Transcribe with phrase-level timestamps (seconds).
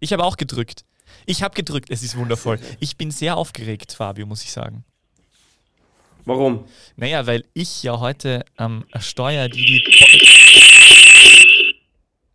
[0.00, 0.84] Ich habe auch gedrückt.
[1.26, 1.90] Ich habe gedrückt.
[1.90, 2.58] Es ist wundervoll.
[2.80, 4.84] Ich bin sehr aufgeregt, Fabio, muss ich sagen.
[6.24, 6.64] Warum?
[6.96, 9.64] Naja, weil ich ja heute am Steuer die.
[9.64, 9.84] die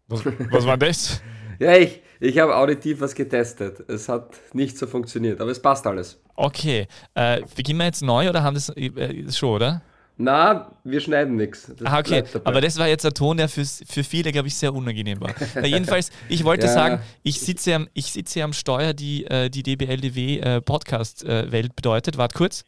[0.08, 1.22] was, was war das?
[1.60, 3.84] Ja, ich, ich habe auditiv was getestet.
[3.90, 6.18] Es hat nicht so funktioniert, aber es passt alles.
[6.36, 6.88] Okay.
[7.16, 9.82] Äh, beginnen wir jetzt neu oder haben das äh, schon, oder?
[10.22, 11.72] Na, wir schneiden nichts.
[11.86, 12.26] Ah, okay.
[12.44, 15.34] Aber das war jetzt ein Ton, der für, für viele, glaube ich, sehr unangenehm war.
[15.66, 16.74] jedenfalls, ich wollte ja.
[16.74, 22.18] sagen, ich sitze, am, ich sitze am Steuer, die äh, die DBLDW äh, Podcast-Welt bedeutet.
[22.18, 22.66] Wart kurz.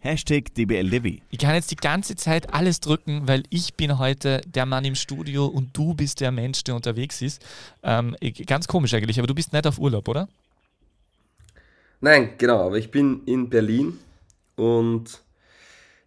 [0.00, 1.20] Hashtag DBLDW.
[1.30, 4.96] Ich kann jetzt die ganze Zeit alles drücken, weil ich bin heute der Mann im
[4.96, 7.46] Studio und du bist der Mensch, der unterwegs ist.
[7.84, 10.28] Ähm, ganz komisch eigentlich, aber du bist nicht auf Urlaub, oder?
[12.00, 14.00] Nein, genau, aber ich bin in Berlin
[14.56, 15.20] und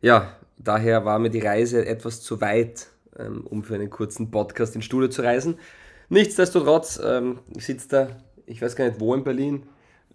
[0.01, 4.75] ja, daher war mir die Reise etwas zu weit, ähm, um für einen kurzen Podcast
[4.75, 5.59] ins Studio zu reisen.
[6.09, 8.07] Nichtsdestotrotz, ähm, ich sitze da,
[8.45, 9.63] ich weiß gar nicht wo in Berlin,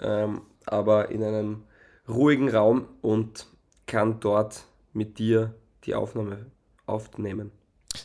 [0.00, 1.62] ähm, aber in einem
[2.08, 3.46] ruhigen Raum und
[3.86, 6.46] kann dort mit dir die Aufnahme
[6.86, 7.50] aufnehmen.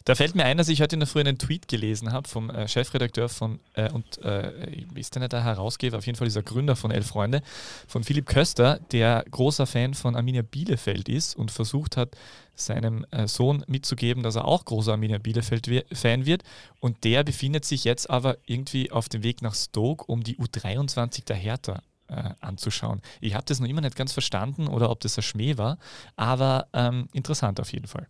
[0.05, 2.49] Da fällt mir ein, dass ich heute in der Früh einen Tweet gelesen habe vom
[2.49, 6.75] äh, Chefredakteur von äh, und äh, ist denn der Herausgeber, auf jeden Fall dieser Gründer
[6.75, 7.41] von Elf Freunde,
[7.87, 12.15] von Philipp Köster, der großer Fan von Arminia Bielefeld ist und versucht hat,
[12.55, 16.43] seinem äh, Sohn mitzugeben, dass er auch großer Arminia Bielefeld-Fan wird.
[16.79, 21.25] Und der befindet sich jetzt aber irgendwie auf dem Weg nach Stoke, um die U23
[21.25, 23.01] der Hertha äh, anzuschauen.
[23.19, 25.77] Ich habe das noch immer nicht ganz verstanden oder ob das ein Schmäh war,
[26.15, 28.07] aber ähm, interessant auf jeden Fall.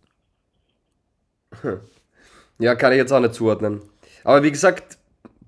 [2.58, 3.82] Ja, kann ich jetzt auch nicht zuordnen.
[4.24, 4.98] Aber wie gesagt,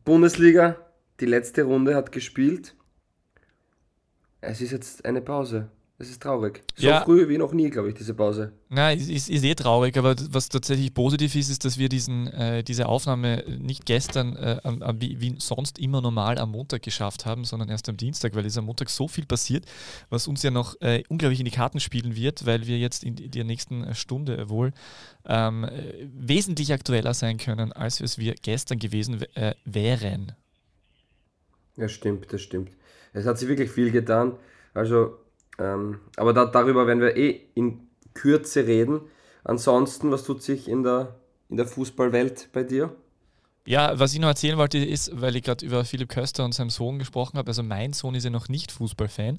[0.05, 0.77] Bundesliga,
[1.21, 2.75] die letzte Runde hat gespielt.
[4.41, 5.69] Es ist jetzt eine Pause.
[5.97, 6.65] Es ist traurig.
[6.75, 7.05] So ja.
[7.05, 8.53] früh wie noch nie, glaube ich, diese Pause.
[8.69, 12.27] Ja, ist, ist, ist eh traurig, aber was tatsächlich positiv ist, ist, dass wir diesen,
[12.27, 14.59] äh, diese Aufnahme nicht gestern äh,
[14.99, 18.59] wie, wie, sonst immer normal am Montag geschafft haben, sondern erst am Dienstag, weil ist
[18.59, 19.67] am Montag so viel passiert,
[20.11, 23.15] was uns ja noch äh, unglaublich in die Karten spielen wird, weil wir jetzt in
[23.31, 24.73] der nächsten Stunde wohl
[25.27, 25.65] ähm,
[26.13, 30.33] wesentlich aktueller sein können, als es wir gestern gewesen äh, wären.
[31.77, 32.73] Ja, stimmt, das stimmt.
[33.13, 34.33] Es hat sich wirklich viel getan.
[34.75, 35.19] Also
[35.59, 39.01] ähm, aber da, darüber werden wir eh in Kürze reden.
[39.45, 41.17] Ansonsten, was tut sich in der,
[41.49, 42.95] in der Fußballwelt bei dir?
[43.67, 46.71] Ja, was ich noch erzählen wollte, ist, weil ich gerade über Philipp Köster und seinen
[46.71, 47.49] Sohn gesprochen habe.
[47.49, 49.39] Also mein Sohn ist ja noch nicht Fußballfan.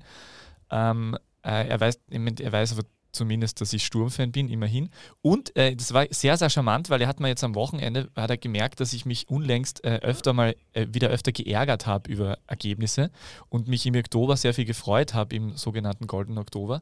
[0.72, 4.90] Ähm, äh, er, weiß, er weiß aber zumindest, dass ich Sturmfan bin, immerhin.
[5.22, 8.30] Und äh, das war sehr, sehr charmant, weil er hat mir jetzt am Wochenende hat
[8.30, 12.38] er gemerkt, dass ich mich unlängst äh, öfter mal äh, wieder öfter geärgert habe über
[12.48, 13.12] Ergebnisse
[13.50, 16.82] und mich im Oktober sehr viel gefreut habe, im sogenannten Golden Oktober.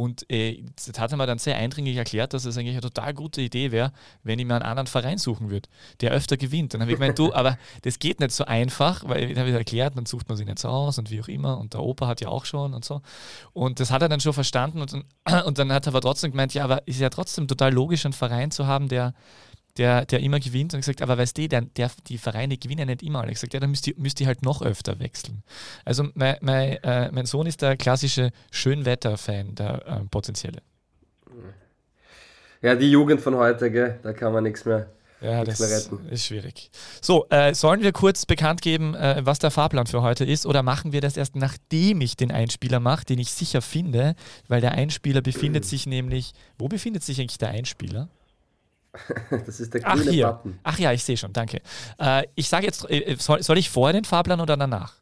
[0.00, 3.12] Und äh, das hat er mir dann sehr eindringlich erklärt, dass es eigentlich eine total
[3.12, 5.68] gute Idee wäre, wenn ich mir einen anderen Verein suchen würde,
[6.00, 6.72] der öfter gewinnt.
[6.72, 9.98] Dann habe ich gemeint, du, aber das geht nicht so einfach, weil ich habe erklärt,
[9.98, 11.58] dann sucht man sich nicht so aus und wie auch immer.
[11.58, 13.02] Und der Opa hat ja auch schon und so.
[13.52, 16.30] Und das hat er dann schon verstanden und dann, und dann hat er aber trotzdem
[16.30, 19.12] gemeint, ja, aber ist ja trotzdem total logisch, einen Verein zu haben, der
[19.76, 23.02] der, der immer gewinnt und gesagt, aber weißt du, der, der, die Vereine gewinnen nicht
[23.02, 23.22] immer.
[23.22, 25.42] Und ich gesagt, ja, dann müsst ihr, müsst ihr halt noch öfter wechseln.
[25.84, 30.62] Also mein, mein, äh, mein Sohn ist der klassische Schönwetter-Fan, der äh, potenzielle.
[32.62, 33.98] Ja, die Jugend von heute, gell?
[34.02, 34.90] da kann man nichts mehr.
[35.20, 35.60] Ja, das
[36.10, 36.70] ist schwierig.
[37.02, 40.62] So, äh, sollen wir kurz bekannt geben, äh, was der Fahrplan für heute ist, oder
[40.62, 44.14] machen wir das erst, nachdem ich den Einspieler mache, den ich sicher finde,
[44.48, 48.08] weil der Einspieler befindet sich nämlich, wo befindet sich eigentlich der Einspieler?
[49.46, 50.26] Das ist der grüne Ach, hier.
[50.26, 50.58] Button.
[50.62, 51.60] Ach ja, ich sehe schon, danke.
[51.98, 54.94] Äh, ich sage jetzt, äh, soll, soll, ich vorher den Fahrplan oder danach?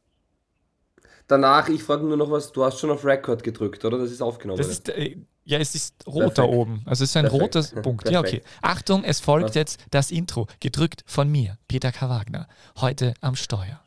[1.26, 3.98] Danach, ich frage nur noch was, du hast schon auf Record gedrückt, oder?
[3.98, 4.58] Das ist aufgenommen.
[4.58, 6.38] Das ist, äh, ja, es ist rot Perfekt.
[6.38, 6.82] da oben.
[6.86, 7.56] Also es ist ein Perfekt.
[7.56, 8.10] roter Punkt.
[8.10, 8.42] Ja, okay.
[8.62, 9.54] Achtung, es folgt was?
[9.54, 12.08] jetzt das Intro, gedrückt von mir, Peter K.
[12.08, 12.48] Wagner.
[12.80, 13.80] Heute am Steuer.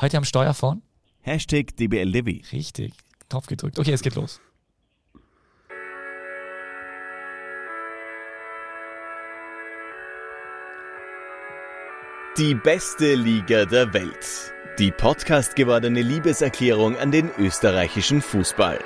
[0.00, 0.82] Heute am Steuer von?
[1.20, 2.42] Hashtag DBLDW.
[2.52, 2.94] Richtig.
[3.28, 3.78] Knopf gedrückt.
[3.78, 4.40] Okay, es geht los.
[12.38, 14.54] Die beste Liga der Welt.
[14.78, 18.78] Die Podcast gewordene Liebeserklärung an den österreichischen Fußball.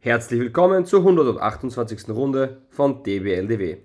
[0.00, 2.10] Herzlich willkommen zur 128.
[2.10, 3.78] Runde von DBLDW.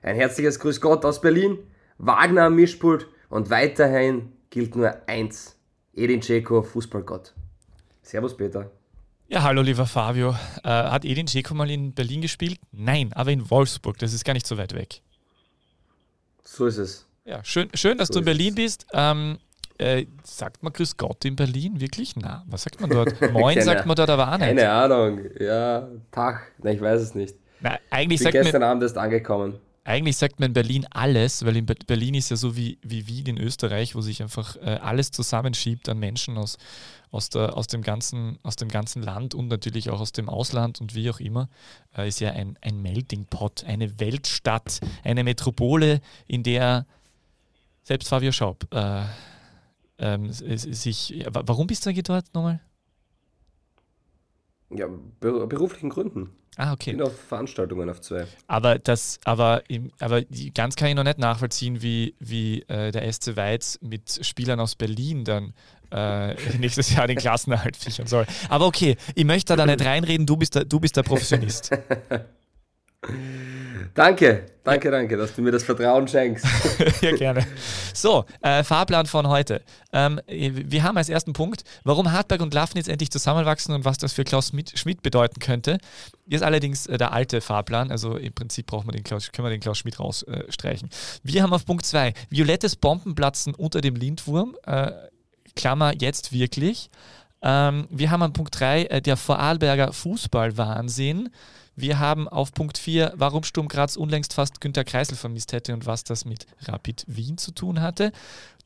[0.00, 1.58] Ein herzliches Grüß Gott aus Berlin,
[1.98, 5.56] Wagner am Mischpult und weiterhin gilt nur eins.
[5.94, 7.34] Edin Dzeko, Fußballgott.
[8.02, 8.70] Servus, Peter.
[9.28, 10.30] Ja, hallo, lieber Fabio.
[10.64, 12.58] Äh, hat Edin Dzeko mal in Berlin gespielt?
[12.72, 13.98] Nein, aber in Wolfsburg.
[13.98, 15.00] Das ist gar nicht so weit weg.
[16.42, 17.06] So ist es.
[17.24, 18.54] Ja, schön, schön dass so du in Berlin es.
[18.56, 18.86] bist.
[18.92, 19.38] Ähm,
[19.78, 21.80] äh, sagt man Grüß Gott in Berlin?
[21.80, 22.16] Wirklich?
[22.16, 23.20] Na, was sagt man dort?
[23.32, 24.48] Moin sagt man dort aber auch nicht.
[24.48, 25.20] Keine Ahnung.
[25.38, 26.52] Ja, Tag.
[26.62, 27.36] Na, ich weiß es nicht.
[27.60, 29.60] Na, eigentlich ich bin sagt gestern man, Abend erst angekommen.
[29.82, 33.26] Eigentlich sagt man in Berlin alles, weil in Berlin ist ja so wie, wie Wien
[33.26, 36.58] in Österreich, wo sich einfach äh, alles zusammenschiebt an Menschen aus,
[37.10, 40.82] aus, der, aus, dem ganzen, aus dem ganzen Land und natürlich auch aus dem Ausland
[40.82, 41.48] und wie auch immer,
[41.96, 46.86] äh, ist ja ein, ein Melting Pot, eine Weltstadt, eine Metropole, in der
[47.82, 49.04] selbst Fabio Schaub äh,
[49.98, 51.24] ähm, sich.
[51.30, 52.60] Warum bist du dort nochmal?
[54.68, 54.86] Ja,
[55.20, 56.30] beruflichen Gründen.
[56.60, 56.90] Ah, okay.
[56.90, 58.26] Ich bin auf Veranstaltungen auf zwei.
[58.46, 59.62] Aber das, aber,
[59.98, 60.20] aber
[60.54, 64.74] ganz kann ich noch nicht nachvollziehen, wie, wie äh, der SC Weiz mit Spielern aus
[64.74, 65.54] Berlin dann
[65.90, 68.26] äh, nächstes Jahr den Klassenerhalt fichern soll.
[68.50, 71.70] Aber okay, ich möchte da nicht reinreden, du bist der, du bist der Professionist.
[73.94, 76.44] Danke, danke, danke, dass du mir das Vertrauen schenkst.
[77.00, 77.46] ja, gerne.
[77.94, 79.62] So, äh, Fahrplan von heute.
[79.92, 84.12] Ähm, wir haben als ersten Punkt, warum Hartberg und Lafnitz endlich zusammenwachsen und was das
[84.12, 85.78] für Klaus Schmidt bedeuten könnte.
[86.28, 89.50] Ist allerdings äh, der alte Fahrplan, also im Prinzip brauchen wir den Klaus, können wir
[89.50, 90.88] den Klaus Schmidt rausstreichen.
[90.88, 94.92] Äh, wir haben auf Punkt 2 violettes Bombenplatzen unter dem Lindwurm, äh,
[95.56, 96.90] Klammer jetzt wirklich.
[97.42, 101.30] Ähm, wir haben an Punkt 3 äh, der Vorarlberger Fußballwahnsinn.
[101.80, 105.86] Wir haben auf Punkt 4, warum Sturm Graz unlängst fast Günter Kreisel vermisst hätte und
[105.86, 108.12] was das mit Rapid Wien zu tun hatte.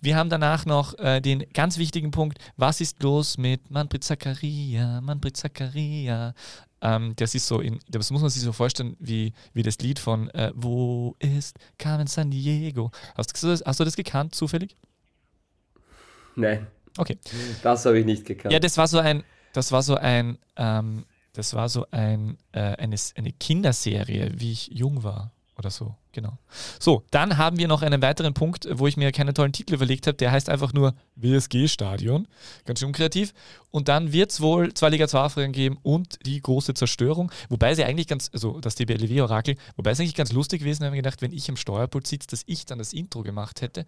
[0.01, 5.01] Wir haben danach noch äh, den ganz wichtigen Punkt, was ist los mit Manfred Zakaria,
[5.01, 6.35] Manfred Zakaria.
[6.81, 10.01] Ähm, das ist so, in, das muss man sich so vorstellen, wie, wie das Lied
[10.01, 12.91] von äh, Wo ist Carmen San Diego?
[13.17, 14.75] Hast du, das, hast du das gekannt, zufällig?
[16.35, 16.67] Nein.
[16.97, 17.19] Okay.
[17.63, 18.53] Das habe ich nicht gekannt.
[18.53, 19.23] Ja, das war so ein,
[19.53, 24.69] das war so ein, ähm, das war so ein, äh, eine, eine Kinderserie, wie ich
[24.69, 26.39] jung war oder so, genau.
[26.81, 30.07] So, dann haben wir noch einen weiteren Punkt, wo ich mir keinen tollen Titel überlegt
[30.07, 32.27] habe, der heißt einfach nur WSG-Stadion,
[32.65, 33.33] ganz schön kreativ.
[33.71, 37.75] Und dann wird es wohl zwei Liga 2 Aufreger geben und die große Zerstörung, wobei
[37.75, 41.33] sie eigentlich ganz, also das DBLW-Orakel, wobei es eigentlich ganz lustig gewesen, ich gedacht, wenn
[41.33, 43.87] ich am Steuerpult sitze, dass ich dann das Intro gemacht hätte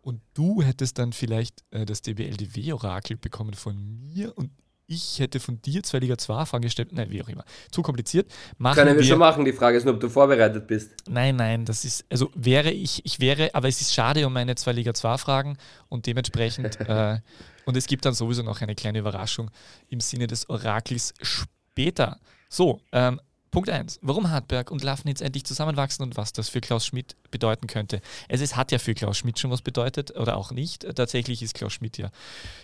[0.00, 4.50] und du hättest dann vielleicht äh, das DBLDW-Orakel bekommen von mir und
[4.86, 6.92] ich hätte von dir zwei Liga 2 Fragen gestellt.
[6.92, 7.44] Nein, wie auch immer.
[7.70, 8.30] Zu kompliziert.
[8.58, 9.44] Machen Können wir, wir schon machen.
[9.44, 10.92] Die Frage ist nur, ob du vorbereitet bist.
[11.08, 14.54] Nein, nein, das ist, also wäre ich, ich wäre, aber es ist schade um meine
[14.56, 15.56] zwei Liga 2 Fragen
[15.88, 17.18] und dementsprechend, äh,
[17.64, 19.50] und es gibt dann sowieso noch eine kleine Überraschung
[19.88, 22.18] im Sinne des Orakels später.
[22.48, 23.20] So, ähm,
[23.54, 24.00] Punkt 1.
[24.02, 28.00] Warum Hartberg und Lafnitz endlich zusammenwachsen und was das für Klaus Schmidt bedeuten könnte.
[28.26, 30.82] Es ist, hat ja für Klaus Schmidt schon was bedeutet oder auch nicht.
[30.96, 32.10] Tatsächlich ist Klaus Schmidt ja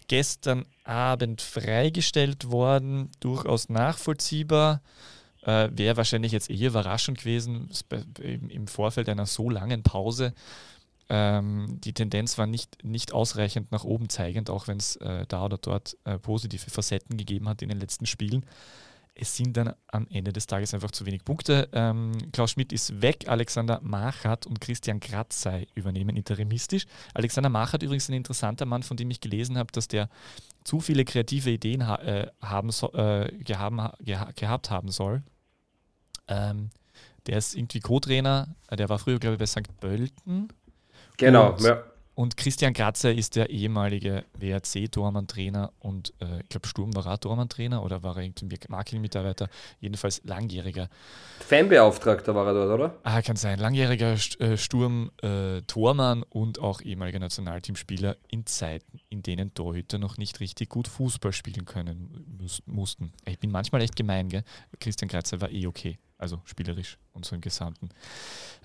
[0.09, 4.83] gestern Abend freigestellt worden, durchaus nachvollziehbar.
[5.43, 7.71] Äh, Wäre wahrscheinlich jetzt eher überraschend gewesen
[8.19, 10.35] im Vorfeld einer so langen Pause.
[11.09, 15.45] Ähm, die Tendenz war nicht, nicht ausreichend nach oben zeigend, auch wenn es äh, da
[15.45, 18.45] oder dort äh, positive Facetten gegeben hat in den letzten Spielen
[19.21, 21.69] es sind dann am Ende des Tages einfach zu wenig Punkte.
[21.73, 26.87] Ähm, Klaus Schmidt ist weg, Alexander Machert und Christian Kratzei übernehmen interimistisch.
[27.13, 30.09] Alexander Machert übrigens ein interessanter Mann, von dem ich gelesen habe, dass der
[30.65, 35.23] zu viele kreative Ideen ha äh, haben so, äh, gehaben, geha gehabt haben soll.
[36.27, 36.71] Ähm,
[37.27, 39.77] der ist irgendwie Co-Trainer, äh, der war früher, glaube ich, bei St.
[39.81, 40.49] Pölten.
[41.19, 41.83] Genau, ja.
[42.15, 47.83] Und Christian Kratzer ist der ehemalige WRC-Tormann-Trainer und äh, ich glaube, Sturm war er Tormann-Trainer
[47.83, 49.49] oder war er irgendwie Marketing-Mitarbeiter,
[49.79, 50.89] jedenfalls langjähriger.
[51.41, 52.99] Fanbeauftragter war er dort, oder?
[53.05, 53.59] Ah, kann sein.
[53.59, 60.41] Langjähriger äh, Sturm-Tormann äh, und auch ehemaliger Nationalteamspieler in Zeiten, in denen Torhüter noch nicht
[60.41, 63.13] richtig gut Fußball spielen können muss, mussten.
[63.25, 64.45] Ich bin manchmal echt gemein, gell?
[64.81, 67.89] Christian Kratzer war eh okay, also spielerisch und so im Gesamten.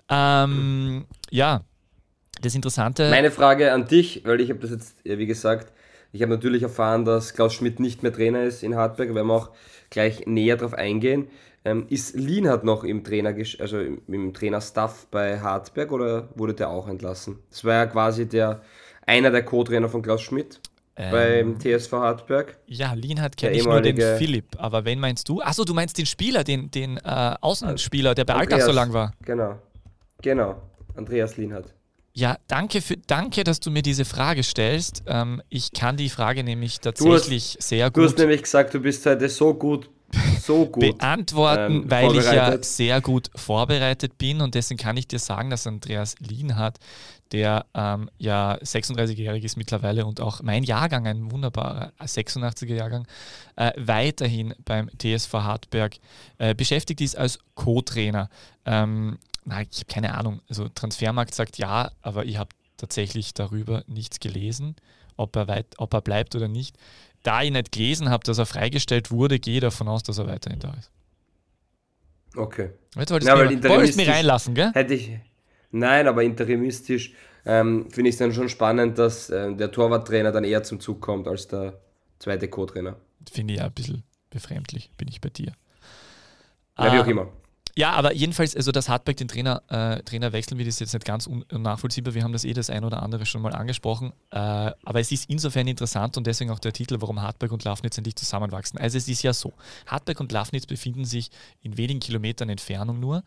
[0.09, 1.63] Ähm, ja,
[2.41, 3.09] das Interessante.
[3.09, 5.71] Meine Frage an dich, weil ich habe das jetzt, wie gesagt,
[6.11, 9.33] ich habe natürlich erfahren, dass Klaus Schmidt nicht mehr Trainer ist in Hartberg, werden wir
[9.33, 9.51] auch
[9.89, 11.27] gleich näher darauf eingehen.
[11.65, 16.69] Ähm, ist Lienhardt noch im Trainer, also im, im Trainerstaff bei Hartberg oder wurde der
[16.69, 17.39] auch entlassen?
[17.49, 18.61] Das war ja quasi der
[19.05, 20.61] einer der Co-Trainer von Klaus Schmidt
[20.95, 22.57] ähm, beim TSV Hartberg.
[22.67, 25.41] Ja, Lienhardt kenne ich nur den Philipp, aber wen meinst du?
[25.41, 29.11] Achso, du meinst den Spieler, den, den äh, Außenspieler, der bei Altach so lang war.
[29.25, 29.59] Genau,
[30.21, 30.61] genau,
[30.95, 31.74] Andreas Lienhardt.
[32.17, 35.03] Ja, danke, für, danke, dass du mir diese Frage stellst.
[35.05, 37.97] Ähm, ich kann die Frage nämlich tatsächlich hast, sehr gut.
[37.97, 39.89] Du hast nämlich gesagt, du bist heute so gut,
[40.41, 45.09] so gut beantworten, ähm, weil ich ja sehr gut vorbereitet bin und deswegen kann ich
[45.09, 46.77] dir sagen, dass Andreas Lien hat,
[47.33, 53.05] der ähm, ja 36-jährig ist mittlerweile und auch mein Jahrgang, ein wunderbarer 86er Jahrgang,
[53.57, 55.97] äh, weiterhin beim TSV Hartberg
[56.37, 58.29] äh, beschäftigt ist als Co-Trainer.
[58.65, 60.41] Ähm, na, ich habe keine Ahnung.
[60.49, 64.75] Also Transfermarkt sagt ja, aber ich habe tatsächlich darüber nichts gelesen,
[65.17, 66.75] ob er, weit, ob er bleibt oder nicht.
[67.23, 70.27] Da ich nicht gelesen habe, dass er freigestellt wurde, gehe ich davon aus, dass er
[70.27, 70.91] weiterhin da ist.
[72.35, 72.71] Okay.
[72.95, 74.71] Jetzt wolltest du mich, mich reinlassen, gell?
[74.73, 75.11] Hätte ich.
[75.71, 77.13] Nein, aber interimistisch
[77.45, 81.01] ähm, finde ich es dann schon spannend, dass äh, der Torwarttrainer dann eher zum Zug
[81.01, 81.79] kommt als der
[82.19, 82.97] zweite Co-Trainer.
[83.31, 85.53] Finde ich ja ein bisschen befremdlich, bin ich bei dir.
[86.77, 87.27] Ja, wie auch ah, immer.
[87.77, 91.05] Ja, aber jedenfalls, also dass Hartberg den Trainer, äh, Trainer wechseln wird, ist jetzt nicht
[91.05, 92.13] ganz unnachvollziehbar.
[92.13, 94.13] Wir haben das eh das ein oder andere schon mal angesprochen.
[94.31, 97.97] Äh, aber es ist insofern interessant und deswegen auch der Titel, warum Hartberg und Lafnitz
[97.97, 98.79] endlich zusammenwachsen.
[98.79, 99.53] Also es ist ja so,
[99.87, 101.31] Hartberg und Lafnitz befinden sich
[101.63, 103.23] in wenigen Kilometern Entfernung nur.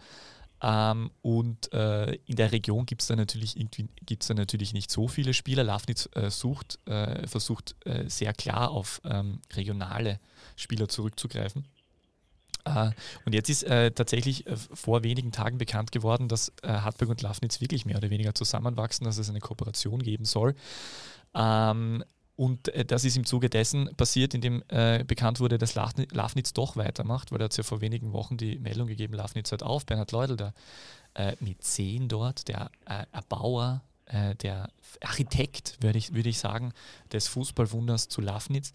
[0.63, 5.35] Ähm, und äh, in der Region gibt es da natürlich da natürlich nicht so viele
[5.35, 5.63] Spieler.
[5.63, 10.21] Lafnitz äh, sucht, äh, versucht äh, sehr klar auf ähm, regionale
[10.57, 11.67] Spieler zurückzugreifen.
[12.65, 12.91] Äh,
[13.25, 17.61] und jetzt ist äh, tatsächlich äh, vor wenigen Tagen bekannt geworden, dass Hartberg und Lafnitz
[17.61, 20.55] wirklich mehr oder weniger zusammenwachsen, dass es eine Kooperation geben soll.
[21.35, 22.05] Ähm,
[22.37, 27.33] und das ist im Zuge dessen passiert, indem äh, bekannt wurde, dass Lafnitz doch weitermacht,
[27.33, 29.85] weil er hat ja vor wenigen Wochen die Meldung gegeben, Lafnitz hört auf.
[29.87, 30.55] Bernhard Leudl, der
[31.15, 33.83] äh, Mäzen dort, der äh, Erbauer,
[34.41, 34.71] der
[35.03, 36.73] Architekt, würde ich, würd ich sagen,
[37.13, 38.73] des Fußballwunders zu Lafnitz,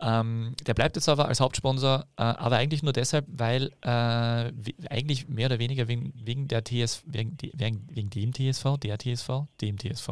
[0.00, 4.52] ähm, der bleibt jetzt aber als Hauptsponsor, äh, aber eigentlich nur deshalb, weil äh,
[4.88, 9.46] eigentlich mehr oder weniger wegen, wegen der TS, wegen, wegen, wegen dem TSV, der TSV,
[9.60, 10.10] dem TSV.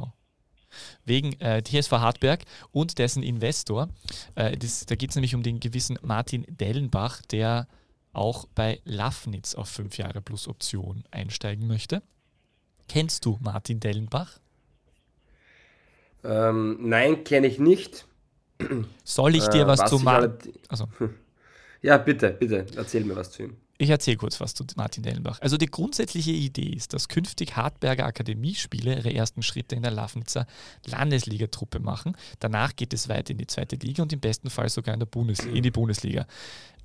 [1.04, 3.88] Wegen äh, TSV Hartberg und dessen Investor.
[4.34, 7.68] Äh, das, da geht es nämlich um den gewissen Martin Dellenbach, der
[8.12, 12.02] auch bei Lafnitz auf fünf Jahre plus Option einsteigen möchte.
[12.88, 14.40] Kennst du Martin Dellenbach?
[16.24, 18.06] Ähm, nein, kenne ich nicht.
[19.04, 20.34] Soll ich dir äh, was, was zu machen?
[20.68, 20.88] Also.
[21.82, 23.56] Ja, bitte, bitte, erzähl mir was zu ihm.
[23.78, 25.40] Ich erzähle kurz was zu Martin Dellenbach.
[25.42, 30.46] Also die grundsätzliche Idee ist, dass künftig Hartberger Akademiespiele ihre ersten Schritte in der Lafnitzer
[30.86, 32.16] Landesligatruppe machen.
[32.40, 35.06] Danach geht es weiter in die zweite Liga und im besten Fall sogar in, der
[35.06, 36.26] Bundesliga, in die Bundesliga.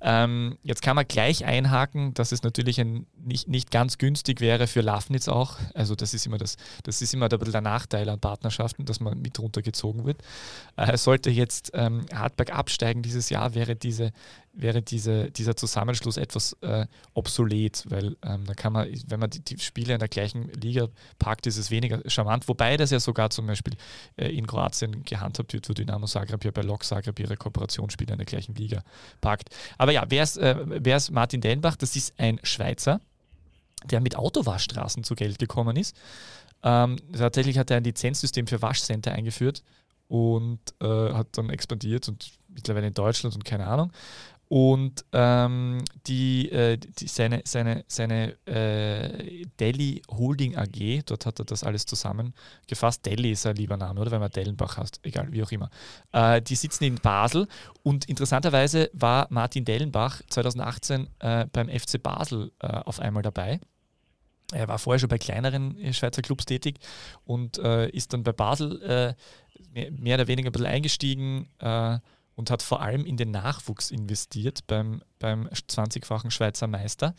[0.04, 4.66] Ähm, jetzt kann man gleich einhaken, dass es natürlich ein, nicht, nicht ganz günstig wäre
[4.66, 5.58] für Lafnitz auch.
[5.74, 9.20] Also das ist immer das, das ist immer der, der Nachteil an Partnerschaften, dass man
[9.20, 10.20] mit runtergezogen wird.
[10.76, 14.12] Äh, sollte jetzt ähm, Hartberg absteigen dieses Jahr, wäre diese
[14.52, 19.40] wäre diese, dieser Zusammenschluss etwas äh, obsolet, weil ähm, da kann man, wenn man die,
[19.40, 23.30] die, Spiele in der gleichen Liga packt, ist es weniger charmant, wobei das ja sogar
[23.30, 23.74] zum Beispiel
[24.16, 28.18] äh, in Kroatien gehandhabt wird, wo Dynamo Zagreb ja bei Lok Zagreb ihre Kooperationsspiele in
[28.18, 28.82] der gleichen Liga
[29.20, 29.48] packt.
[29.78, 31.76] Aber ja, wer ist, äh, wer ist Martin Dellenbach?
[31.76, 33.00] Das ist ein Schweizer,
[33.84, 35.96] der mit Autowaschstraßen zu Geld gekommen ist.
[36.62, 39.62] Ähm, tatsächlich hat er ein Lizenzsystem für Waschcenter eingeführt
[40.08, 43.92] und äh, hat dann expandiert und mittlerweile in Deutschland und keine Ahnung.
[44.52, 51.46] Und ähm, die, äh, die, seine, seine, seine äh, Delhi Holding AG, dort hat er
[51.46, 53.06] das alles zusammengefasst.
[53.06, 55.70] Delhi ist ein lieber Name, oder wenn man Dellenbach heißt, egal, wie auch immer.
[56.12, 57.48] Äh, die sitzen in Basel
[57.82, 63.58] und interessanterweise war Martin Dellenbach 2018 äh, beim FC Basel äh, auf einmal dabei.
[64.52, 66.78] Er war vorher schon bei kleineren äh, Schweizer Clubs tätig
[67.24, 69.16] und ist dann bei Basel
[69.72, 71.48] mehr, mehr, oder weniger ein bisschen eingestiegen
[72.42, 77.14] und hat vor allem in den Nachwuchs investiert beim, beim 20-fachen Schweizer Meister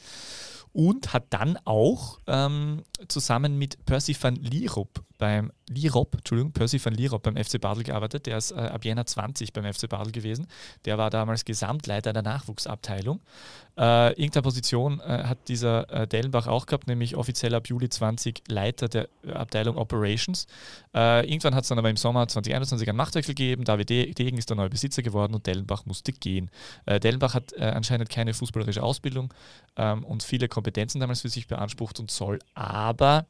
[0.73, 6.93] und hat dann auch ähm, zusammen mit Percy van Lierop beim Lierop, Entschuldigung, Percy van
[6.93, 8.25] Lierop beim FC Basel gearbeitet.
[8.25, 10.47] Der ist äh, ab Jänner 20 beim FC Basel gewesen.
[10.83, 13.21] Der war damals Gesamtleiter der Nachwuchsabteilung.
[13.75, 18.43] Äh, irgendeine Position äh, hat dieser äh, Dellenbach auch gehabt, nämlich offiziell ab Juli 20
[18.47, 20.45] Leiter der Abteilung Operations.
[20.93, 23.63] Äh, irgendwann hat es dann aber im Sommer 2021 einen Machtwechsel gegeben.
[23.63, 26.51] David Degen ist der neue Besitzer geworden und Dellenbach musste gehen.
[26.85, 29.33] Äh, Dellenbach hat anscheinend keine fußballerische Ausbildung
[29.75, 33.25] ähm, und viele Kompetenzen damals für sich beansprucht und soll aber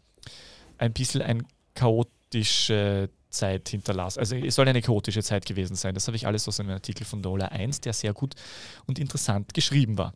[0.77, 1.43] ein bisschen ein
[1.75, 4.19] chaotische Zeit hinterlassen.
[4.19, 5.93] Also es soll eine chaotische Zeit gewesen sein.
[5.93, 8.35] Das habe ich alles aus einem Artikel von Dollar 1, der sehr gut
[8.85, 10.13] und interessant geschrieben war.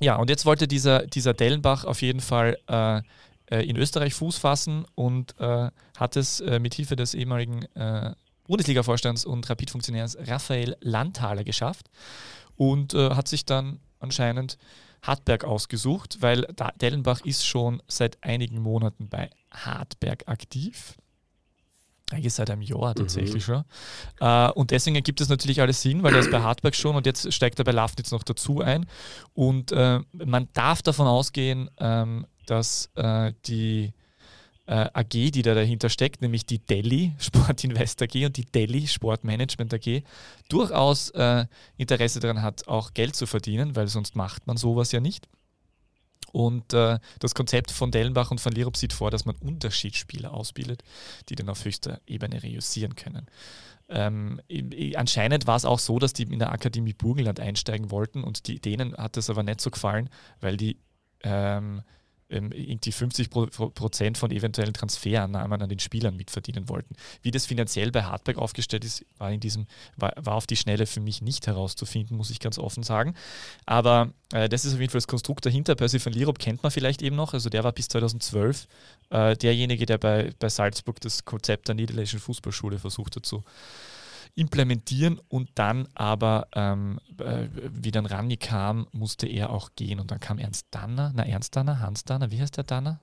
[0.00, 2.98] Ja, und jetzt wollte dieser, dieser Dellenbach auf jeden Fall äh,
[3.50, 8.14] äh in Österreich Fuß fassen und äh, hat es äh, mit Hilfe des ehemaligen äh,
[8.46, 11.88] Bundesliga-Vorstands und Rapid-Funktionärs Raphael Landhaler geschafft
[12.56, 14.58] und äh, hat sich dann anscheinend
[15.02, 16.46] Hartberg ausgesucht, weil
[16.80, 20.96] Dellenbach ist schon seit einigen Monaten bei Hartberg aktiv.
[22.14, 22.94] Eigentlich seit einem Jahr mhm.
[22.94, 23.64] tatsächlich mhm.
[23.64, 23.64] schon.
[24.20, 27.06] Äh, und deswegen ergibt es natürlich alles Sinn, weil er ist bei Hartberg schon und
[27.06, 28.86] jetzt steigt er bei Lafnitz noch dazu ein.
[29.34, 33.92] Und äh, man darf davon ausgehen, ähm, dass äh, die
[34.66, 38.86] äh, AG, die da dahinter steckt, nämlich die Delhi Sport Invest AG und die Delhi
[38.86, 40.02] Sport Management AG,
[40.48, 45.00] durchaus äh, Interesse daran hat, auch Geld zu verdienen, weil sonst macht man sowas ja
[45.00, 45.28] nicht.
[46.34, 50.82] Und äh, das Konzept von Dellenbach und von Lirop sieht vor, dass man Unterschiedsspieler ausbildet,
[51.28, 53.28] die dann auf höchster Ebene reüssieren können.
[53.88, 54.40] Ähm,
[54.96, 58.58] anscheinend war es auch so, dass die in der Akademie Burgenland einsteigen wollten und die,
[58.58, 60.10] denen hat es aber nicht so gefallen,
[60.40, 60.76] weil die
[61.22, 61.82] ähm,
[62.30, 66.94] ähm, irgendwie 50 Prozent von eventuellen Transferannahmen an den Spielern mitverdienen wollten.
[67.22, 69.66] Wie das finanziell bei Hartberg aufgestellt ist, war in diesem
[69.96, 73.14] war, war auf die Schnelle für mich nicht herauszufinden, muss ich ganz offen sagen.
[73.66, 75.74] Aber äh, das ist auf jeden Fall das Konstrukt dahinter.
[75.74, 77.34] Percy von Lirop kennt man vielleicht eben noch.
[77.34, 78.66] Also der war bis 2012
[79.10, 83.44] äh, derjenige, der bei, bei Salzburg das Konzept der niederländischen Fußballschule versucht hat zu
[84.34, 90.10] implementieren und dann aber, ähm, äh, wie dann Rani kam, musste er auch gehen und
[90.10, 93.00] dann kam Ernst Danner, na Ernst Danner, Hans Danner, wie heißt der Danner?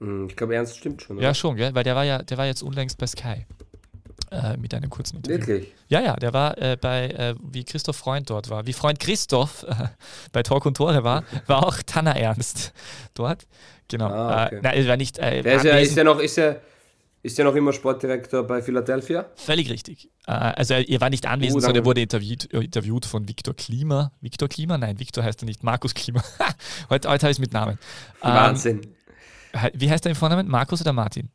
[0.00, 1.16] Hm, ich glaube, Ernst stimmt schon.
[1.16, 1.26] Oder?
[1.26, 1.74] Ja, schon, gell?
[1.74, 3.46] weil der war ja, der war jetzt unlängst bei Sky.
[4.30, 5.46] Äh, mit einem kurzen Interview.
[5.46, 5.72] Wirklich?
[5.88, 9.62] Ja, ja, der war äh, bei, äh, wie Christoph Freund dort war, wie Freund Christoph
[9.68, 9.88] äh,
[10.32, 12.72] bei Talk und Tore war, war auch Tanner Ernst
[13.14, 13.46] dort.
[13.88, 14.06] Genau.
[14.06, 14.60] Ah, okay.
[14.62, 15.18] nein, war nicht.
[15.18, 16.56] der ist ja, ist ja noch, ist ja,
[17.22, 19.26] ist ja noch immer Sportdirektor bei Philadelphia?
[19.36, 20.10] Völlig richtig.
[20.26, 24.12] Äh, also er war nicht anwesend, uh, sondern er wurde interviewt, interviewt von Viktor Klima.
[24.20, 24.76] Viktor Klima?
[24.76, 25.62] Nein, Viktor heißt er nicht.
[25.62, 26.22] Markus Klima.
[26.90, 27.78] heute heute habe ich es mit Namen.
[28.22, 28.80] Ähm, Wahnsinn.
[29.52, 30.48] Ähm, wie heißt er im Vornamen?
[30.48, 31.30] Markus oder Martin?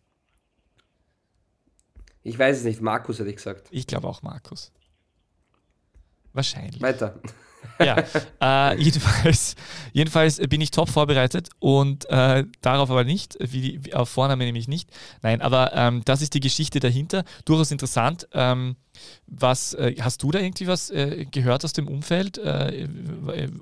[2.24, 2.82] Ich weiß es nicht.
[2.82, 3.68] Markus hätte ich gesagt.
[3.72, 4.74] Ich glaube auch Markus.
[6.34, 6.82] Wahrscheinlich.
[6.82, 7.20] Weiter
[7.80, 8.04] ja,
[8.42, 9.56] äh, jedenfalls,
[9.94, 14.68] jedenfalls bin ich top vorbereitet und äh, darauf aber nicht, wie, wie, auf Vorname nämlich
[14.68, 14.90] nicht.
[15.22, 17.24] Nein, aber ähm, das ist die Geschichte dahinter.
[17.46, 18.28] Durchaus interessant.
[18.34, 18.76] Ähm,
[19.28, 22.88] was äh, hast du da irgendwie was äh, gehört aus dem Umfeld äh,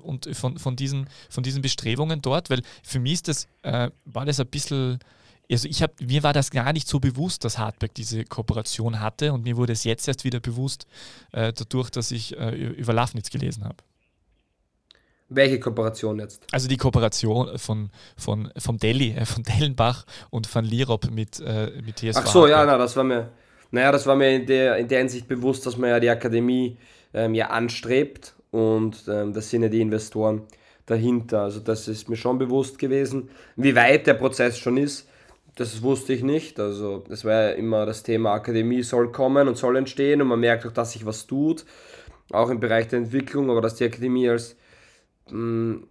[0.02, 2.48] und von, von, diesen, von diesen Bestrebungen dort?
[2.48, 4.98] Weil für mich ist das, äh, war das ein bisschen
[5.50, 9.32] also ich habe, mir war das gar nicht so bewusst, dass Hardback diese Kooperation hatte
[9.32, 10.86] und mir wurde es jetzt erst wieder bewusst,
[11.32, 13.76] äh, dadurch, dass ich äh, über Lafnitz gelesen habe.
[15.28, 16.42] Welche Kooperation jetzt?
[16.52, 21.70] Also die Kooperation von, von, vom Delhi, äh, von Dellenbach und von Lirop mit, äh,
[21.84, 22.18] mit TSV.
[22.18, 23.30] Ach so, ja, na, das war mir,
[23.72, 26.76] naja, das war mir in der, in der Hinsicht bewusst, dass man ja die Akademie
[27.12, 30.42] ähm, ja anstrebt und ähm, das sind ja die Investoren
[30.86, 31.42] dahinter.
[31.42, 33.28] Also das ist mir schon bewusst gewesen.
[33.56, 35.08] Wie weit der Prozess schon ist,
[35.56, 36.60] das wusste ich nicht.
[36.60, 40.40] Also das war ja immer das Thema Akademie soll kommen und soll entstehen und man
[40.40, 41.64] merkt auch, dass sich was tut,
[42.30, 44.56] auch im Bereich der Entwicklung, aber dass die Akademie als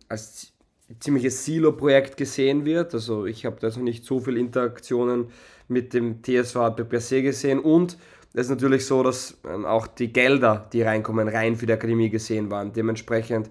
[0.08, 0.54] als
[1.00, 2.93] ziemliches Silo-Projekt gesehen wird.
[2.93, 5.28] Also ich habe da noch nicht so viele Interaktionen
[5.67, 7.98] mit dem TSV per se gesehen und
[8.38, 12.10] es ist natürlich so, dass ähm, auch die Gelder, die reinkommen, rein für die Akademie
[12.10, 12.74] gesehen waren.
[12.74, 13.50] Dementsprechend,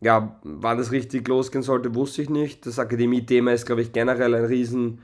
[0.00, 2.64] ja, wann das richtig losgehen sollte, wusste ich nicht.
[2.66, 5.00] Das Akademie-Thema ist, glaube ich, generell ein riesen,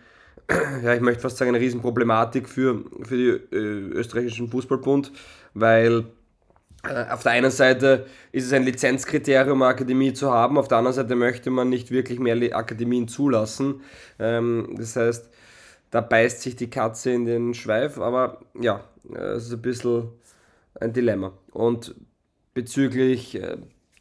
[0.84, 5.10] ja, ich möchte fast sagen, eine Riesenproblematik für, für die äh, österreichischen Fußballbund,
[5.54, 6.04] weil
[6.82, 10.94] auf der einen Seite ist es ein Lizenzkriterium, eine Akademie zu haben, auf der anderen
[10.94, 13.82] Seite möchte man nicht wirklich mehr Akademien zulassen.
[14.18, 15.30] Ähm, das heißt,
[15.90, 20.08] da beißt sich die Katze in den Schweif, aber ja, es ist ein bisschen
[20.80, 21.32] ein Dilemma.
[21.52, 21.94] Und
[22.54, 23.58] bezüglich äh,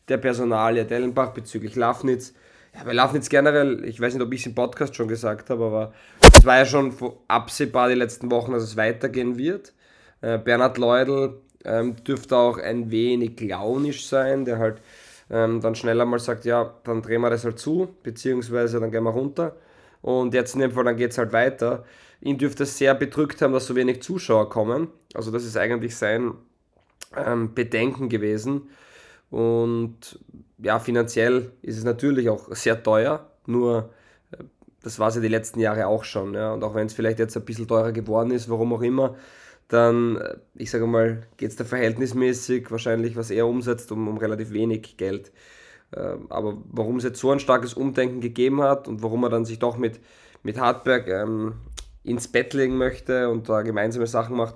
[0.07, 2.33] der Personalie Dellenbach, bezüglich Lafnitz,
[2.73, 5.65] ja, bei Lafnitz generell, ich weiß nicht, ob ich es im Podcast schon gesagt habe,
[5.65, 5.93] aber
[6.33, 6.93] es war ja schon
[7.27, 9.73] absehbar die letzten Wochen, dass es weitergehen wird.
[10.21, 14.81] Äh, Bernhard Leudl ähm, dürfte auch ein wenig launisch sein, der halt
[15.29, 19.03] ähm, dann schneller mal sagt, ja, dann drehen wir das halt zu, beziehungsweise dann gehen
[19.03, 19.55] wir runter.
[20.01, 21.85] Und jetzt in dem Fall, dann geht es halt weiter.
[22.21, 24.89] Ihn dürfte es sehr bedrückt haben, dass so wenig Zuschauer kommen.
[25.13, 26.33] Also das ist eigentlich sein
[27.15, 28.69] ähm, Bedenken gewesen.
[29.29, 30.19] Und
[30.57, 33.89] ja, finanziell ist es natürlich auch sehr teuer, nur
[34.31, 34.43] äh,
[34.83, 36.33] das war es ja die letzten Jahre auch schon.
[36.33, 36.53] Ja.
[36.53, 39.15] Und auch wenn es vielleicht jetzt ein bisschen teurer geworden ist, warum auch immer,
[39.71, 44.17] dann, äh, ich sage mal, geht es da verhältnismäßig wahrscheinlich, was er umsetzt, um, um
[44.17, 45.31] relativ wenig Geld.
[45.95, 49.45] Ähm, aber warum es jetzt so ein starkes Umdenken gegeben hat und warum er dann
[49.45, 49.99] sich doch mit,
[50.43, 51.53] mit Hartberg ähm,
[52.03, 54.55] ins Bett legen möchte und da gemeinsame Sachen macht,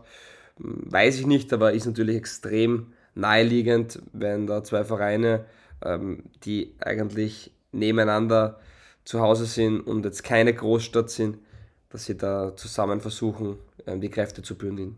[0.57, 5.45] weiß ich nicht, aber ist natürlich extrem naheliegend, wenn da zwei Vereine,
[5.81, 8.59] ähm, die eigentlich nebeneinander
[9.05, 11.37] zu Hause sind und jetzt keine Großstadt sind,
[11.89, 14.97] dass sie da zusammen versuchen, ähm, die Kräfte zu bündeln.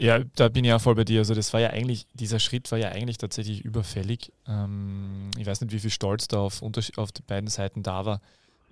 [0.00, 1.18] Ja, da bin ich ja voll bei dir.
[1.18, 4.32] Also das war ja eigentlich, dieser Schritt war ja eigentlich tatsächlich überfällig.
[4.48, 8.22] Ähm, ich weiß nicht, wie viel Stolz da auf, auf beiden Seiten da war,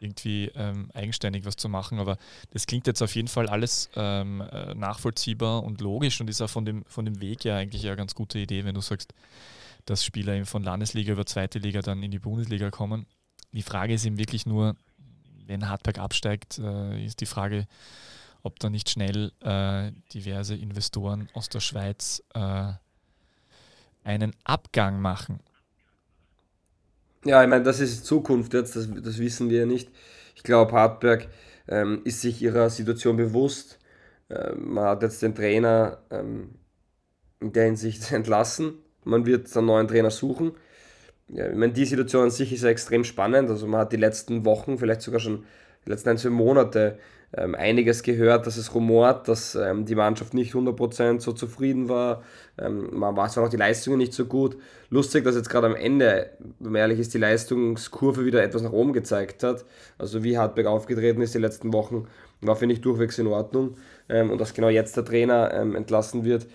[0.00, 2.16] irgendwie ähm, eigenständig was zu machen, aber
[2.52, 6.48] das klingt jetzt auf jeden Fall alles ähm, äh, nachvollziehbar und logisch und ist auch
[6.48, 9.12] von dem, von dem Weg ja eigentlich eine ganz gute Idee, wenn du sagst,
[9.84, 13.04] dass Spieler eben von Landesliga über zweite Liga dann in die Bundesliga kommen.
[13.52, 14.76] Die Frage ist eben wirklich nur,
[15.46, 17.66] wenn Hartberg absteigt, äh, ist die Frage,
[18.48, 22.72] ob da nicht schnell äh, diverse Investoren aus der Schweiz äh,
[24.02, 25.40] einen Abgang machen.
[27.26, 29.90] Ja, ich meine, das ist Zukunft jetzt, das, das wissen wir ja nicht.
[30.34, 31.28] Ich glaube, Hartberg
[31.68, 33.78] ähm, ist sich ihrer Situation bewusst.
[34.30, 36.54] Ähm, man hat jetzt den Trainer ähm,
[37.40, 38.78] in der Hinsicht entlassen.
[39.04, 40.52] Man wird einen neuen Trainer suchen.
[41.28, 43.50] Ja, ich meine, die Situation an sich ist ja extrem spannend.
[43.50, 45.44] Also man hat die letzten Wochen, vielleicht sogar schon
[45.84, 46.98] die letzten ein, zwei Monate
[47.36, 52.22] ähm, einiges gehört, dass es rumort, dass ähm, die Mannschaft nicht 100% so zufrieden war.
[52.58, 54.56] Ähm, man war zwar noch die Leistungen nicht so gut.
[54.88, 58.72] Lustig, dass jetzt gerade am Ende, wenn man ehrlich ist, die Leistungskurve wieder etwas nach
[58.72, 59.66] oben gezeigt hat.
[59.98, 62.08] Also wie Hartberg aufgetreten ist die letzten Wochen,
[62.40, 63.76] war, finde ich, durchwegs in Ordnung.
[64.08, 66.46] Ähm, und dass genau jetzt der Trainer ähm, entlassen wird,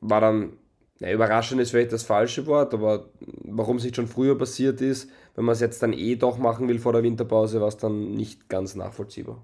[0.00, 0.54] war dann
[1.00, 3.10] ja, überraschend ist vielleicht das falsche Wort, aber
[3.44, 6.68] warum es nicht schon früher passiert ist, wenn man es jetzt dann eh doch machen
[6.68, 9.42] will vor der Winterpause, war es dann nicht ganz nachvollziehbar.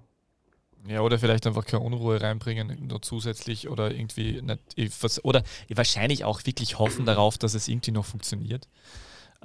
[0.87, 6.45] Ja, oder vielleicht einfach keine Unruhe reinbringen, nur zusätzlich oder irgendwie nicht, oder wahrscheinlich auch
[6.45, 8.67] wirklich hoffen darauf, dass es irgendwie noch funktioniert.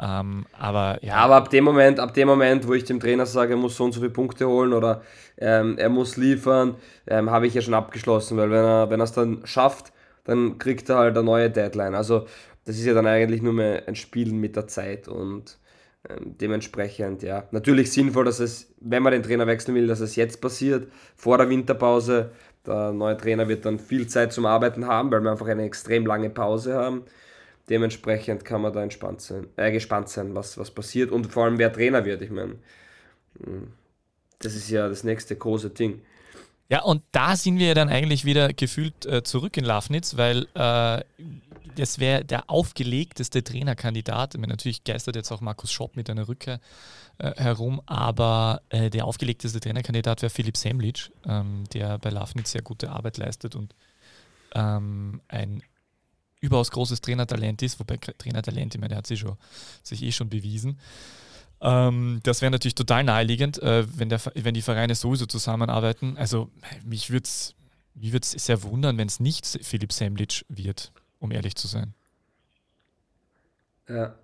[0.00, 1.16] Ähm, aber ja.
[1.16, 3.84] aber ab dem Moment, ab dem Moment, wo ich dem Trainer sage, er muss so
[3.84, 5.02] und so viele Punkte holen oder
[5.38, 6.76] ähm, er muss liefern,
[7.06, 9.92] ähm, habe ich ja schon abgeschlossen, weil wenn er, wenn er es dann schafft,
[10.24, 11.94] dann kriegt er halt eine neue Deadline.
[11.94, 12.26] Also
[12.64, 15.58] das ist ja dann eigentlich nur mehr ein Spielen mit der Zeit und
[16.08, 20.16] ähm, dementsprechend, ja, natürlich sinnvoll, dass es, wenn man den Trainer wechseln will, dass es
[20.16, 22.32] jetzt passiert, vor der Winterpause.
[22.66, 26.06] Der neue Trainer wird dann viel Zeit zum Arbeiten haben, weil wir einfach eine extrem
[26.06, 27.04] lange Pause haben.
[27.68, 31.58] Dementsprechend kann man da entspannt sein, äh, gespannt sein, was, was passiert und vor allem
[31.58, 32.22] wer Trainer wird.
[32.22, 32.56] Ich meine,
[33.44, 33.72] hm,
[34.40, 36.02] das ist ja das nächste große Ding.
[36.68, 41.02] Ja, und da sind wir dann eigentlich wieder gefühlt äh, zurück in Lafnitz, weil äh,
[41.76, 44.34] das wäre der aufgelegteste Trainerkandidat.
[44.34, 46.60] Meine, natürlich geistert jetzt auch Markus Schopp mit einer Rückkehr
[47.18, 52.62] äh, herum, aber äh, der aufgelegteste Trainerkandidat wäre Philipp Semlic, ähm, der bei Lafnitz sehr
[52.62, 53.74] gute Arbeit leistet und
[54.54, 55.62] ähm, ein
[56.40, 59.36] überaus großes Trainertalent ist, wobei Trainertalent, ich meine, der hat sich, schon,
[59.82, 60.78] sich eh schon bewiesen.
[61.60, 66.16] Ähm, das wäre natürlich total naheliegend, äh, wenn, der, wenn die Vereine sowieso zusammenarbeiten.
[66.18, 66.50] Also
[66.84, 67.54] mich würde es
[67.94, 71.94] mich sehr wundern, wenn es nicht Philipp Semlic wird um ehrlich zu sein.
[73.88, 74.14] Ja,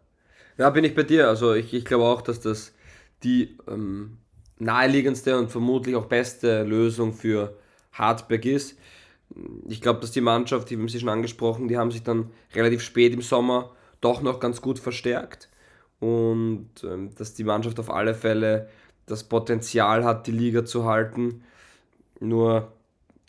[0.59, 1.29] ja bin ich bei dir.
[1.29, 2.73] Also ich, ich glaube auch, dass das
[3.23, 4.19] die ähm,
[4.59, 7.57] naheliegendste und vermutlich auch beste Lösung für
[7.93, 8.79] Hartberg ist.
[9.69, 12.83] Ich glaube, dass die Mannschaft, die haben Sie schon angesprochen, die haben sich dann relativ
[12.83, 15.49] spät im Sommer doch noch ganz gut verstärkt
[16.01, 18.69] und ähm, dass die Mannschaft auf alle Fälle
[19.07, 21.45] das Potenzial hat, die Liga zu halten.
[22.21, 22.73] Nur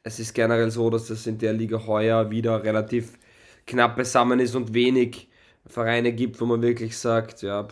[0.03, 3.18] es ist generell so, dass es in der Liga heuer wieder relativ
[3.69, 5.29] knapp beisammen ist und wenig
[5.65, 7.67] Vereine gibt, wo man wirklich sagt, ja,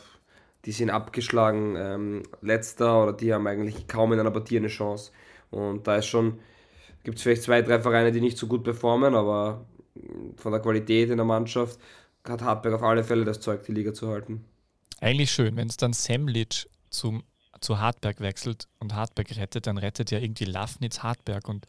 [0.66, 5.12] die sind abgeschlagen, ähm, letzter oder die haben eigentlich kaum in einer Partie eine Chance.
[5.50, 6.40] Und da ist schon,
[7.04, 9.66] gibt es vielleicht zwei, drei Vereine, die nicht so gut performen, aber
[10.36, 11.80] von der Qualität in der Mannschaft
[12.28, 14.44] hat Hartberg auf alle Fälle das Zeug, die Liga zu halten.
[15.00, 17.24] Eigentlich schön, wenn es dann Semlic zum,
[17.62, 21.66] zu Hartberg wechselt und Hartberg rettet, dann rettet ja irgendwie Lafnitz Hartberg und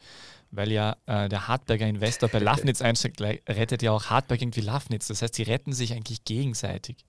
[0.51, 5.07] weil ja äh, der Hartberger Investor bei Lafnitz einsteigt, rettet ja auch Hartberg irgendwie Lafnitz.
[5.07, 7.05] Das heißt, sie retten sich eigentlich gegenseitig.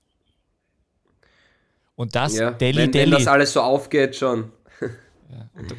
[1.97, 3.13] Und das, ja, Delhi, wenn, Delhi.
[3.13, 4.53] Wenn das alles so aufgeht schon.
[5.33, 5.49] Ja,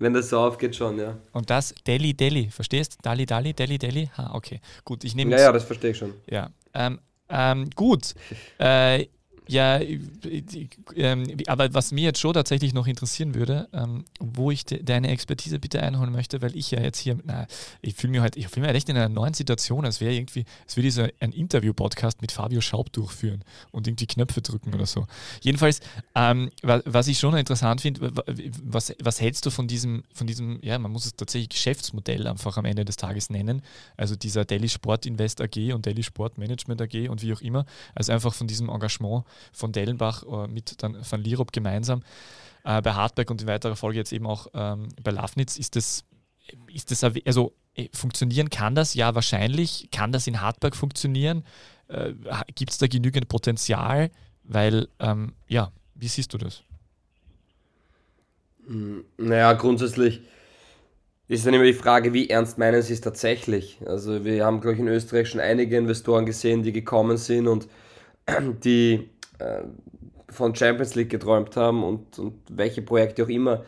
[0.00, 1.16] wenn das so aufgeht schon, ja.
[1.30, 2.98] Und das Delhi, Delhi, verstehst?
[3.02, 4.10] Dali, Dali, Delhi, Delhi?
[4.16, 4.60] Ha, okay.
[4.84, 6.14] Gut, ich nehme Ja, ja, das verstehe ich schon.
[6.28, 6.50] Ja.
[6.74, 8.16] Ähm, ähm, gut.
[8.58, 9.06] Äh,
[9.48, 9.80] ja,
[10.94, 15.08] ähm, aber was mir jetzt schon tatsächlich noch interessieren würde, ähm, wo ich de deine
[15.08, 17.46] Expertise bitte einholen möchte, weil ich ja jetzt hier, na,
[17.80, 20.12] ich fühle mich halt, ich fühle mich halt echt in einer neuen Situation, als wäre
[20.12, 24.74] irgendwie, als würde ich so ein Interview-Podcast mit Fabio Schaub durchführen und irgendwie Knöpfe drücken
[24.74, 25.06] oder so.
[25.40, 25.80] Jedenfalls,
[26.14, 28.12] ähm, was, ich schon interessant finde,
[28.62, 32.58] was, was hältst du von diesem, von diesem, ja, man muss es tatsächlich Geschäftsmodell einfach
[32.58, 33.62] am Ende des Tages nennen,
[33.96, 37.64] also dieser Delhi Sport Invest AG und Delhi Sport Management AG und wie auch immer,
[37.94, 42.02] also einfach von diesem Engagement von Dellenbach äh, mit dann Van Lierop gemeinsam.
[42.64, 46.04] Äh, bei Hartberg und in weiterer Folge jetzt eben auch ähm, bei Lafnitz ist das,
[46.72, 48.94] ist das also äh, funktionieren kann das?
[48.94, 49.88] Ja, wahrscheinlich.
[49.90, 51.44] Kann das in Hartberg funktionieren?
[51.88, 52.12] Äh,
[52.54, 54.10] Gibt es da genügend Potenzial?
[54.44, 56.62] Weil, ähm, ja, wie siehst du das?
[58.66, 60.20] Hm, naja, grundsätzlich
[61.28, 63.78] ist dann immer die Frage, wie ernst meinen sie es tatsächlich?
[63.84, 67.68] Also wir haben, glaube ich, in Österreich schon einige Investoren gesehen, die gekommen sind und
[68.64, 69.62] die äh,
[70.30, 73.64] von Champions League geträumt haben und, und welche Projekte auch immer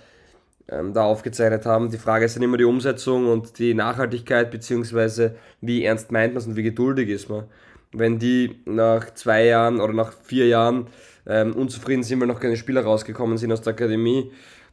[0.69, 1.91] ähm, da aufgezeichnet haben.
[1.91, 6.39] Die Frage ist dann immer die Umsetzung und die Nachhaltigkeit, beziehungsweise wie ernst meint man
[6.41, 7.45] es und wie geduldig ist man.
[7.93, 10.87] Wenn die nach zwei Jahren oder nach vier Jahren
[11.27, 14.31] ähm, unzufrieden sind, weil noch keine Spieler rausgekommen sind aus der Akademie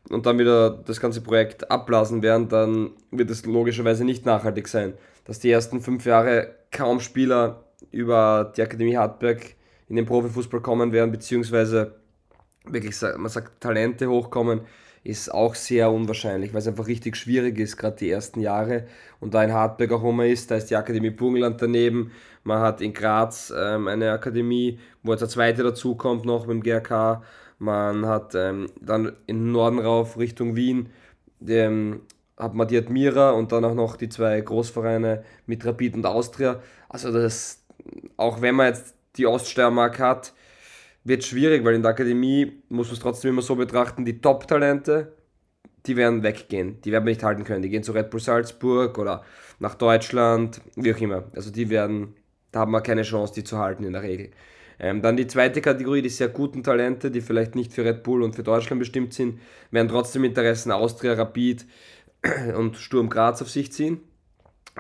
[0.10, 4.94] und dann wieder das ganze Projekt abblasen werden, dann wird es logischerweise nicht nachhaltig sein.
[5.26, 9.57] Dass die ersten fünf Jahre kaum Spieler über die Akademie Hartberg
[9.90, 11.96] in den Profifußball kommen werden, beziehungsweise
[12.66, 14.62] wirklich, man sagt, Talente hochkommen,
[15.04, 18.88] ist auch sehr unwahrscheinlich, weil es einfach richtig schwierig ist, gerade die ersten Jahre.
[19.22, 22.12] Und da in Hartberg auch, man ist, da ist die Akademie Burgenland daneben.
[22.44, 26.64] Man hat in Graz ähm, eine Akademie, wo jetzt der zweite dazukommt noch mit dem
[26.64, 27.24] GRK.
[27.58, 30.90] Man hat ähm, dann in Norden rauf Richtung Wien
[31.46, 32.02] ähm,
[32.38, 36.62] hat man die Admira und dann auch noch die zwei Großvereine mit Rapid und Austria.
[36.90, 37.64] Also das,
[38.16, 40.34] auch wenn man jetzt die Oststeiermark hat,
[41.04, 45.14] wird schwierig, weil in der Akademie muss man es trotzdem immer so betrachten, die Top-Talente,
[45.86, 46.82] die werden weggehen.
[46.82, 47.62] Die werden wir nicht halten können.
[47.62, 49.24] Die gehen zu Red Bull Salzburg oder
[49.60, 51.24] nach Deutschland, wie auch immer.
[51.34, 52.16] Also die werden,
[52.52, 54.32] da haben wir keine Chance, die zu halten in der Regel.
[54.80, 58.22] Ähm, dann die zweite Kategorie, die sehr guten Talente, die vielleicht nicht für Red Bull
[58.22, 59.40] und für Deutschland bestimmt sind,
[59.72, 61.66] werden trotzdem Interessen Austria, Rapid
[62.56, 64.02] und Sturm Graz auf sich ziehen.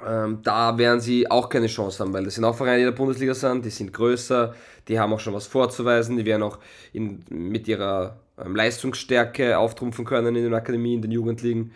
[0.06, 2.90] Ähm, da werden sie auch keine Chance haben, weil das sind auch Vereine, die in
[2.90, 4.54] der Bundesliga sind, die sind größer,
[4.88, 6.60] die haben auch schon was vorzuweisen, die werden auch
[6.94, 11.72] in, mit ihrer ähm, Leistungsstärke auftrumpfen können in den Akademien, in den Jugendligen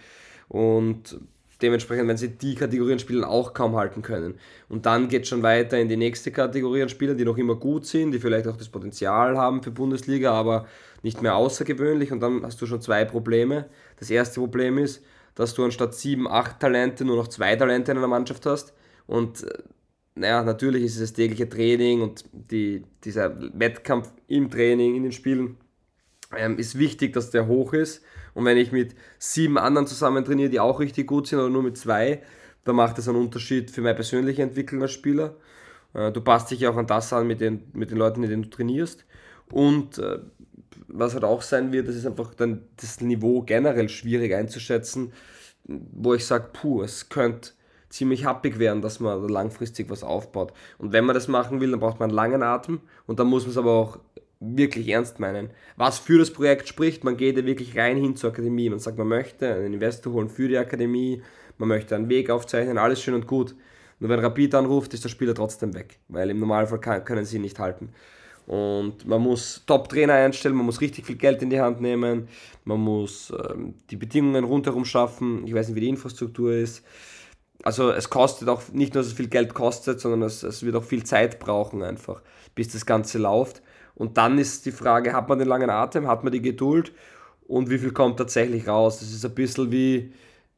[0.47, 1.19] und
[1.61, 4.35] dementsprechend werden sie die Kategorien spielen auch kaum halten können.
[4.67, 7.55] Und dann geht es schon weiter in die nächste Kategorie an Spielern, die noch immer
[7.55, 10.65] gut sind, die vielleicht auch das Potenzial haben für Bundesliga, aber
[11.03, 13.65] nicht mehr außergewöhnlich und dann hast du schon zwei Probleme.
[13.99, 15.03] Das erste Problem ist,
[15.35, 18.73] dass du anstatt sieben, acht Talente nur noch zwei Talente in einer Mannschaft hast.
[19.07, 19.63] Und äh,
[20.15, 25.11] naja, natürlich ist es das tägliche Training und die, dieser Wettkampf im Training, in den
[25.11, 25.57] Spielen,
[26.35, 28.03] ähm, ist wichtig, dass der hoch ist.
[28.33, 31.63] Und wenn ich mit sieben anderen zusammen trainiere, die auch richtig gut sind, oder nur
[31.63, 32.21] mit zwei,
[32.63, 35.35] dann macht das einen Unterschied für meine persönliche Entwicklung als Spieler.
[35.93, 38.31] Äh, du passt dich ja auch an das an mit den, mit den Leuten, mit
[38.31, 39.05] denen du trainierst.
[39.51, 40.19] Und äh,
[40.93, 45.13] was halt auch sein wird, das ist einfach dann das Niveau generell schwierig einzuschätzen,
[45.63, 47.51] wo ich sage, puh, es könnte
[47.89, 50.53] ziemlich happig werden, dass man langfristig was aufbaut.
[50.77, 53.43] Und wenn man das machen will, dann braucht man einen langen Atem und dann muss
[53.43, 53.99] man es aber auch
[54.39, 55.51] wirklich ernst meinen.
[55.77, 58.69] Was für das Projekt spricht, man geht ja wirklich rein hin zur Akademie.
[58.69, 61.21] Man sagt, man möchte einen Investor holen für die Akademie,
[61.57, 63.55] man möchte einen Weg aufzeichnen, alles schön und gut.
[63.99, 67.35] Nur wenn Rapid anruft, ist der Spieler trotzdem weg, weil im Normalfall kann, können sie
[67.35, 67.89] ihn nicht halten.
[68.51, 72.27] Und man muss Top-Trainer einstellen, man muss richtig viel Geld in die Hand nehmen,
[72.65, 75.47] man muss ähm, die Bedingungen rundherum schaffen.
[75.47, 76.83] Ich weiß nicht, wie die Infrastruktur ist.
[77.63, 80.75] Also es kostet auch nicht nur, dass es viel Geld kostet, sondern es, es wird
[80.75, 82.21] auch viel Zeit brauchen einfach,
[82.53, 83.61] bis das Ganze läuft.
[83.95, 86.91] Und dann ist die Frage, hat man den langen Atem, hat man die Geduld
[87.47, 88.99] und wie viel kommt tatsächlich raus?
[88.99, 90.11] Das ist ein bisschen wie,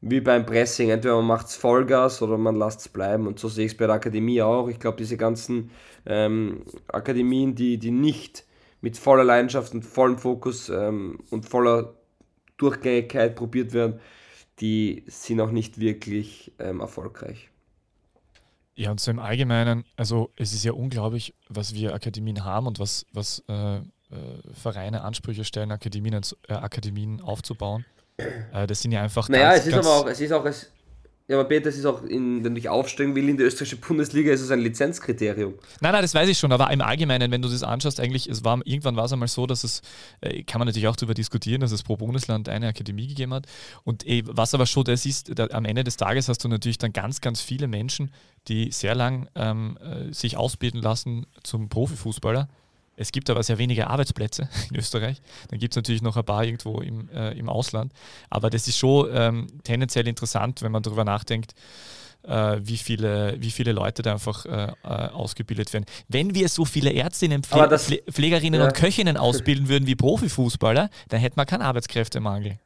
[0.04, 0.90] wie beim Pressing.
[0.90, 3.26] Entweder man macht es Vollgas oder man lässt es bleiben.
[3.26, 4.68] Und so sehe ich es bei der Akademie auch.
[4.68, 5.70] Ich glaube, diese ganzen
[6.06, 8.44] ähm, Akademien, die, die nicht
[8.80, 11.94] mit voller Leidenschaft und vollem Fokus ähm, und voller
[12.58, 13.98] Durchgängigkeit probiert werden,
[14.60, 17.50] die sind auch nicht wirklich ähm, erfolgreich.
[18.76, 22.78] Ja, und so im Allgemeinen, also es ist ja unglaublich, was wir Akademien haben und
[22.78, 23.82] was, was äh, äh,
[24.52, 27.84] Vereine Ansprüche stellen, Akademien, äh, Akademien aufzubauen.
[28.16, 29.28] Äh, das sind ja einfach.
[29.28, 30.70] Naja, ganz, es ist aber auch, es ist auch, es,
[31.26, 33.76] ja, aber Peter, es ist auch, in, wenn du dich aufsteigen will in die österreichische
[33.76, 35.54] Bundesliga, ist es ein Lizenzkriterium.
[35.80, 38.44] Nein, nein, das weiß ich schon, aber im Allgemeinen, wenn du das anschaust, eigentlich, es
[38.44, 39.80] war, irgendwann war es einmal so, dass es,
[40.20, 43.46] äh, kann man natürlich auch darüber diskutieren, dass es pro Bundesland eine Akademie gegeben hat.
[43.84, 46.76] Und äh, was aber schon das ist, da, am Ende des Tages hast du natürlich
[46.76, 48.10] dann ganz, ganz viele Menschen,
[48.48, 52.48] die sehr lang ähm, äh, sich ausbilden lassen zum Profifußballer
[52.96, 55.20] es gibt aber sehr wenige Arbeitsplätze in Österreich.
[55.48, 57.92] Dann gibt es natürlich noch ein paar irgendwo im, äh, im Ausland.
[58.30, 61.54] Aber das ist schon ähm, tendenziell interessant, wenn man darüber nachdenkt,
[62.22, 65.84] äh, wie, viele, wie viele Leute da einfach äh, äh ausgebildet werden.
[66.08, 68.66] Wenn wir so viele Ärztinnen, Pfle das, Pflegerinnen ja.
[68.66, 72.58] und Köchinnen ausbilden würden wie Profifußballer, dann hätten wir keinen Arbeitskräftemangel.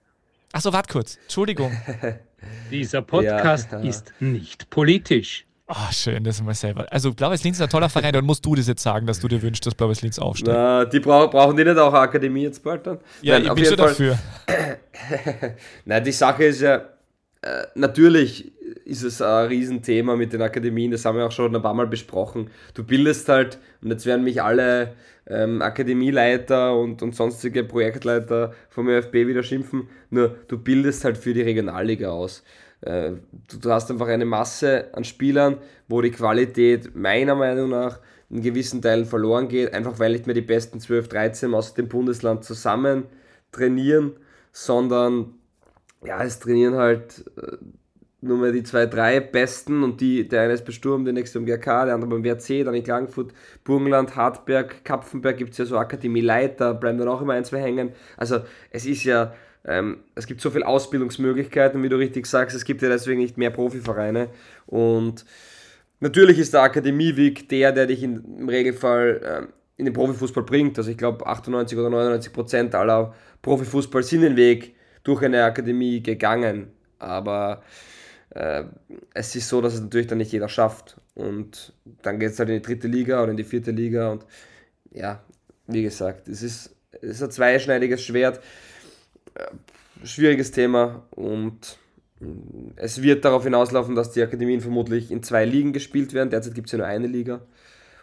[0.52, 1.18] Achso, warte kurz.
[1.22, 1.72] Entschuldigung.
[2.70, 3.88] Dieser Podcast ja, ja.
[3.88, 5.47] ist nicht politisch.
[5.70, 6.87] Oh, schön, das mal selber.
[6.90, 9.28] Also Blaues Linz ist ein toller Verein, dann musst du das jetzt sagen, dass du
[9.28, 10.57] dir wünschst, dass Blaues Linz aufsteigt.
[10.57, 12.98] Na, die brauch, brauchen die nicht auch Akademie jetzt bald dann?
[13.20, 13.88] Ja, Nein, ich bin schon Fall.
[13.88, 14.18] dafür.
[15.85, 16.76] Nein, die Sache ist ja,
[17.42, 18.50] äh, natürlich
[18.87, 21.87] ist es ein Riesenthema mit den Akademien, das haben wir auch schon ein paar Mal
[21.87, 22.50] besprochen.
[22.72, 24.94] Du bildest halt, und jetzt werden mich alle
[25.26, 31.35] ähm, Akademieleiter und, und sonstige Projektleiter vom ÖFB wieder schimpfen, nur du bildest halt für
[31.35, 32.42] die Regionalliga aus.
[32.80, 33.12] Äh,
[33.60, 37.98] du hast einfach eine Masse an Spielern, wo die Qualität meiner Meinung nach
[38.30, 41.88] in gewissen Teilen verloren geht, einfach weil nicht mehr die besten 12, 13 aus dem
[41.88, 43.04] Bundesland zusammen
[43.52, 44.12] trainieren,
[44.52, 45.34] sondern
[46.04, 47.56] ja, es trainieren halt äh,
[48.20, 51.46] nur mehr die zwei, drei Besten und die, der eine ist besturmt, der nächste im
[51.46, 55.78] GRK, der andere beim WRC, dann in Klagenfurt, Burgenland, Hartberg, Kapfenberg gibt es ja so
[55.78, 57.92] Akademieleiter, bleiben dann auch immer ein, zwei hängen.
[58.16, 59.33] Also es ist ja
[59.64, 63.37] ähm, es gibt so viele Ausbildungsmöglichkeiten, wie du richtig sagst, es gibt ja deswegen nicht
[63.37, 64.31] mehr Profivereine.
[64.66, 65.24] Und
[66.00, 70.78] natürlich ist der Akademieweg der, der dich im Regelfall ähm, in den Profifußball bringt.
[70.78, 76.02] Also ich glaube 98 oder 99 Prozent aller Profifußball sind den Weg durch eine Akademie
[76.02, 76.72] gegangen.
[76.98, 77.62] Aber
[78.30, 78.64] äh,
[79.14, 81.00] es ist so, dass es natürlich dann nicht jeder schafft.
[81.14, 84.10] Und dann geht es halt in die dritte Liga oder in die vierte Liga.
[84.10, 84.24] Und
[84.92, 85.22] ja,
[85.66, 88.40] wie gesagt, es ist, es ist ein zweischneidiges Schwert.
[89.34, 89.46] Äh,
[90.04, 91.78] schwieriges Thema und
[92.76, 96.30] es wird darauf hinauslaufen, dass die Akademien vermutlich in zwei Ligen gespielt werden.
[96.30, 97.40] Derzeit gibt es ja nur eine Liga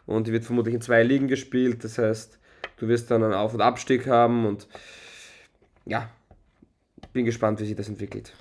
[0.06, 1.84] und die wird vermutlich in zwei Ligen gespielt.
[1.84, 2.40] Das heißt,
[2.78, 4.68] du wirst dann einen Auf- und Abstieg haben und
[5.86, 6.10] ja,
[7.14, 8.34] bin gespannt, wie sich das entwickelt.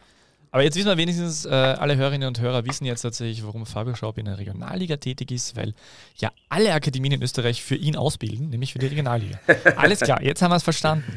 [0.54, 3.96] Aber jetzt wissen wir wenigstens, äh, alle Hörerinnen und Hörer wissen jetzt tatsächlich, warum Fabio
[3.96, 5.74] Schaub in der Regionalliga tätig ist, weil
[6.14, 9.40] ja alle Akademien in Österreich für ihn ausbilden, nämlich für die Regionalliga.
[9.76, 11.12] Alles klar, jetzt haben wir es verstanden.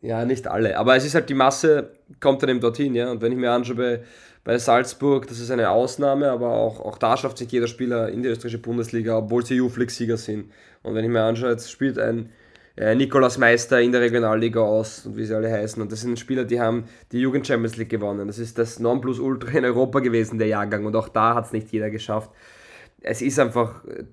[0.00, 0.76] Ja, nicht alle.
[0.76, 3.12] Aber es ist halt die Masse, kommt dann eben dorthin, ja.
[3.12, 4.00] Und wenn ich mir anschaue bei,
[4.42, 8.24] bei Salzburg, das ist eine Ausnahme, aber auch, auch da schafft sich jeder Spieler in
[8.24, 10.50] die österreichische Bundesliga, obwohl sie EU-Flex-Sieger sind.
[10.82, 12.30] Und wenn ich mir anschaue, jetzt spielt ein
[12.78, 15.82] äh, Nikolaus Meister in der Regionalliga aus und wie sie alle heißen.
[15.82, 18.28] Und das sind Spieler, die haben die Jugend Champions League gewonnen.
[18.28, 20.86] Das ist das Nonplusultra in Europa gewesen, der Jahrgang.
[20.86, 22.30] Und auch da hat es nicht jeder geschafft.
[23.00, 24.04] Es ist einfach äh,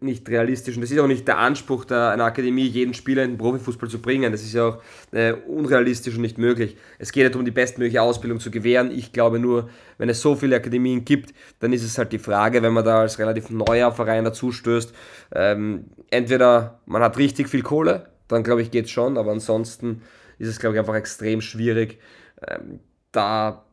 [0.00, 3.32] nicht realistisch und das ist auch nicht der Anspruch der, einer Akademie, jeden Spieler in
[3.32, 4.30] den Profifußball zu bringen.
[4.30, 4.82] Das ist ja auch
[5.12, 6.76] äh, unrealistisch und nicht möglich.
[6.98, 8.90] Es geht ja darum, die bestmögliche Ausbildung zu gewähren.
[8.90, 12.62] Ich glaube nur, wenn es so viele Akademien gibt, dann ist es halt die Frage,
[12.62, 14.92] wenn man da als relativ neuer Verein dazu stößt,
[15.34, 20.02] ähm, entweder man hat richtig viel Kohle, dann glaube ich geht es schon, aber ansonsten
[20.38, 21.98] ist es glaube ich einfach extrem schwierig,
[22.46, 22.80] ähm,
[23.10, 23.64] da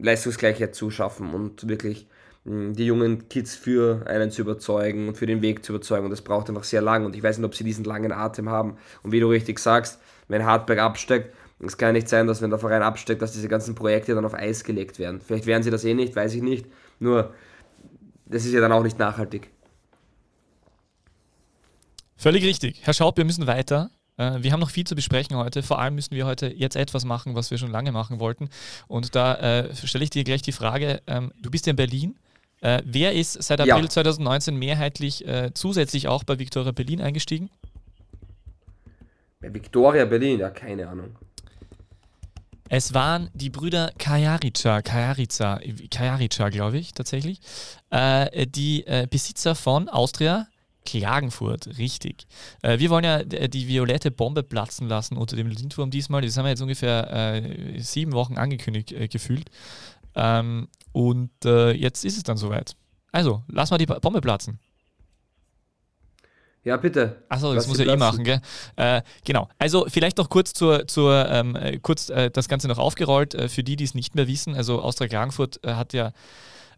[0.00, 2.08] Leistungsgleichheit zu schaffen und wirklich
[2.44, 6.04] die jungen Kids für einen zu überzeugen und für den Weg zu überzeugen.
[6.04, 7.06] Und das braucht einfach sehr lang.
[7.06, 8.76] Und ich weiß nicht, ob sie diesen langen Atem haben.
[9.02, 12.58] Und wie du richtig sagst, wenn Hartberg absteckt, es kann nicht sein, dass wenn der
[12.58, 15.20] Verein absteckt, dass diese ganzen Projekte dann auf Eis gelegt werden.
[15.20, 16.66] Vielleicht werden sie das eh nicht, weiß ich nicht.
[16.98, 17.32] Nur,
[18.26, 19.50] das ist ja dann auch nicht nachhaltig.
[22.16, 22.80] Völlig richtig.
[22.82, 23.90] Herr Schaub, wir müssen weiter.
[24.16, 25.62] Äh, wir haben noch viel zu besprechen heute.
[25.62, 28.50] Vor allem müssen wir heute jetzt etwas machen, was wir schon lange machen wollten.
[28.86, 32.16] Und da äh, stelle ich dir gleich die Frage: ähm, Du bist ja in Berlin.
[32.60, 33.88] Äh, wer ist seit April ja.
[33.88, 37.50] 2019 mehrheitlich äh, zusätzlich auch bei Victoria Berlin eingestiegen?
[39.40, 41.16] Bei Victoria Berlin, ja, keine Ahnung.
[42.70, 47.40] Es waren die Brüder Kajarica, Kajarica, Kajarica glaube ich tatsächlich,
[47.90, 50.46] äh, die äh, Besitzer von Austria
[50.84, 52.26] Klagenfurt, richtig.
[52.62, 56.22] Äh, wir wollen ja die violette Bombe platzen lassen unter dem Lindwurm diesmal.
[56.22, 59.50] Das haben wir jetzt ungefähr äh, sieben Wochen angekündigt äh, gefühlt.
[60.14, 62.76] Ähm, und äh, jetzt ist es dann soweit.
[63.12, 64.58] Also, lass mal die Bombe platzen.
[66.64, 67.22] Ja, bitte.
[67.28, 68.40] Achso, das muss ja eh machen, gell?
[68.76, 69.48] Äh, genau.
[69.58, 73.48] Also vielleicht noch kurz zur, zur ähm, äh, kurz äh, das Ganze noch aufgerollt, äh,
[73.50, 74.54] für die, die es nicht mehr wissen.
[74.54, 76.12] Also Austria Klagenfurt äh, hat ja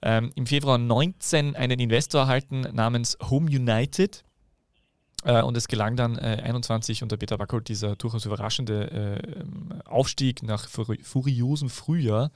[0.03, 4.25] ähm, im Februar 19 einen Investor erhalten namens Home United.
[5.27, 10.43] Äh, und es gelang dann äh, 21 unter Peter Wackold dieser durchaus überraschende äh, Aufstieg
[10.43, 12.31] nach furiosem Frühjahr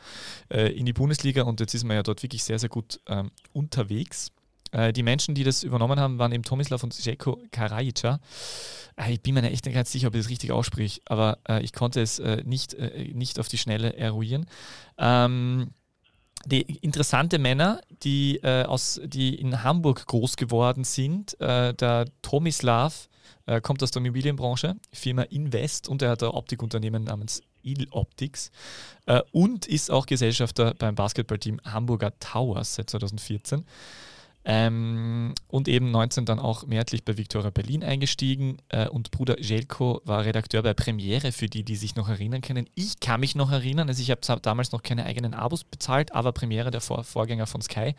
[0.50, 3.30] äh, in die Bundesliga und jetzt ist man ja dort wirklich sehr, sehr gut ähm,
[3.52, 4.32] unterwegs.
[4.72, 8.18] Äh, die Menschen, die das übernommen haben, waren eben Tomislav und Jeko Karajica.
[9.08, 12.02] Ich bin mir echt nicht ganz sicher, ob ich das richtig ausspreche, aber ich konnte
[12.02, 12.76] es nicht,
[13.14, 14.44] nicht auf die Schnelle eruieren.
[14.98, 15.70] Ähm,
[16.46, 21.38] die interessante Männer, die, äh, aus, die in Hamburg groß geworden sind.
[21.40, 23.08] Äh, der Tomislav
[23.46, 28.50] äh, kommt aus der Immobilienbranche, Firma Invest und er hat ein Optikunternehmen namens Il Optics
[29.06, 33.64] äh, und ist auch Gesellschafter beim Basketballteam Hamburger Towers seit 2014.
[34.44, 40.00] Ähm, und eben 19 dann auch mehrheitlich bei Victoria Berlin eingestiegen äh, und Bruder Jelko
[40.04, 42.66] war Redakteur bei Premiere, für die, die sich noch erinnern können.
[42.74, 46.32] Ich kann mich noch erinnern, also ich habe damals noch keine eigenen Abos bezahlt, aber
[46.32, 47.94] Premiere, der Vor Vorgänger von Sky.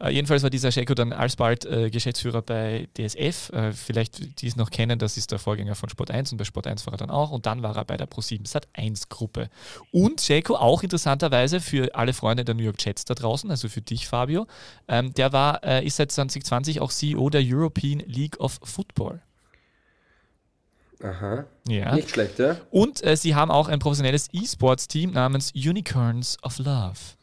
[0.00, 3.50] Äh, jedenfalls war dieser Jelko dann alsbald äh, Geschäftsführer bei DSF.
[3.50, 6.44] Äh, vielleicht die es noch kennen, das ist der Vorgänger von Sport 1 und bei
[6.44, 9.08] Sport 1 war er dann auch und dann war er bei der Pro7 Sat 1
[9.08, 9.48] Gruppe.
[9.92, 13.80] Und Jelko auch interessanterweise für alle Freunde der New York Jets da draußen, also für
[13.80, 14.46] dich Fabio,
[14.88, 19.20] ähm, der war äh, ist seit 2020 auch CEO der European League of Football.
[21.02, 21.44] Aha.
[21.68, 21.94] Ja.
[21.94, 22.56] Nicht schlecht, ja.
[22.70, 27.15] Und äh, sie haben auch ein professionelles E-Sports-Team namens Unicorns of Love.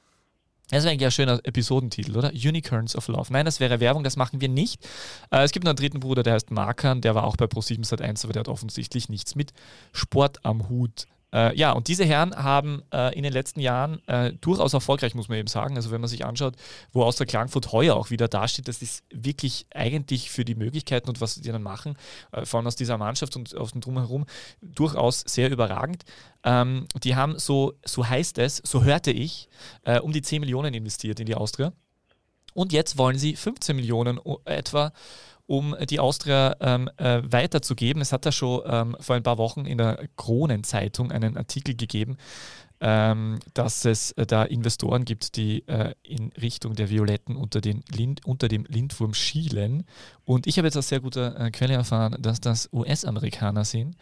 [0.73, 2.31] Das wäre eigentlich ein schöner Episodentitel, oder?
[2.31, 3.31] Unicorns of Love.
[3.31, 4.83] Nein, das wäre Werbung, das machen wir nicht.
[5.29, 7.87] Äh, es gibt noch einen dritten Bruder, der heißt Markan, der war auch bei Pro7
[7.87, 9.53] Sat1, aber der hat offensichtlich nichts mit
[9.91, 11.05] Sport am Hut.
[11.33, 15.29] Äh, ja, und diese Herren haben äh, in den letzten Jahren äh, durchaus erfolgreich, muss
[15.29, 15.75] man eben sagen.
[15.75, 16.55] Also wenn man sich anschaut,
[16.91, 21.09] wo aus der Klagenfurt heuer auch wieder dasteht, das ist wirklich eigentlich für die Möglichkeiten
[21.09, 21.97] und was die dann machen,
[22.31, 24.25] äh, vor allem aus dieser Mannschaft und aus dem Drumherum,
[24.61, 26.03] durchaus sehr überragend.
[26.43, 29.49] Ähm, die haben so, so heißt es, so hörte ich,
[29.83, 31.73] äh, um die 10 Millionen investiert in die Austria.
[32.53, 34.93] Und jetzt wollen sie 15 Millionen etwa
[35.53, 38.01] um die Austria ähm, äh, weiterzugeben.
[38.01, 42.17] Es hat da schon ähm, vor ein paar Wochen in der Kronenzeitung einen Artikel gegeben,
[42.81, 47.83] ähm, dass es äh, da Investoren gibt, die äh, in Richtung der Violetten unter, den
[47.95, 49.83] Lind, unter dem Lindwurm schielen.
[50.25, 53.95] Und ich habe jetzt aus sehr guter äh, Quelle erfahren, dass das US-Amerikaner sind.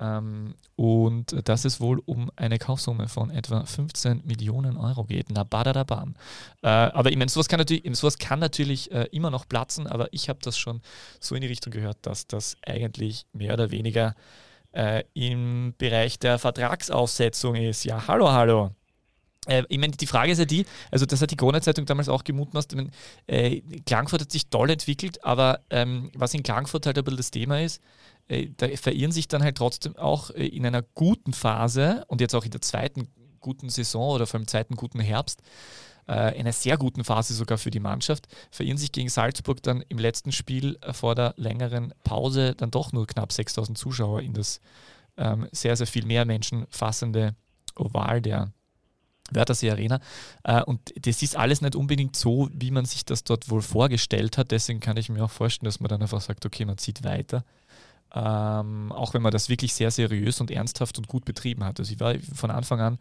[0.00, 5.26] Ähm, und dass es wohl um eine Kaufsumme von etwa 15 Millionen Euro geht.
[5.30, 6.14] Na, badadabam.
[6.62, 10.08] Äh, aber ich meine, sowas kann natürlich, sowas kann natürlich äh, immer noch platzen, aber
[10.12, 10.80] ich habe das schon
[11.20, 14.14] so in die Richtung gehört, dass das eigentlich mehr oder weniger
[14.72, 17.84] äh, im Bereich der Vertragsaussetzung ist.
[17.84, 18.70] Ja, hallo, hallo.
[19.46, 22.22] Äh, ich meine, die Frage ist ja die, also das hat die Krone-Zeitung damals auch
[22.22, 22.90] gemutmaßt, ich meine,
[23.26, 27.30] äh, Klagenfurt hat sich toll entwickelt, aber ähm, was in Klagenfurt halt ein bisschen das
[27.30, 27.82] Thema ist,
[28.28, 32.44] da verirren sich dann halt trotzdem auch äh, in einer guten Phase und jetzt auch
[32.44, 33.08] in der zweiten
[33.40, 35.42] guten Saison oder vor allem zweiten guten Herbst,
[36.08, 39.82] äh, in einer sehr guten Phase sogar für die Mannschaft, verirren sich gegen Salzburg dann
[39.88, 44.60] im letzten Spiel vor der längeren Pause dann doch nur knapp 6000 Zuschauer in das
[45.16, 47.34] ähm, sehr, sehr viel mehr Menschen fassende
[47.76, 48.52] Oval der
[49.30, 50.00] Wörthersee Arena.
[50.44, 54.38] Äh, und das ist alles nicht unbedingt so, wie man sich das dort wohl vorgestellt
[54.38, 54.50] hat.
[54.50, 57.44] Deswegen kann ich mir auch vorstellen, dass man dann einfach sagt, okay, man zieht weiter.
[58.14, 61.78] Ähm, auch wenn man das wirklich sehr seriös und ernsthaft und gut betrieben hat.
[61.78, 62.98] Also ich war von Anfang an,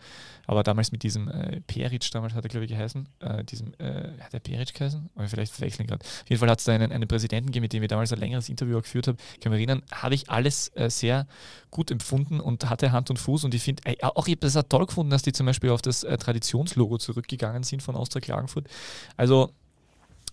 [0.47, 4.09] aber damals mit diesem äh, Peric, damals hat er glaube ich geheißen, äh, diesem, äh,
[4.19, 5.09] hat er Peric geheißen?
[5.15, 6.03] Oder vielleicht verwechseln gerade.
[6.03, 8.19] Auf jeden Fall hat es da einen, einen Präsidenten gegeben, mit dem wir damals ein
[8.19, 9.17] längeres Interview geführt haben.
[9.41, 11.25] Kann mich erinnern, habe ich alles äh, sehr
[11.71, 14.63] gut empfunden und hatte Hand und Fuß und ich finde, auch ich habe das auch
[14.63, 18.67] toll gefunden, dass die zum Beispiel auf das äh, Traditionslogo zurückgegangen sind von Austria Klagenfurt.
[19.15, 19.51] Also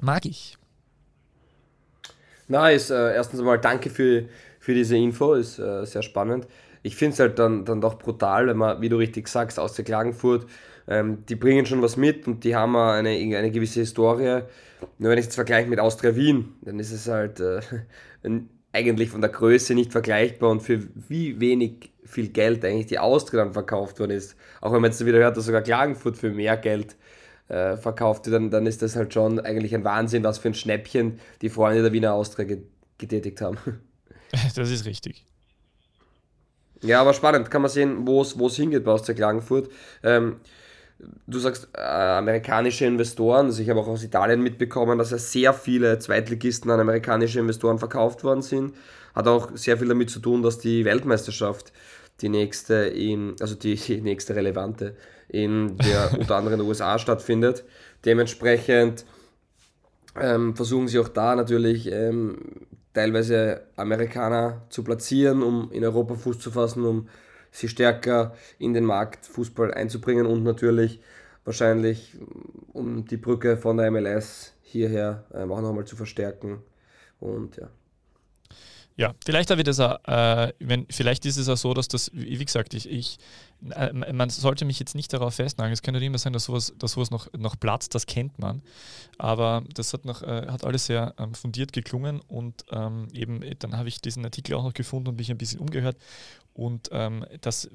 [0.01, 0.59] mag ich.
[2.49, 4.29] Nice, äh, erstens einmal danke für
[4.64, 6.46] für diese Info, ist äh, sehr spannend.
[6.82, 9.74] Ich finde es halt dann, dann doch brutal, wenn man, wie du richtig sagst, aus
[9.74, 10.46] der Klagenfurt,
[10.88, 14.40] ähm, die bringen schon was mit und die haben eine, eine gewisse Historie.
[14.98, 17.60] Nur wenn ich es vergleiche mit Austria Wien, dann ist es halt äh,
[18.72, 23.44] eigentlich von der Größe nicht vergleichbar und für wie wenig viel Geld eigentlich die Austria
[23.44, 24.34] dann verkauft worden ist.
[24.62, 26.96] Auch wenn man jetzt wieder hört, dass sogar Klagenfurt für mehr Geld
[27.48, 30.54] äh, verkauft wird, dann, dann ist das halt schon eigentlich ein Wahnsinn, was für ein
[30.54, 32.56] Schnäppchen die Freunde der Wiener Austria
[32.96, 33.58] getätigt haben.
[34.55, 35.24] Das ist richtig.
[36.82, 39.70] Ja, aber spannend, kann man sehen, wo es hingeht bei Austria Klagenfurt.
[40.03, 40.37] Ähm,
[41.26, 45.55] du sagst äh, amerikanische Investoren, also ich habe auch aus Italien mitbekommen, dass ja sehr
[45.55, 48.74] viele Zweitligisten an amerikanische Investoren verkauft worden sind.
[49.14, 51.72] Hat auch sehr viel damit zu tun, dass die Weltmeisterschaft
[52.20, 54.97] die nächste in, also die, die nächste relevante
[55.28, 57.64] in der unter anderem in den USA stattfindet.
[58.05, 59.05] Dementsprechend
[60.20, 62.37] ähm, versuchen sie auch da natürlich ähm,
[62.95, 67.09] teilweise Amerikaner zu platzieren, um in Europa Fuß zu fassen, um
[67.51, 71.01] sie stärker in den Markt Fußball einzubringen und natürlich
[71.45, 72.16] wahrscheinlich
[72.72, 76.62] um die Brücke von der MLS hierher ähm, auch nochmal zu verstärken.
[77.20, 77.68] Und ja.
[78.97, 82.45] Ja, vielleicht ich das auch, äh, wenn, vielleicht ist es auch so, dass das, wie
[82.45, 83.18] gesagt, ich, ich
[83.61, 85.72] man sollte mich jetzt nicht darauf festnageln.
[85.72, 88.62] Es könnte immer sein, dass sowas, dass sowas noch, noch platzt, das kennt man.
[89.18, 93.76] Aber das hat, noch, äh, hat alles sehr ähm, fundiert geklungen und ähm, eben, dann
[93.76, 95.96] habe ich diesen Artikel auch noch gefunden und mich ein bisschen umgehört.
[96.55, 97.68] Und ähm, das,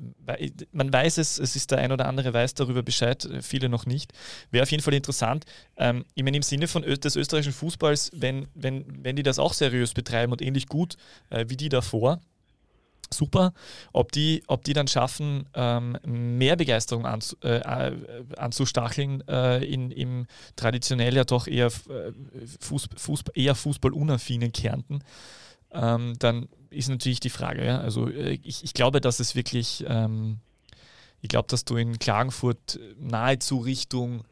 [0.72, 4.14] man weiß es, es ist der ein oder andere weiß darüber Bescheid, viele noch nicht.
[4.52, 5.46] Wäre auf jeden Fall interessant.
[5.76, 9.54] Ähm, ich meine, im Sinne von des österreichischen Fußballs, wenn, wenn, wenn die das auch
[9.54, 10.96] seriös betreiben und ähnlich gut
[11.30, 12.22] äh, wie die davor,
[13.14, 13.54] super.
[13.94, 17.96] Ob die, ob die dann schaffen, ähm, mehr Begeisterung anzu, äh, äh
[18.38, 22.12] anzustacheln äh, in, im traditionell ja doch eher, äh,
[22.60, 25.04] Fußball, Fußball, eher fußballunaffinen Kärnten,
[25.72, 27.66] ähm, dann ist natürlich die Frage.
[27.66, 27.80] Ja?
[27.80, 30.40] Also äh, ich, ich glaube, dass es wirklich, ähm,
[31.22, 34.24] ich glaube, dass du in Klagenfurt nahezu Richtung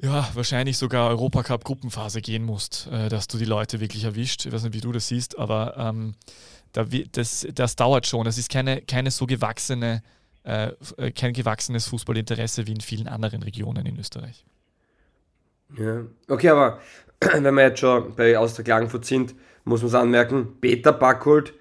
[0.00, 4.46] ja, wahrscheinlich sogar Europacup-Gruppenphase gehen musst, äh, dass du die Leute wirklich erwischt.
[4.46, 6.14] Ich weiß nicht, wie du das siehst, aber ähm,
[6.72, 8.24] da, das, das dauert schon.
[8.24, 10.02] Das ist keine, keine so gewachsene,
[10.44, 14.44] äh, äh kein gewachsenes Fußballinteresse wie in vielen anderen Regionen in Österreich.
[15.76, 16.80] Ja, okay, aber
[17.20, 21.52] wenn wir jetzt schon bei Austria Klagenfurt sind, muss man anmerken, Peter Backholt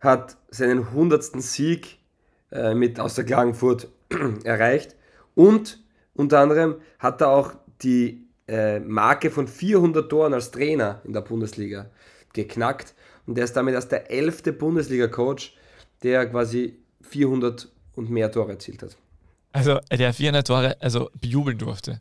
[0.00, 1.42] hat seinen 100.
[1.42, 1.98] Sieg
[2.52, 3.88] äh, mit Austria Klagenfurt
[4.44, 4.94] erreicht
[5.34, 5.82] und
[6.14, 11.20] unter anderem hat er auch die äh, Marke von 400 Toren als Trainer in der
[11.20, 11.90] Bundesliga
[12.32, 12.94] geknackt
[13.26, 15.54] und er ist damit erst der elfte Bundesliga-Coach,
[16.02, 18.96] der quasi 400 und mehr Tore erzielt hat.
[19.52, 22.00] Also der 400 Tore, also bejubeln durfte.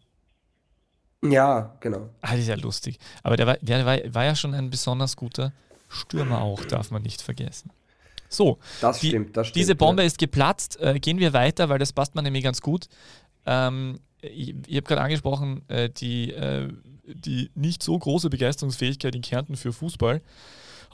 [1.24, 2.10] Ja, genau.
[2.22, 3.00] Ah, das ist ja lustig.
[3.24, 5.54] Aber der, war, der war, war ja schon ein besonders guter
[5.90, 7.72] Stürmer auch, darf man nicht vergessen.
[8.30, 10.08] So, das die, stimmt, das stimmt, diese Bombe ja.
[10.08, 10.80] ist geplatzt.
[10.82, 12.88] Äh, gehen wir weiter, weil das passt man nämlich ganz gut.
[13.46, 16.68] Ähm, ich, ich habe gerade angesprochen, äh, die, äh,
[17.06, 20.22] die nicht so große Begeisterungsfähigkeit in Kärnten für Fußball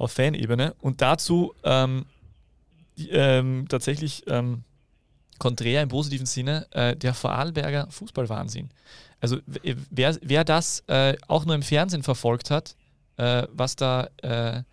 [0.02, 2.06] auf Fanebene und dazu ähm,
[3.10, 4.64] ähm, tatsächlich ähm,
[5.40, 8.70] konträr im positiven Sinne äh, der Vorarlberger Fußballwahnsinn.
[9.20, 12.76] Also wer, wer das äh, auch nur im Fernsehen verfolgt hat,
[13.18, 14.64] äh, was da äh,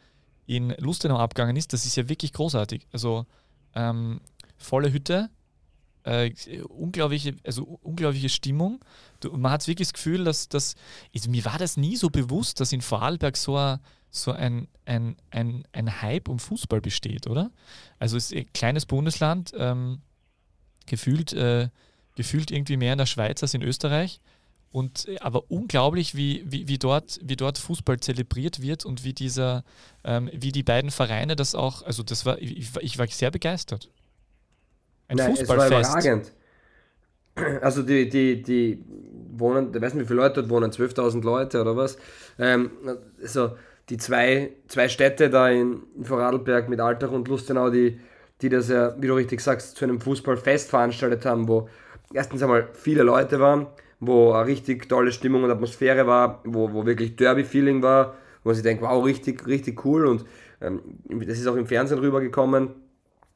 [0.47, 2.87] in Lustenau abgegangen ist, das ist ja wirklich großartig.
[2.93, 3.27] Also
[3.75, 4.21] ähm,
[4.57, 5.29] volle Hütte,
[6.05, 6.33] äh,
[6.69, 8.81] unglaubliche, also unglaubliche Stimmung.
[9.21, 10.75] Du, man hat wirklich das Gefühl, dass das,
[11.15, 13.79] also mir war das nie so bewusst, dass in Vorarlberg so ein,
[14.11, 17.51] so ein, ein, ein, ein Hype um Fußball besteht, oder?
[17.99, 20.01] Also es ist ein kleines Bundesland, ähm,
[20.87, 21.69] gefühlt, äh,
[22.17, 24.21] gefühlt irgendwie mehr in der Schweiz als in Österreich.
[24.71, 29.13] Und äh, aber unglaublich, wie, wie, wie, dort, wie dort Fußball zelebriert wird und wie
[29.13, 29.65] dieser,
[30.05, 33.91] ähm, wie die beiden Vereine das auch, also das war, ich, ich war sehr begeistert.
[35.09, 35.73] Ein Nein, Fußballfest.
[35.73, 36.33] Es war überragend.
[37.63, 38.85] Also die, die, die
[39.31, 41.97] wohnen, ich weiß nicht, wie viele Leute dort wohnen, 12.000 Leute oder was.
[42.39, 42.71] Ähm,
[43.23, 43.53] also
[43.89, 47.99] die zwei, zwei Städte da in, in Vorarlberg mit Altach und Lustenau, die,
[48.43, 51.69] die das ja, wie du richtig sagst, zu einem Fußballfest veranstaltet haben, wo
[52.13, 53.67] erstens einmal viele Leute waren,
[54.01, 58.15] wo eine richtig tolle Stimmung und Atmosphäre war, wo, wo wirklich Derby-Feeling war,
[58.45, 60.25] wo ich denke, wow, richtig, richtig cool und
[60.61, 62.71] ähm, das ist auch im Fernsehen rübergekommen.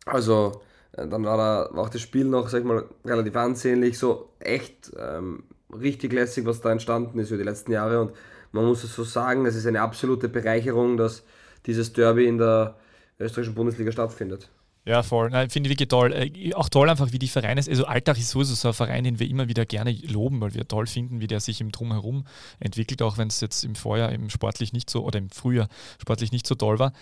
[0.04, 0.60] Also
[0.92, 4.30] äh, dann war, da, war auch das Spiel noch, sag ich mal, relativ ansehnlich, so
[4.38, 8.12] echt ähm, richtig lässig, was da entstanden ist über die letzten Jahre und
[8.52, 11.24] man muss es so sagen, es ist eine absolute Bereicherung, dass
[11.66, 12.76] dieses Derby in der
[13.18, 14.50] österreichischen Bundesliga stattfindet.
[14.84, 15.30] Ja, voll.
[15.48, 16.12] Finde ich wirklich toll.
[16.12, 19.20] Äh, auch toll einfach, wie die Vereine, also Alltag ist sowieso so ein Verein, den
[19.20, 22.24] wir immer wieder gerne loben, weil wir toll finden, wie der sich im Drumherum
[22.58, 25.68] entwickelt, auch wenn es jetzt im Vorjahr eben sportlich nicht so oder im Frühjahr
[26.00, 26.92] sportlich nicht so toll war.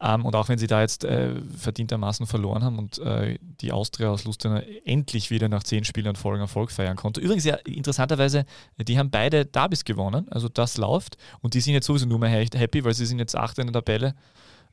[0.00, 4.10] Ähm, und auch wenn sie da jetzt äh, verdientermaßen verloren haben und äh, die Austria
[4.10, 7.20] aus Lustenau endlich wieder nach zehn Spielen und Folgen Erfolg feiern konnte.
[7.20, 8.46] Übrigens, ja, interessanterweise,
[8.78, 12.30] die haben beide Davis gewonnen, also das läuft und die sind jetzt sowieso nur mehr
[12.30, 14.14] happy, weil sie sind jetzt acht in der Tabelle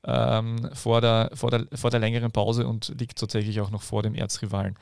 [0.05, 4.03] ähm, vor, der, vor, der, vor der längeren Pause und liegt tatsächlich auch noch vor
[4.03, 4.75] dem Erzrivalen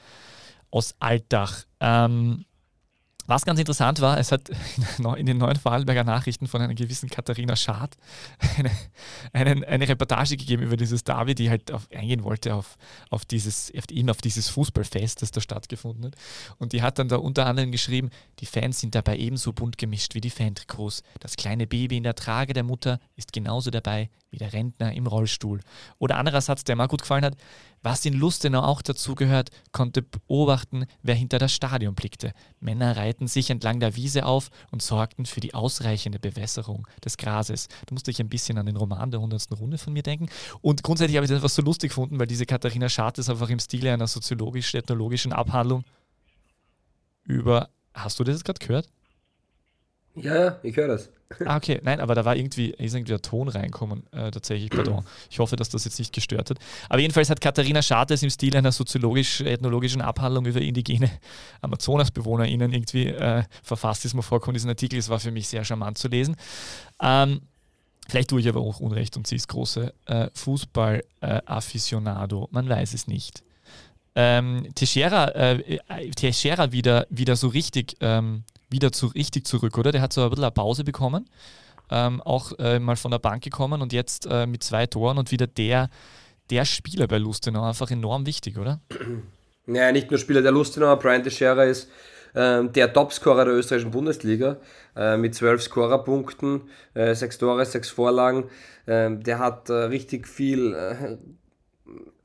[0.72, 1.66] aus Altach.
[1.80, 2.46] Ähm,
[3.28, 4.50] was ganz interessant war, es hat
[5.18, 7.96] in den neuen Vorarlberger Nachrichten von einer gewissen Katharina Schad
[8.58, 8.72] eine,
[9.32, 12.78] eine, eine Reportage gegeben über dieses Derby, die halt auf, eingehen wollte auf,
[13.10, 16.16] auf, dieses, auf, eben auf dieses Fußballfest, das da stattgefunden hat.
[16.58, 18.10] Und die hat dann da unter anderem geschrieben,
[18.40, 21.04] die Fans sind dabei ebenso bunt gemischt wie die Fantrikots.
[21.20, 25.08] Das kleine Baby in der Trage der Mutter ist genauso dabei wie der Rentner im
[25.08, 25.60] Rollstuhl.
[26.00, 27.36] Oder anderer Satz, der mir gut gefallen hat,
[27.84, 32.32] was in Lustenau auch dazugehört, konnte beobachten, wer hinter das Stadion blickte.
[32.60, 37.68] Männer reihten sich entlang der Wiese auf und sorgten für die ausreichende Bewässerung des Grases.
[37.86, 39.60] Da musste ich ein bisschen an den Roman der 100.
[39.60, 40.30] Runde von mir denken.
[40.62, 43.50] Und grundsätzlich habe ich das einfach so lustig gefunden, weil diese Katharina Schad ist einfach
[43.50, 45.84] im Stile einer soziologisch-ethnologischen Abhandlung
[47.24, 47.70] über.
[47.94, 48.88] Hast du das gerade gehört?
[50.16, 51.10] Ja, ja, ich höre das.
[51.46, 51.80] Ah, okay.
[51.82, 55.06] Nein, aber da war irgendwie, ist irgendwie der Ton reinkommen, äh, tatsächlich, pardon.
[55.30, 56.58] Ich hoffe, dass das jetzt nicht gestört hat.
[56.90, 61.10] Aber jedenfalls hat Katharina Schartes im Stil einer soziologisch-ethnologischen Abhandlung über indigene
[61.62, 65.00] Amazonasbewohnerinnen irgendwie äh, verfasst, ist mir vorkommt, diesen Artikel.
[65.00, 66.36] Es war für mich sehr charmant zu lesen.
[67.02, 67.44] Ähm,
[68.10, 72.50] vielleicht tue ich aber auch Unrecht und sie ist große äh, Fußball-Afficionado.
[72.52, 73.42] Man weiß es nicht.
[74.16, 75.80] Ähm, Teixeira, äh,
[76.12, 79.92] Teixeira wieder, wieder so richtig ähm, wieder zu, richtig zurück, oder?
[79.92, 81.30] Der hat so ein bisschen eine Pause bekommen,
[81.90, 85.32] ähm, auch äh, mal von der Bank gekommen und jetzt äh, mit zwei Toren und
[85.32, 85.90] wieder der,
[86.50, 88.82] der Spieler bei Lustenau, einfach enorm wichtig, oder?
[89.68, 91.88] Naja, nicht nur Spieler der Lustenau, Brian Teixeira ist
[92.36, 94.58] ähm, der Topscorer der österreichischen Bundesliga
[94.96, 96.64] äh, mit zwölf Scorerpunkten,
[96.94, 98.46] äh, sechs Tore, sechs Vorlagen.
[98.88, 101.18] Ähm, der hat äh, richtig viel äh,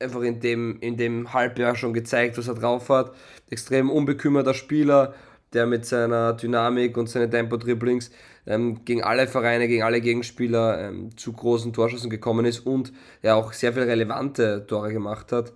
[0.03, 3.13] einfach in dem, in dem Halbjahr schon gezeigt, was er drauf hat.
[3.49, 5.13] Extrem unbekümmerter Spieler,
[5.53, 8.11] der mit seiner Dynamik und seinen Tempo-Dribblings
[8.45, 12.91] ähm, gegen alle Vereine, gegen alle Gegenspieler ähm, zu großen Torschüssen gekommen ist und
[13.21, 15.53] ja auch sehr viele relevante Tore gemacht hat.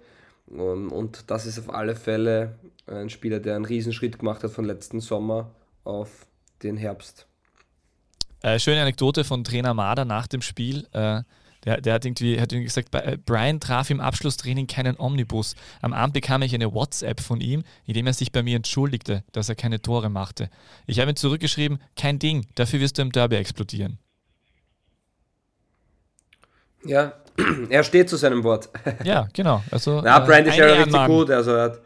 [0.47, 2.55] Und, und das ist auf alle Fälle
[2.87, 5.51] ein Spieler, der einen Riesenschritt gemacht hat von letzten Sommer
[5.83, 6.27] auf
[6.63, 7.27] den Herbst.
[8.41, 10.87] Äh, schöne Anekdote von Trainer Mader nach dem Spiel.
[10.93, 11.21] Äh,
[11.65, 15.55] der, der hat irgendwie, hat irgendwie gesagt, äh, Brian traf im Abschlusstraining keinen Omnibus.
[15.81, 19.23] Am Abend bekam ich eine WhatsApp von ihm, in dem er sich bei mir entschuldigte,
[19.31, 20.49] dass er keine Tore machte.
[20.87, 23.99] Ich habe ihm zurückgeschrieben, kein Ding, dafür wirst du im Derby explodieren.
[26.83, 27.13] Ja,
[27.69, 28.69] er steht zu seinem Wort.
[29.03, 29.63] Ja, genau.
[29.71, 31.29] Also, Na, Brian ist ja richtig gut.
[31.29, 31.81] Also er hat,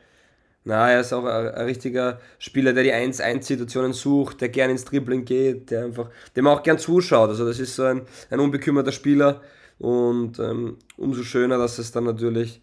[0.63, 4.85] na, er ist auch ein, ein richtiger Spieler, der die 1-1-Situationen sucht, der gern ins
[4.85, 7.29] Dribbling geht, der einfach, dem auch gern zuschaut.
[7.29, 9.41] Also das ist so ein, ein unbekümmerter Spieler,
[9.79, 12.61] und ähm, umso schöner, dass es dann natürlich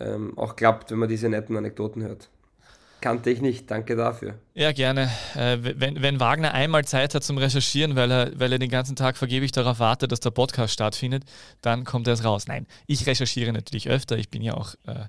[0.00, 2.30] ähm, auch klappt, wenn man diese netten Anekdoten hört.
[3.00, 3.70] kannte ich nicht.
[3.70, 4.34] Danke dafür.
[4.54, 5.10] Ja, gerne.
[5.36, 8.96] Äh, wenn, wenn Wagner einmal Zeit hat zum Recherchieren, weil er, weil er den ganzen
[8.96, 11.24] Tag vergeblich darauf wartet, dass der Podcast stattfindet,
[11.60, 12.46] dann kommt er es raus.
[12.46, 14.16] Nein, ich recherchiere natürlich öfter.
[14.16, 15.04] Ich bin ja auch äh,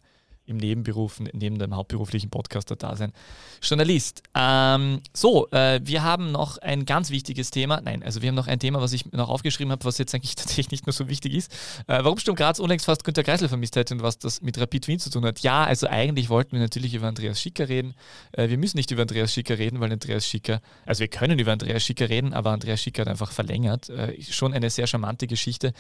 [0.45, 3.13] im Nebenberuf, neben dem hauptberuflichen Podcaster-Dasein,
[3.61, 4.23] Journalist.
[4.35, 7.81] Ähm, so, äh, wir haben noch ein ganz wichtiges Thema.
[7.81, 10.35] Nein, also wir haben noch ein Thema, was ich noch aufgeschrieben habe, was jetzt eigentlich
[10.35, 11.51] tatsächlich nicht mehr so wichtig ist.
[11.87, 14.87] Äh, warum Sturm Graz unlängst fast Günter Kreisel vermisst hätte und was das mit Rapid
[14.87, 15.39] Wien zu tun hat.
[15.39, 17.95] Ja, also eigentlich wollten wir natürlich über Andreas Schicker reden.
[18.33, 21.51] Äh, wir müssen nicht über Andreas Schicker reden, weil Andreas Schicker, also wir können über
[21.51, 23.89] Andreas Schicker reden, aber Andreas Schicker hat einfach verlängert.
[23.89, 25.73] Äh, schon eine sehr charmante Geschichte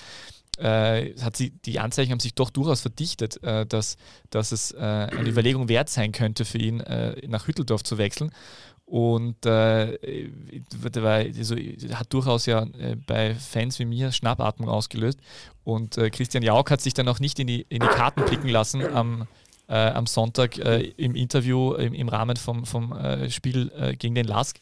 [0.57, 3.97] äh, hat sie, die Anzeichen haben sich doch durchaus verdichtet, äh, dass,
[4.29, 8.31] dass es äh, eine Überlegung wert sein könnte für ihn, äh, nach Hütteldorf zu wechseln.
[8.85, 9.97] Und äh,
[10.77, 15.19] also, hat durchaus ja äh, bei Fans wie mir Schnappatmung ausgelöst.
[15.63, 18.85] Und Christian Jauch hat sich dann auch nicht in die, in die Karten blicken lassen
[18.85, 19.27] am,
[19.67, 22.95] am Sonntag im Interview im, im Rahmen vom, vom
[23.29, 24.59] Spiel gegen den Lask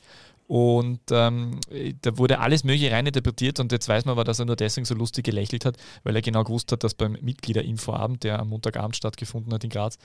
[0.54, 1.60] und ähm,
[2.04, 4.94] da wurde alles Mögliche reininterpretiert und jetzt weiß man aber, dass er nur deswegen so
[4.94, 9.52] lustig gelächelt hat, weil er genau gewusst hat, dass beim Mitgliederinfoabend, der am Montagabend stattgefunden
[9.52, 9.98] hat in Graz,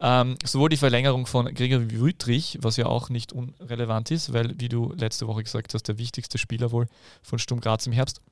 [0.00, 4.70] ähm, sowohl die Verlängerung von Gregor Wüttrich, was ja auch nicht unrelevant ist, weil, wie
[4.70, 6.86] du letzte Woche gesagt hast, der wichtigste Spieler wohl
[7.20, 8.22] von Sturm Graz im Herbst,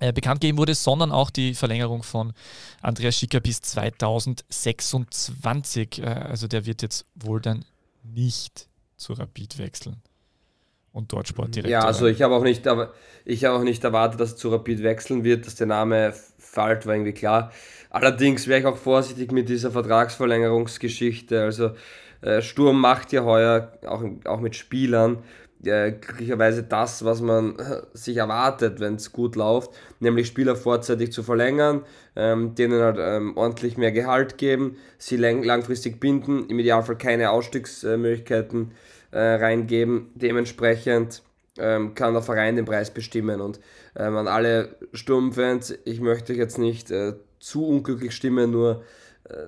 [0.00, 2.32] äh, bekannt gegeben wurde, sondern auch die Verlängerung von
[2.80, 6.00] Andreas Schicker bis 2026.
[6.00, 7.64] Äh, also der wird jetzt wohl dann
[8.02, 8.66] nicht
[8.96, 10.02] zu Rapid wechseln
[10.92, 11.70] und dort Sportdirektor.
[11.70, 12.92] Ja, also ich habe auch nicht, aber
[13.24, 16.86] ich habe auch nicht erwartet, dass er zu Rapid wechseln wird, dass der Name fällt,
[16.86, 17.52] war irgendwie klar.
[17.90, 21.42] Allerdings wäre ich auch vorsichtig mit dieser Vertragsverlängerungsgeschichte.
[21.42, 21.70] Also
[22.20, 25.22] äh, Sturm macht ja heuer auch, auch mit Spielern
[25.64, 27.56] äh, glücklicherweise das, was man
[27.92, 29.70] sich erwartet, wenn es gut läuft,
[30.00, 31.84] nämlich Spieler vorzeitig zu verlängern,
[32.16, 37.30] ähm, denen halt ähm, ordentlich mehr Gehalt geben, sie lang langfristig binden, im Idealfall keine
[37.30, 38.72] Ausstiegsmöglichkeiten
[39.12, 40.10] äh, reingeben.
[40.14, 41.22] Dementsprechend
[41.58, 43.40] ähm, kann der Verein den Preis bestimmen.
[43.40, 43.60] Und
[43.96, 48.82] ähm, an alle Sturmfans, ich möchte jetzt nicht äh, zu unglücklich stimmen, nur
[49.28, 49.46] äh,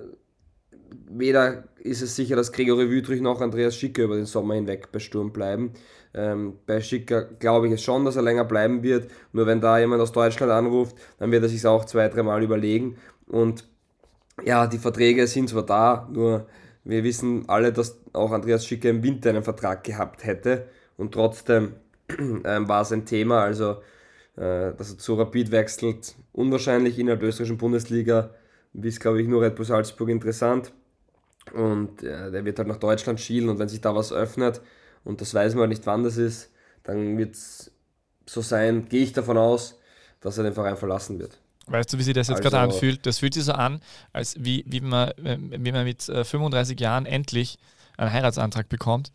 [1.09, 4.99] weder ist es sicher, dass Gregory Wüthrich noch Andreas Schicker über den Sommer hinweg bei
[4.99, 5.73] Sturm bleiben.
[6.13, 9.09] Ähm, bei Schicker glaube ich es schon, dass er länger bleiben wird.
[9.33, 12.97] Nur wenn da jemand aus Deutschland anruft, dann wird er sich auch zwei, dreimal überlegen.
[13.27, 13.65] Und
[14.43, 16.47] ja, die Verträge sind zwar da, nur
[16.85, 20.67] wir wissen alle, dass auch Andreas Schicker im Winter einen Vertrag gehabt hätte
[20.97, 21.73] und trotzdem
[22.19, 23.43] ähm, war es ein Thema.
[23.43, 23.81] Also,
[24.37, 28.29] äh, dass er zu Rapid wechselt, unwahrscheinlich in der österreichischen Bundesliga,
[28.73, 30.71] ist glaube ich nur Red Bull Salzburg interessant.
[31.53, 34.61] Und äh, der wird halt nach Deutschland schielen und wenn sich da was öffnet,
[35.03, 36.51] und das weiß man halt nicht, wann das ist,
[36.83, 37.71] dann wird es
[38.25, 39.79] so sein, gehe ich davon aus,
[40.19, 41.39] dass er den Verein verlassen wird.
[41.67, 43.05] Weißt du, wie sich das jetzt also, gerade anfühlt?
[43.05, 43.79] Das fühlt sich so an,
[44.13, 47.57] als wie, wie, man, wie man mit 35 äh, Jahren endlich
[47.97, 49.11] einen Heiratsantrag bekommt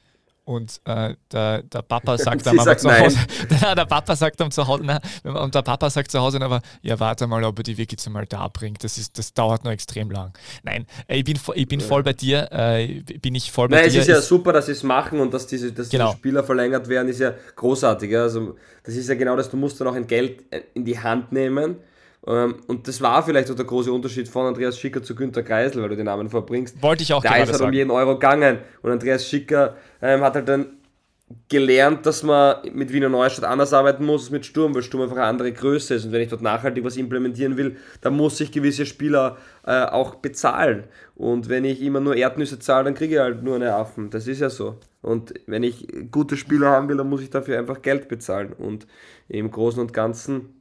[0.50, 4.50] und äh, der, der Papa sagt dann aber zu Hause, der, der Papa sagt dann
[4.50, 7.62] zu Hause, na, und der Papa sagt zu Hause aber, ja, warte mal, ob er
[7.62, 8.82] die wirklich mal da bringt.
[8.82, 10.32] Das, ist, das dauert noch extrem lang.
[10.64, 12.48] Nein, äh, ich bin, ich bin voll bei dir.
[12.50, 14.00] Äh, bin ich voll bei Nein, dir.
[14.00, 16.08] Es ist ja super, dass sie es machen und dass diese, dass genau.
[16.08, 18.10] diese Spieler verlängert werden, ist ja großartig.
[18.10, 18.22] Ja?
[18.22, 20.98] Also, das ist ja genau das, du musst dann auch ein Geld äh, in die
[20.98, 21.76] Hand nehmen
[22.66, 25.88] und das war vielleicht auch der große Unterschied von Andreas Schicker zu Günter Kreisel, weil
[25.88, 26.80] du den Namen verbringst.
[26.82, 28.58] Wollte ich auch Der ist halt um jeden Euro gegangen.
[28.82, 30.66] Und Andreas Schicker ähm, hat halt dann
[31.48, 35.16] gelernt, dass man mit Wiener Neustadt anders arbeiten muss als mit Sturm, weil Sturm einfach
[35.16, 36.04] eine andere Größe ist.
[36.04, 40.16] Und wenn ich dort nachhaltig was implementieren will, dann muss ich gewisse Spieler äh, auch
[40.16, 40.84] bezahlen.
[41.14, 44.10] Und wenn ich immer nur Erdnüsse zahle, dann kriege ich halt nur eine Affen.
[44.10, 44.76] Das ist ja so.
[45.02, 48.52] Und wenn ich gute Spieler haben will, dann muss ich dafür einfach Geld bezahlen.
[48.52, 48.86] Und
[49.28, 50.59] im Großen und Ganzen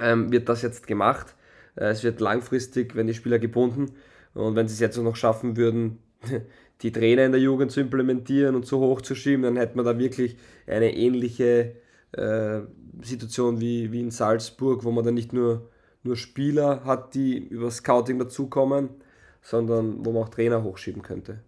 [0.00, 1.34] ähm, wird das jetzt gemacht.
[1.76, 3.92] Äh, es wird langfristig, wenn die Spieler gebunden
[4.34, 5.98] und wenn sie es jetzt noch schaffen würden,
[6.82, 9.84] die Trainer in der Jugend zu implementieren und so hoch zu schieben, dann hätte man
[9.84, 10.36] da wirklich
[10.66, 11.76] eine ähnliche
[12.12, 12.60] äh,
[13.02, 15.68] Situation wie, wie in Salzburg, wo man dann nicht nur,
[16.02, 18.88] nur Spieler hat, die über Scouting dazukommen,
[19.42, 21.40] sondern wo man auch Trainer hochschieben könnte.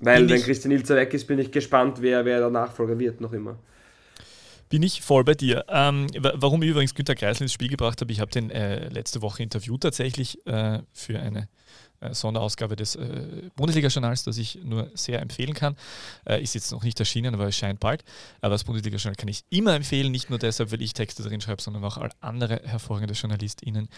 [0.00, 3.20] Weil, bin wenn Christian Ilzer weg ist, bin ich gespannt, wer, wer der Nachfolger wird,
[3.20, 3.58] noch immer.
[4.68, 5.64] Bin ich voll bei dir.
[5.68, 9.22] Ähm, warum ich übrigens Günter Kreisel ins Spiel gebracht habe, ich habe den äh, letzte
[9.22, 11.48] Woche interviewt tatsächlich äh, für eine
[12.00, 15.76] äh, Sonderausgabe des äh, Bundesliga-Journals, das ich nur sehr empfehlen kann.
[16.26, 18.04] Äh, ist jetzt noch nicht erschienen, aber es scheint bald.
[18.40, 21.62] Aber das Bundesliga-Journal kann ich immer empfehlen, nicht nur deshalb, weil ich Texte drin schreibe,
[21.62, 23.88] sondern auch andere hervorragende JournalistInnen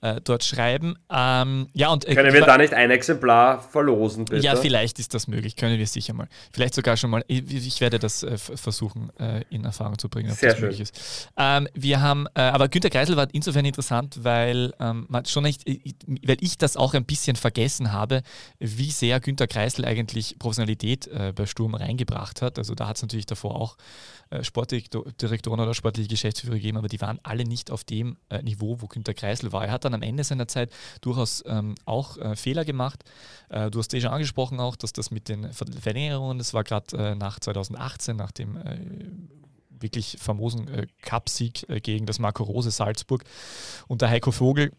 [0.00, 0.96] äh, dort schreiben.
[1.10, 4.44] Ähm, ja, und, äh, Können wir da nicht ein Exemplar verlosen, bitte?
[4.44, 6.28] Ja, vielleicht ist das möglich, können wir sicher mal.
[6.52, 10.30] Vielleicht sogar schon mal, ich, ich werde das äh, versuchen äh, in Erfahrung zu bringen,
[10.30, 10.68] ob Sehr das schön.
[10.68, 11.28] möglich ist.
[11.36, 15.64] Ähm, wir haben, äh, aber Günter Kreisel war insofern interessant, weil ähm, man schon nicht,
[15.66, 18.22] weil ich das auch ein bisschen vergessen habe,
[18.60, 22.58] wie sehr Günter Kreisel eigentlich Professionalität äh, bei Sturm reingebracht hat.
[22.58, 23.76] Also da hat es natürlich davor auch
[24.42, 29.14] Sportdirektoren oder sportliche Geschäftsführer gegeben, aber die waren alle nicht auf dem Niveau, wo Günter
[29.14, 29.64] Kreisel war.
[29.64, 33.04] Er hat dann am Ende seiner Zeit durchaus ähm, auch äh, Fehler gemacht.
[33.48, 36.96] Äh, du hast eh schon angesprochen auch, dass das mit den Verlängerungen, das war gerade
[36.96, 38.78] äh, nach 2018, nach dem äh,
[39.80, 43.24] wirklich famosen äh, Cup-Sieg äh, gegen das Marco Rose Salzburg
[43.86, 44.72] und der Heiko Vogel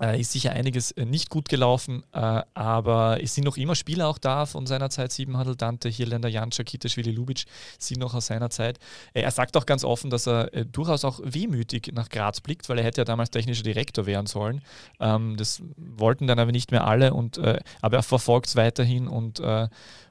[0.00, 4.08] äh, ist sicher einiges äh, nicht gut gelaufen, äh, aber es sind noch immer Spieler
[4.08, 5.12] auch da von seiner Zeit.
[5.12, 7.44] Siebenhandel, Dante, Hirländer, Janscha, Kitaschwili, Lubic
[7.78, 8.78] sind noch aus seiner Zeit.
[9.12, 12.68] Äh, er sagt auch ganz offen, dass er äh, durchaus auch wehmütig nach Graz blickt,
[12.68, 14.62] weil er hätte ja damals technischer Direktor werden sollen.
[15.00, 19.08] Ähm, das wollten dann aber nicht mehr alle, und, äh, aber er verfolgt es weiterhin
[19.08, 19.40] und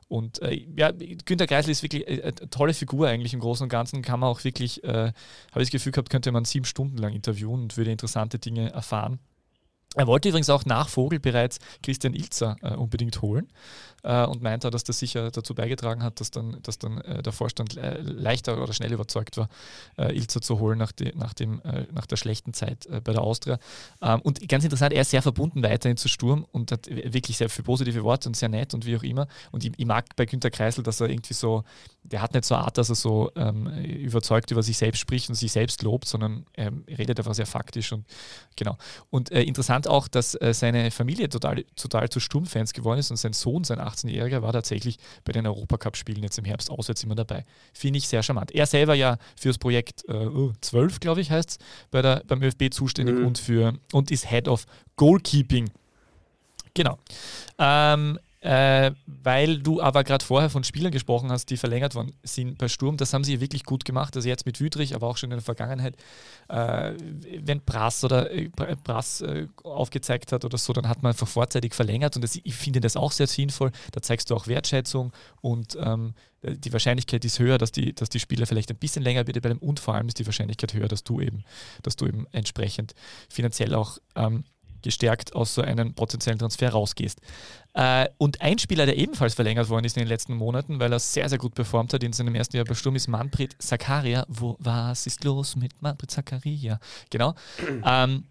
[0.10, 0.92] und äh, ja,
[1.26, 4.02] Günter Kreisel ist wirklich eine tolle Figur eigentlich im Großen und Ganzen.
[4.02, 5.14] Kann man auch wirklich, äh, habe
[5.56, 9.20] ich das Gefühl gehabt, könnte man sieben Stunden lang interviewen und würde interessante Dinge erfahren.
[9.96, 13.48] Er wollte übrigens auch nach Vogel bereits Christian Ilzer äh, unbedingt holen
[14.04, 17.34] äh, und meinte, dass das sicher dazu beigetragen hat, dass dann, dass dann äh, der
[17.34, 19.50] Vorstand äh, leichter oder schnell überzeugt war,
[19.98, 23.22] äh, Ilzer zu holen nach, die, nach, dem, äh, nach der schlechten Zeit bei der
[23.22, 23.60] Austria.
[24.02, 27.50] Ähm, und ganz interessant, er ist sehr verbunden weiterhin zu Sturm und hat wirklich sehr
[27.50, 29.28] viele positive Worte und sehr nett und wie auch immer.
[29.52, 31.64] Und ich, ich mag bei Günter Kreisel, dass er irgendwie so,
[32.04, 35.30] der hat nicht so eine Art, dass er so ähm, überzeugt über sich selbst spricht
[35.30, 38.06] und sich selbst lobt, sondern er redet einfach sehr faktisch und
[38.56, 38.78] genau.
[39.10, 43.64] Und interessant auch, dass seine Familie total, total zu Sturmfans geworden ist und sein Sohn,
[43.64, 47.46] sein 18-Jähriger war tatsächlich bei den Europacup-Spielen jetzt im Herbst auswärts immer dabei.
[47.74, 48.52] Finde ich sehr charmant.
[48.52, 50.28] Er selber ja für das Projekt äh,
[50.62, 51.60] 12, glaube ich, heißt
[51.92, 53.28] es, beim ÖFB zuständig mhm.
[53.28, 54.66] und, für, und ist Head of
[54.96, 55.70] Goalkeeping.
[56.74, 56.98] Genau.
[57.60, 62.58] Ähm, äh, weil du aber gerade vorher von Spielern gesprochen hast, die verlängert worden sind
[62.58, 62.96] bei Sturm.
[62.96, 64.16] Das haben sie wirklich gut gemacht.
[64.16, 65.98] Also jetzt mit Wüdrich, aber auch schon in der Vergangenheit.
[66.48, 66.94] Äh,
[67.42, 68.50] wenn Brass oder äh,
[68.86, 72.16] Brass äh, aufgezeigt hat oder so, dann hat man einfach vorzeitig verlängert.
[72.16, 73.72] Und das, ich finde das auch sehr sinnvoll.
[73.92, 78.20] Da zeigst du auch Wertschätzung und ähm, die Wahrscheinlichkeit ist höher, dass die, dass die
[78.20, 81.04] Spieler vielleicht ein bisschen länger bitte bleiben und vor allem ist die Wahrscheinlichkeit höher, dass
[81.04, 81.44] du eben,
[81.82, 82.94] dass du eben entsprechend
[83.28, 84.46] finanziell auch ähm,
[84.88, 87.20] gestärkt aus so einem potenziellen Transfer rausgehst.
[87.74, 91.00] Äh, und ein Spieler, der ebenfalls verlängert worden ist in den letzten Monaten, weil er
[91.00, 94.26] sehr, sehr gut performt hat in seinem ersten Jahr bei Sturm, ist Manfred Zakaria.
[94.30, 96.80] Wo, was ist los mit Manfred Zakaria?
[97.10, 97.36] Genau.
[97.86, 98.24] ähm,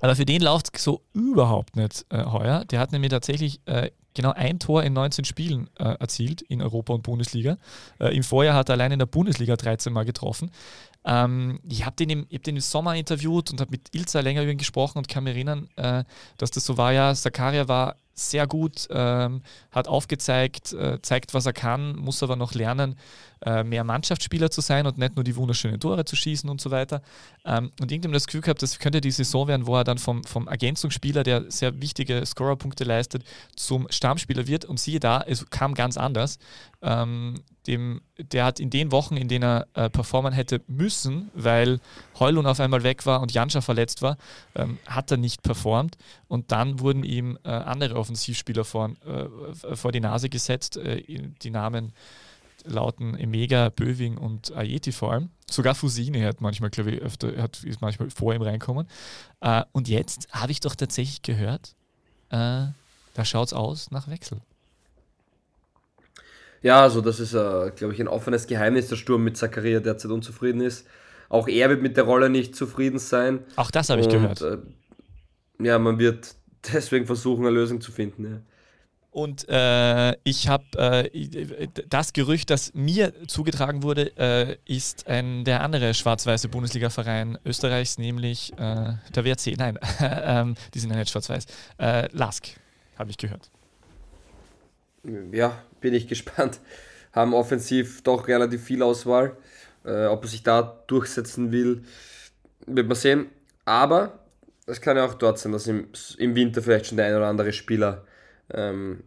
[0.00, 2.64] aber für den läuft es so überhaupt nicht äh, heuer.
[2.66, 6.94] Der hat nämlich tatsächlich äh, genau ein Tor in 19 Spielen äh, erzielt in Europa
[6.94, 7.58] und Bundesliga.
[7.98, 10.52] Äh, Im Vorjahr hat er allein in der Bundesliga 13 Mal getroffen.
[11.04, 14.42] Ähm, ich habe den, im, hab den im Sommer interviewt und habe mit Ilza länger
[14.42, 16.04] über ihn gesprochen und kann mich erinnern, äh,
[16.36, 21.46] dass das so war, ja, Zakaria war sehr gut, ähm, hat aufgezeigt, äh, zeigt, was
[21.46, 22.96] er kann, muss aber noch lernen,
[23.42, 26.70] äh, mehr Mannschaftsspieler zu sein und nicht nur die wunderschönen Tore zu schießen und so
[26.70, 27.02] weiter.
[27.44, 30.22] Ähm, und irgendjemand das Gefühl gehabt, das könnte die Saison werden, wo er dann vom,
[30.24, 33.24] vom Ergänzungsspieler, der sehr wichtige Scorerpunkte leistet,
[33.56, 34.66] zum Stammspieler wird.
[34.66, 36.38] Und siehe da, es kam ganz anders.
[36.82, 37.36] Ähm,
[37.66, 41.80] dem, der hat in den Wochen, in denen er äh, performen hätte müssen, weil
[42.18, 44.16] Heulun auf einmal weg war und Janscha verletzt war,
[44.54, 45.96] ähm, hat er nicht performt.
[46.28, 51.02] Und dann wurden ihm äh, andere Offensivspieler vor, äh, vor die Nase gesetzt, äh,
[51.42, 51.92] die Namen
[52.64, 55.30] lauten Emega, Böving und Ayeti vor allem.
[55.48, 58.86] Sogar Fusine hat manchmal, glaube ich, öfter, hat, ist manchmal vor ihm reinkommen.
[59.40, 61.74] Äh, und jetzt habe ich doch tatsächlich gehört,
[62.30, 62.66] äh,
[63.14, 64.40] da schaut es aus nach Wechsel.
[66.62, 70.10] Ja, also das ist, äh, glaube ich, ein offenes Geheimnis, der Sturm mit Zakaria derzeit
[70.10, 70.86] unzufrieden ist.
[71.28, 73.40] Auch er wird mit der Rolle nicht zufrieden sein.
[73.56, 74.42] Auch das habe ich gehört.
[74.42, 74.58] Äh,
[75.60, 76.34] ja, man wird
[76.72, 78.24] deswegen versuchen, eine Lösung zu finden.
[78.24, 78.40] Ja.
[79.12, 85.62] Und äh, ich habe äh, das Gerücht, das mir zugetragen wurde, äh, ist ein der
[85.62, 89.56] andere schwarz-weiße Bundesliga-Verein Österreichs, nämlich äh, der WRC.
[89.56, 91.46] Nein, ähm, die sind ja nicht schwarz-weiß.
[91.78, 92.50] Äh, Lask,
[92.96, 93.50] habe ich gehört.
[95.32, 96.60] Ja, bin ich gespannt.
[97.12, 99.36] Haben offensiv doch relativ viel Auswahl.
[99.84, 101.84] Äh, ob er sich da durchsetzen will,
[102.66, 103.26] wird man sehen.
[103.64, 104.20] Aber
[104.66, 105.88] es kann ja auch dort sein, dass im,
[106.18, 108.04] im Winter vielleicht schon der ein oder andere Spieler
[108.52, 109.02] ähm,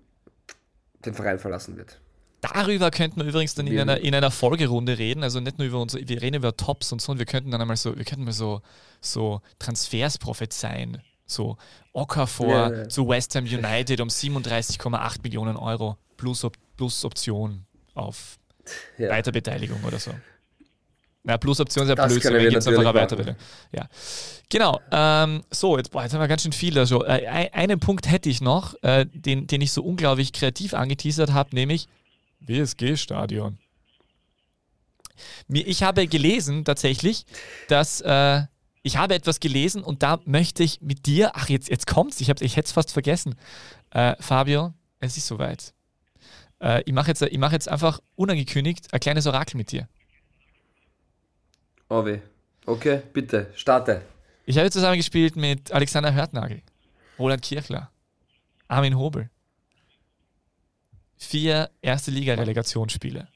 [1.06, 2.00] den Verein verlassen wird.
[2.42, 5.24] Darüber könnten wir übrigens dann in einer, in einer Folgerunde reden.
[5.24, 7.62] Also nicht nur über unsere, wir reden über Tops und so, und wir könnten dann
[7.62, 8.62] einmal so, wir könnten mal so,
[9.00, 11.02] so Transfers prophezeien.
[11.34, 11.58] So
[11.94, 12.90] Okafor ja, ja.
[12.90, 18.38] zu West Ham United um 37,8 Millionen Euro plus, plus Option auf
[18.98, 19.10] ja.
[19.10, 20.12] Weiterbeteiligung oder so.
[21.26, 23.36] Na, Plus-Option ist ja blöd, wenn jetzt einfach Weiterbildung.
[23.72, 23.88] Ja.
[24.50, 24.82] Genau.
[24.92, 27.06] Ähm, so, jetzt, boah, jetzt haben wir ganz schön viel da schon.
[27.06, 31.56] Äh, einen Punkt hätte ich noch, äh, den, den ich so unglaublich kreativ angeteasert habe,
[31.56, 31.88] nämlich
[32.42, 33.58] WSG-Stadion.
[35.48, 37.26] Ich habe gelesen tatsächlich,
[37.70, 38.42] dass äh,
[38.84, 42.30] ich habe etwas gelesen und da möchte ich mit dir, ach jetzt, jetzt kommt's, ich,
[42.30, 43.36] ich hätte es fast vergessen.
[43.92, 45.74] Äh, Fabio, es ist soweit.
[46.62, 49.88] Äh, ich mache jetzt, mach jetzt einfach unangekündigt ein kleines Orakel mit dir.
[51.90, 52.20] Oh weh.
[52.66, 54.02] Okay, bitte, starte.
[54.46, 56.62] Ich habe zusammengespielt mit Alexander Hörtnagel,
[57.18, 57.90] Roland Kirchler,
[58.68, 59.30] Armin Hobel.
[61.16, 63.30] Vier erste Liga-Relegationsspiele.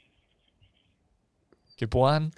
[1.77, 2.33] Geboren,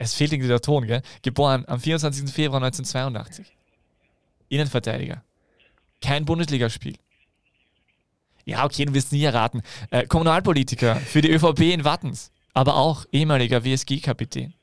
[0.00, 1.02] es fehlt irgendwie der Ton, gell?
[1.22, 2.30] Geboren am 24.
[2.30, 3.46] Februar 1982.
[4.48, 5.22] Innenverteidiger.
[6.00, 6.96] Kein Bundesligaspiel.
[8.46, 9.62] Ja, okay, du wirst nie erraten.
[9.90, 14.54] Äh, Kommunalpolitiker für die ÖVP in Wattens, aber auch ehemaliger WSG-Kapitän.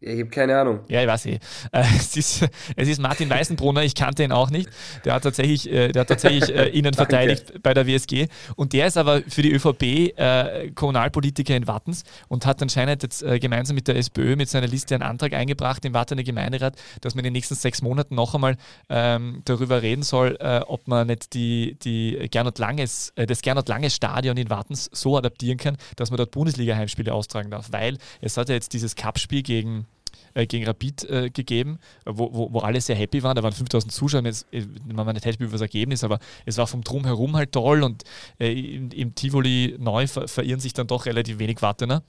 [0.00, 0.80] Ich habe keine Ahnung.
[0.88, 1.38] Ja, ich weiß eh.
[1.72, 4.68] Äh, es, ist, es ist Martin Weißenbrunner, ich kannte ihn auch nicht.
[5.04, 8.28] Der hat tatsächlich, äh, der hat tatsächlich äh, Ihnen verteidigt bei der WSG.
[8.56, 13.74] Und der ist aber für die ÖVP Kommunalpolitiker in Wattens und hat anscheinend jetzt gemeinsam
[13.74, 17.26] mit der SPÖ mit seiner Liste einen Antrag eingebracht im Wattener Gemeinderat, dass man in
[17.26, 18.56] den nächsten sechs Monaten noch einmal
[18.88, 20.36] ähm, darüber reden soll,
[20.66, 25.58] ob man nicht die, die Gernot Langes, das Gernot Langes Stadion in Wattens so adaptieren
[25.58, 27.68] kann, dass man dort Bundesliga-Heimspiele austragen darf.
[27.70, 29.86] Weil es hat ja jetzt dieses Cup-Spiel gegen
[30.34, 33.36] äh, gegen Rapid äh, gegeben, wo, wo, wo, alle sehr happy waren.
[33.36, 36.66] Da waren 5000 Zuschauer, jetzt äh, man nicht happy über das Ergebnis, aber es war
[36.66, 38.04] vom Drumherum halt toll und
[38.38, 42.02] äh, im, im, Tivoli neu ver verirren sich dann doch relativ wenig Wattener.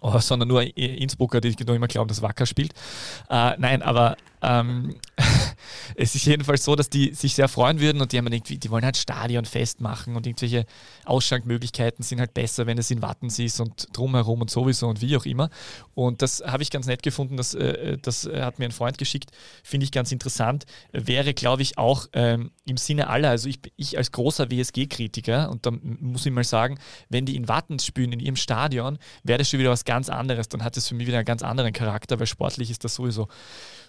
[0.00, 2.72] Oh, sondern nur Innsbrucker, die noch immer glauben, dass Wacker spielt.
[3.28, 4.94] Äh, nein, aber ähm,
[5.94, 8.70] es ist jedenfalls so, dass die sich sehr freuen würden und die haben irgendwie, die
[8.70, 10.66] wollen halt Stadion festmachen und irgendwelche
[11.04, 15.16] Ausschankmöglichkeiten sind halt besser, wenn es in Wattens ist und drumherum und sowieso und wie
[15.16, 15.50] auch immer.
[15.94, 19.30] Und das habe ich ganz nett gefunden, das, äh, das hat mir ein Freund geschickt,
[19.62, 20.66] finde ich ganz interessant.
[20.92, 25.66] Wäre, glaube ich, auch ähm, im Sinne aller, also ich, ich als großer WSG-Kritiker, und
[25.66, 29.48] da muss ich mal sagen, wenn die in Wattens spielen, in ihrem Stadion, wäre das
[29.48, 30.48] schon wieder was ganz anderes.
[30.48, 33.28] Dann hat es für mich wieder einen ganz anderen Charakter, weil sportlich ist das sowieso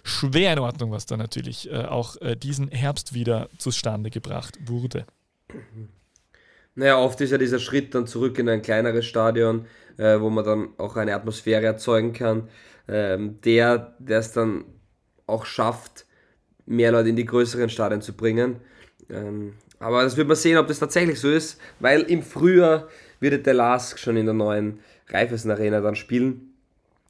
[0.02, 5.06] schwer in Ordnung, was da natürlich äh, auch äh, diesen Herbst wieder zustande gebracht wurde.
[6.74, 10.44] Naja, oft ist ja dieser Schritt dann zurück in ein kleineres Stadion, äh, wo man
[10.44, 12.48] dann auch eine Atmosphäre erzeugen kann,
[12.88, 14.64] ähm, der, der es dann
[15.26, 16.06] auch schafft,
[16.66, 18.56] mehr Leute in die größeren Stadien zu bringen.
[19.10, 22.88] Ähm, aber das wird man sehen, ob das tatsächlich so ist, weil im Frühjahr
[23.18, 26.54] wird der Lask schon in der neuen Raiffeisen Arena dann spielen.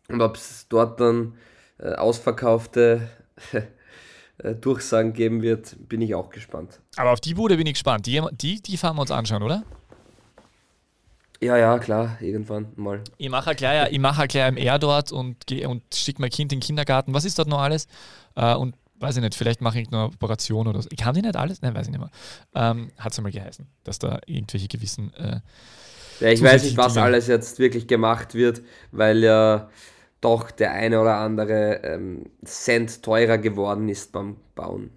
[0.09, 1.35] Und ob es dort dann
[1.83, 3.09] äh, ausverkaufte
[4.39, 6.81] äh, Durchsagen geben wird, bin ich auch gespannt.
[6.97, 8.07] Aber auf die Bude bin ich gespannt.
[8.07, 9.63] Die, die, die fahren wir uns anschauen, oder?
[11.43, 13.03] Ja, ja, klar, irgendwann mal.
[13.17, 16.53] Ich mache gleich, ich mache gleich im R dort und, geh, und schicke mein Kind
[16.53, 17.15] in den Kindergarten.
[17.15, 17.87] Was ist dort noch alles?
[18.37, 20.89] Äh, und weiß ich nicht, vielleicht mache ich eine Operation oder so.
[20.93, 21.63] Ich kann die nicht alles?
[21.63, 22.11] Nein, weiß ich nicht mehr.
[22.55, 25.15] Ähm, Hat es einmal geheißen, dass da irgendwelche gewissen.
[25.15, 25.41] Äh,
[26.21, 28.61] ja, ich weiß nicht, was alles jetzt wirklich gemacht wird,
[28.93, 29.71] weil ja
[30.21, 34.91] doch der eine oder andere ähm, Cent teurer geworden ist beim Bauen.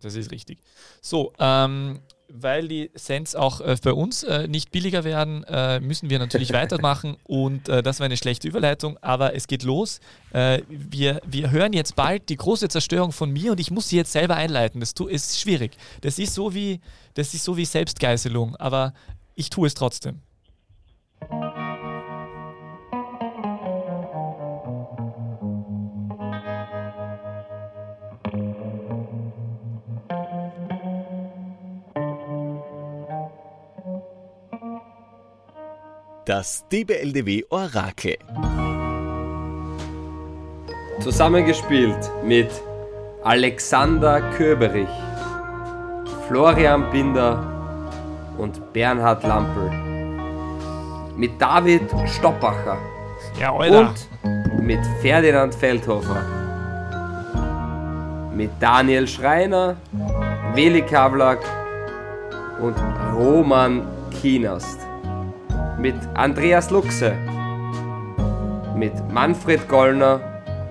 [0.00, 0.58] Das ist richtig.
[1.00, 2.00] So, ähm,
[2.32, 6.52] weil die Cents auch äh, bei uns äh, nicht billiger werden, äh, müssen wir natürlich
[6.54, 10.00] weitermachen und äh, das war eine schlechte Überleitung, aber es geht los.
[10.32, 13.96] Äh, wir, wir hören jetzt bald die große Zerstörung von mir und ich muss sie
[13.96, 14.80] jetzt selber einleiten.
[14.80, 15.76] Das tu, ist schwierig.
[16.00, 16.80] Das ist so wie,
[17.14, 18.94] das ist so wie Selbstgeißelung, aber
[19.34, 20.20] ich tue es trotzdem.
[36.24, 38.16] Das DBLDW Orakel.
[41.00, 42.48] Zusammengespielt mit
[43.24, 44.86] Alexander Köberich,
[46.28, 47.42] Florian Binder
[48.38, 49.68] und Bernhard Lampel.
[51.16, 52.78] Mit David Stoppacher.
[53.40, 53.92] Ja, Alter.
[54.22, 56.22] Und mit Ferdinand Feldhofer.
[58.32, 59.76] Mit Daniel Schreiner,
[60.54, 61.40] Weli Kavlak
[62.60, 62.76] und
[63.12, 63.84] Roman
[64.20, 64.81] Kienast
[65.82, 67.12] mit Andreas Luxe,
[68.76, 70.20] mit Manfred Gollner,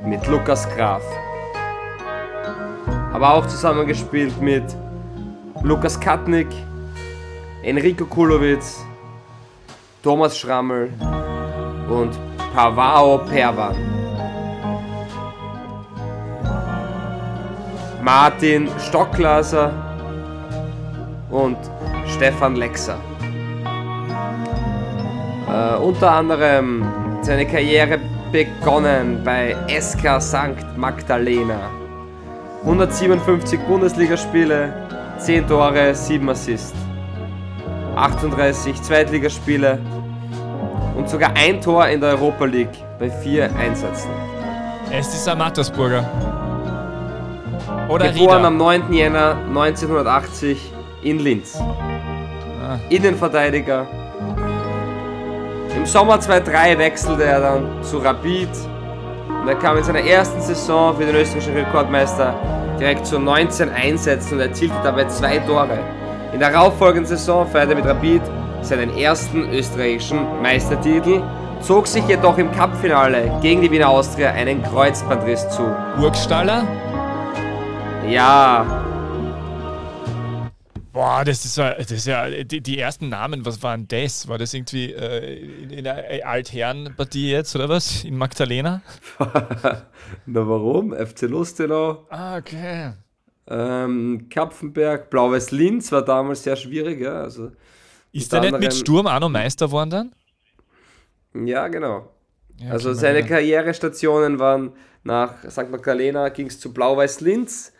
[0.05, 1.03] mit Lukas Graf.
[3.11, 4.63] Aber auch zusammengespielt mit
[5.63, 6.47] Lukas Katnick,
[7.61, 8.85] Enrico Kulowitz,
[10.01, 10.93] Thomas Schrammel
[11.89, 12.17] und
[12.55, 13.75] Pavao Perwan.
[18.01, 19.73] Martin Stockglaser
[21.29, 21.57] und
[22.07, 22.97] Stefan Lexer.
[25.51, 26.85] Äh, unter anderem
[27.21, 27.99] seine Karriere
[28.31, 30.77] begonnen bei SK St.
[30.77, 31.69] Magdalena.
[32.63, 34.71] 157 Bundesligaspiele,
[35.17, 36.73] 10 Tore, 7 Assists.
[37.95, 39.77] 38 Zweitligaspiele
[40.95, 44.09] und sogar ein Tor in der Europa League bei vier Einsätzen.
[44.89, 46.05] Es ist ein Mattersburger.
[47.89, 48.47] Oder Geboren Rieder.
[48.47, 48.93] am 9.
[48.93, 50.71] Jänner 1980
[51.01, 51.59] in Linz.
[51.59, 52.77] Ah.
[52.89, 53.85] Innenverteidiger.
[55.75, 58.49] Im Sommer 2003 wechselte er dann zu Rapid
[59.41, 62.35] und er kam in seiner ersten Saison für den österreichischen Rekordmeister
[62.79, 65.79] direkt zu 19 Einsätzen und erzielte dabei zwei Tore.
[66.33, 68.21] In der darauffolgenden Saison feierte er mit Rapid
[68.61, 71.21] seinen ersten österreichischen Meistertitel,
[71.61, 75.63] zog sich jedoch im Cupfinale gegen die Wiener Austria einen Kreuzbandriss zu.
[75.97, 76.63] Burgstaller.
[78.07, 78.80] Ja,
[80.93, 84.27] Boah, das ist ja, das ist ja die, die ersten Namen, was waren das?
[84.27, 88.03] War das irgendwie äh, in, in der Altherrenpartie jetzt oder was?
[88.03, 88.81] In Magdalena?
[89.19, 90.93] Na warum?
[90.93, 92.91] FC Lustenau, Ah, okay.
[93.47, 97.21] ähm, Kapfenberg, Blau-Weiß Linz war damals sehr schwierig, ja.
[97.21, 97.51] Also,
[98.11, 100.11] Ist der nicht mit Sturm auch noch Meister geworden dann?
[101.47, 102.11] ja, genau.
[102.57, 104.73] Ja, also seine Karrierestationen waren
[105.03, 105.71] nach St.
[105.71, 107.71] Magdalena ging es zu Blau-Weiß Linz,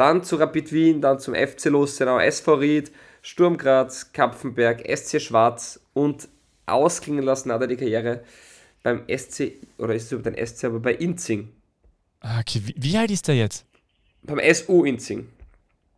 [0.00, 2.90] dann zu Rapid Wien, dann zum FC Lustenau, SV Ried,
[3.22, 6.28] Sturm Graz, Kapfenberg, SC Schwarz und
[6.66, 8.24] ausklingen lassen hat er die Karriere
[8.82, 11.52] beim SC, oder ist es überhaupt ein SC, aber bei Inzing.
[12.20, 12.62] Ah, okay.
[12.64, 13.66] Wie, wie alt ist der jetzt?
[14.22, 15.28] Beim SU Inzing.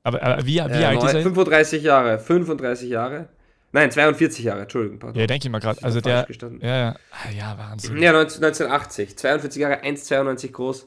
[0.03, 1.23] Aber, aber wie, wie Äh, alt ist neun- er?
[1.23, 3.29] 35 Jahre, 35 Jahre.
[3.71, 4.99] Nein, 42 Jahre, Entschuldigung.
[4.99, 5.21] Pardon.
[5.21, 5.83] Ja, denke ich mal gerade.
[5.83, 6.27] Also der.
[6.61, 6.97] Ja, ja.
[7.11, 7.97] Ah, ja, Wahnsinn.
[8.03, 10.87] Ja, 19, 1980, 42 Jahre, 1,92 groß.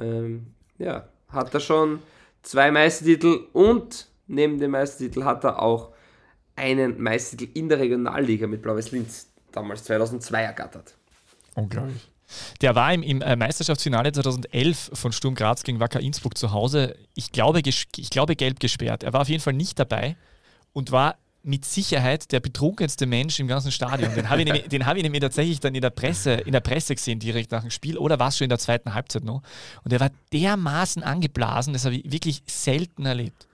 [0.00, 0.46] Ähm,
[0.78, 2.00] ja, hat er schon
[2.44, 5.92] zwei Meistertitel und neben dem Meistertitel hat er auch
[6.54, 10.94] einen Meistertitel in der Regionalliga mit Blau-Weiß Linz damals 2002 ergattert.
[11.54, 12.08] Unglaublich.
[12.60, 16.96] Der war im, im äh, Meisterschaftsfinale 2011 von Sturm Graz gegen Wacker Innsbruck zu Hause,
[17.14, 19.02] ich glaube, ich glaube gelb gesperrt.
[19.02, 20.16] Er war auf jeden Fall nicht dabei
[20.72, 24.14] und war mit Sicherheit der betrunkenste Mensch im ganzen Stadion.
[24.14, 26.60] Den habe ich, nämlich- den habe ich nämlich tatsächlich dann in der Presse, in der
[26.60, 29.42] Presse gesehen, direkt nach dem Spiel, oder war es schon in der zweiten Halbzeit noch.
[29.84, 33.46] Und er war dermaßen angeblasen, das habe ich wirklich selten erlebt.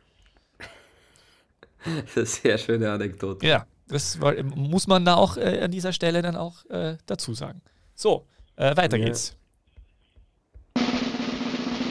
[1.84, 3.47] Das ist eine sehr schöne Anekdote.
[3.47, 7.34] Ja, das war, muss man da auch äh, an dieser Stelle dann auch äh, dazu
[7.34, 7.61] sagen.
[7.95, 8.26] So,
[8.57, 9.07] äh, weiter Ja.
[9.07, 9.34] geht's.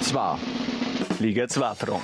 [0.01, 0.39] Zwar.
[1.19, 2.03] Liga 2 Front.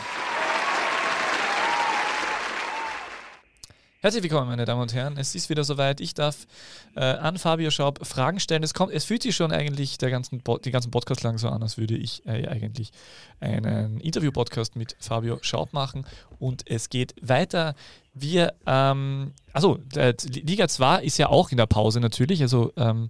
[4.06, 5.18] Herzlich willkommen, meine Damen und Herren.
[5.18, 6.00] Es ist wieder soweit.
[6.00, 6.46] Ich darf
[6.96, 8.62] äh, an Fabio Schaub Fragen stellen.
[8.62, 11.64] Es, kommt, es fühlt sich schon eigentlich der ganzen die ganzen Podcast lang so an,
[11.64, 12.92] als würde ich äh, eigentlich
[13.40, 16.06] einen Interview-Podcast mit Fabio Schaub machen.
[16.38, 17.74] Und es geht weiter.
[18.14, 19.80] Wir, ähm, also
[20.28, 22.44] Liga 2 ist ja auch in der Pause natürlich.
[22.44, 23.10] Also, ähm,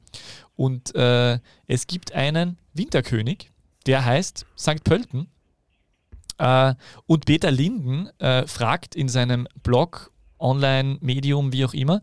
[0.56, 3.52] und äh, es gibt einen Winterkönig,
[3.86, 4.82] der heißt St.
[4.86, 5.28] Pölten.
[6.38, 6.74] Äh,
[7.06, 12.01] und Peter Linden äh, fragt in seinem Blog Online-Medium, wie auch immer.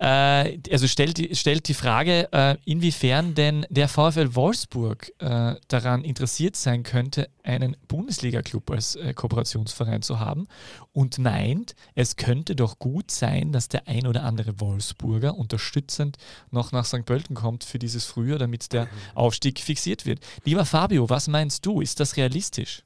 [0.00, 6.04] Äh, also stellt die, stellt die Frage, äh, inwiefern denn der VfL Wolfsburg äh, daran
[6.04, 10.48] interessiert sein könnte, einen Bundesliga-Club als äh, Kooperationsverein zu haben
[10.94, 16.16] und meint, es könnte doch gut sein, dass der ein oder andere Wolfsburger unterstützend
[16.50, 17.04] noch nach St.
[17.04, 20.20] Pölten kommt für dieses Frühjahr, damit der Aufstieg fixiert wird.
[20.46, 21.82] Lieber Fabio, was meinst du?
[21.82, 22.84] Ist das realistisch?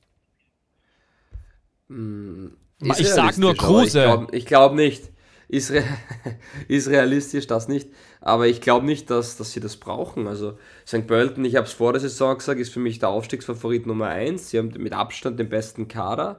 [2.90, 4.26] Ist ich sag nur Kruse.
[4.32, 5.10] Ich glaube glaub nicht.
[5.48, 5.84] Ist, re
[6.68, 7.88] ist realistisch, das nicht.
[8.20, 10.26] Aber ich glaube nicht, dass, dass sie das brauchen.
[10.26, 11.06] Also St.
[11.06, 14.50] Pölten, ich habe es vor der Saison gesagt, ist für mich der Aufstiegsfavorit Nummer 1.
[14.50, 16.38] Sie haben mit Abstand den besten Kader.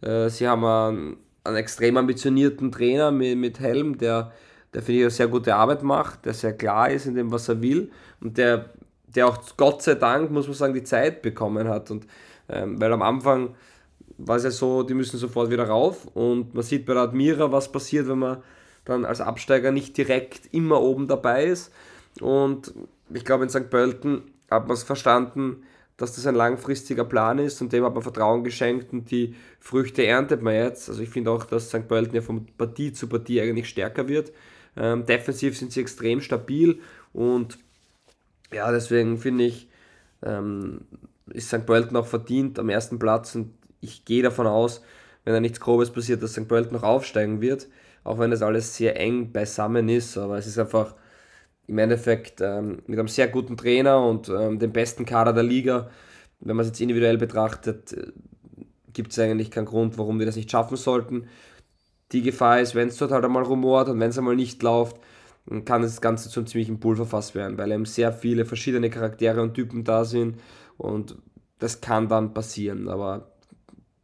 [0.00, 4.32] Äh, Sie haben einen, einen extrem ambitionierten Trainer mit, mit Helm, der,
[4.74, 7.48] der finde ich eine sehr gute Arbeit macht, der sehr klar ist in dem, was
[7.48, 8.70] er will und der,
[9.06, 11.90] der auch Gott sei Dank, muss man sagen, die Zeit bekommen hat.
[11.90, 12.06] Und
[12.48, 13.54] ähm, weil am Anfang
[14.26, 17.52] war es ja so, die müssen sofort wieder rauf und man sieht bei der Admira,
[17.52, 18.42] was passiert, wenn man
[18.84, 21.72] dann als Absteiger nicht direkt immer oben dabei ist.
[22.20, 22.72] Und
[23.12, 23.70] ich glaube, in St.
[23.70, 25.62] Pölten hat man es verstanden,
[25.96, 30.04] dass das ein langfristiger Plan ist und dem hat man Vertrauen geschenkt und die Früchte
[30.06, 30.88] erntet man jetzt.
[30.88, 31.86] Also ich finde auch, dass St.
[31.86, 34.32] Pölten ja von Partie zu Partie eigentlich stärker wird.
[34.76, 36.80] Ähm, defensiv sind sie extrem stabil
[37.12, 37.58] und
[38.52, 39.68] ja, deswegen finde ich,
[40.22, 40.82] ähm,
[41.32, 41.66] ist St.
[41.66, 44.82] Pölten auch verdient am ersten Platz und ich gehe davon aus,
[45.24, 46.48] wenn da nichts Grobes passiert, dass St.
[46.48, 47.68] Pölten noch aufsteigen wird,
[48.04, 50.94] auch wenn das alles sehr eng beisammen ist, aber es ist einfach
[51.66, 55.90] im Endeffekt ähm, mit einem sehr guten Trainer und ähm, dem besten Kader der Liga,
[56.40, 58.12] wenn man es jetzt individuell betrachtet, äh,
[58.92, 61.28] gibt es eigentlich keinen Grund, warum die das nicht schaffen sollten.
[62.12, 64.96] Die Gefahr ist, wenn es dort halt einmal rumort und wenn es einmal nicht läuft,
[65.64, 69.84] kann das Ganze zum ziemlichen Pulverfass werden, weil eben sehr viele verschiedene Charaktere und Typen
[69.84, 70.40] da sind
[70.76, 71.16] und
[71.58, 73.29] das kann dann passieren, aber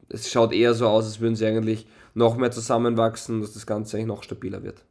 [0.08, 3.96] es schaut eher so aus, als würden sie eigentlich noch mehr zusammenwachsen, dass das Ganze
[3.96, 4.82] eigentlich noch stabiler wird.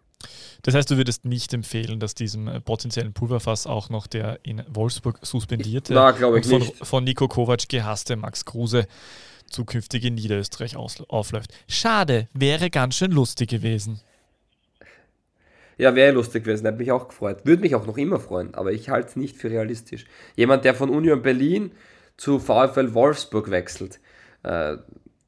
[0.64, 4.64] Das heißt, du würdest nicht empfehlen, dass diesem äh, potenziellen Pulverfass auch noch der in
[4.68, 8.88] Wolfsburg suspendierte Na, ich von, von Nico Kovac gehasste Max Kruse
[9.48, 11.54] zukünftig in Niederösterreich aufläuft.
[11.68, 14.02] Schade, wäre ganz schön lustig gewesen.
[15.78, 17.46] Ja, wäre lustig gewesen, hätte mich auch gefreut.
[17.46, 20.06] Würde mich auch noch immer freuen, aber ich halte es nicht für realistisch.
[20.36, 21.72] Jemand, der von Union Berlin
[22.18, 24.00] zu VfL Wolfsburg wechselt,
[24.44, 24.78] äh,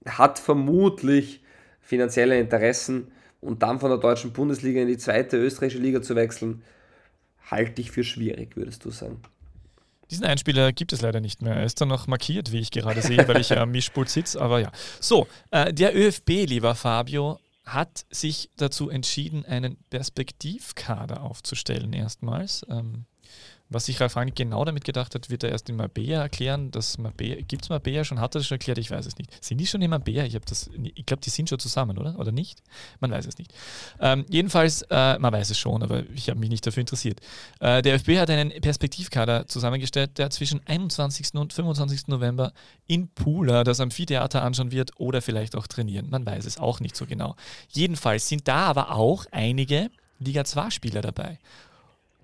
[0.07, 1.41] hat vermutlich
[1.81, 6.63] finanzielle Interessen und dann von der deutschen Bundesliga in die zweite österreichische Liga zu wechseln,
[7.49, 9.21] halte ich für schwierig, würdest du sagen.
[10.09, 11.55] Diesen Einspieler gibt es leider nicht mehr.
[11.55, 14.41] Er ist dann noch markiert, wie ich gerade sehe, weil ich ja am Mischpult sitze.
[14.41, 14.71] Aber ja.
[15.01, 22.65] So, äh, der ÖFB, lieber Fabio, hat sich dazu entschieden, einen Perspektivkader aufzustellen erstmals.
[22.69, 23.05] Ähm,
[23.69, 26.71] was sich Ralf Rangnick genau damit gedacht hat, wird er erst in Mabea erklären.
[26.71, 28.19] Gibt es Mabea schon?
[28.19, 28.77] Hat er das schon erklärt?
[28.77, 29.43] Ich weiß es nicht.
[29.43, 30.25] Sind die schon in Mabea?
[30.25, 32.17] Ich, ich glaube, die sind schon zusammen, oder?
[32.17, 32.63] Oder nicht?
[32.99, 33.53] Man weiß es nicht.
[33.99, 37.19] Ähm, jedenfalls, äh, man weiß es schon, aber ich habe mich nicht dafür interessiert.
[37.59, 41.35] Äh, der FB hat einen Perspektivkader zusammengestellt, der zwischen 21.
[41.35, 42.07] und 25.
[42.07, 42.53] November
[42.87, 46.09] in Pula das Amphitheater anschauen wird oder vielleicht auch trainieren.
[46.09, 47.35] Man weiß es auch nicht so genau.
[47.69, 49.89] Jedenfalls sind da aber auch einige
[50.19, 51.37] Liga 2-Spieler dabei.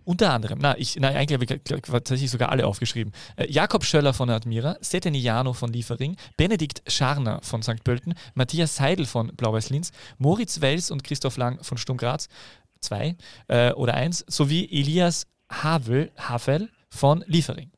[0.06, 3.14] Unter anderem, na, ich, na eigentlich habe ich tatsächlich sogar alle aufgeschrieben.
[3.36, 7.84] Äh, Jakob Schöller von Admira, Seteniano von Liefering, Benedikt Scharner von St.
[7.84, 12.28] Pölten, Matthias Seidel von Blau-Weiß-Linz, Moritz Wels und Christoph Lang von Sturm Graz,
[12.82, 13.16] zwei
[13.48, 17.72] äh, oder eins, sowie Elias Havel, Havel von Liefering.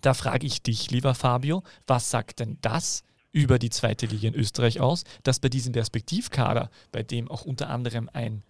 [0.00, 4.34] Da frage ich dich, lieber Fabio, was sagt denn das über die zweite Liga in
[4.34, 8.42] Österreich aus, dass bei diesem Perspektivkader, bei dem auch unter anderem ein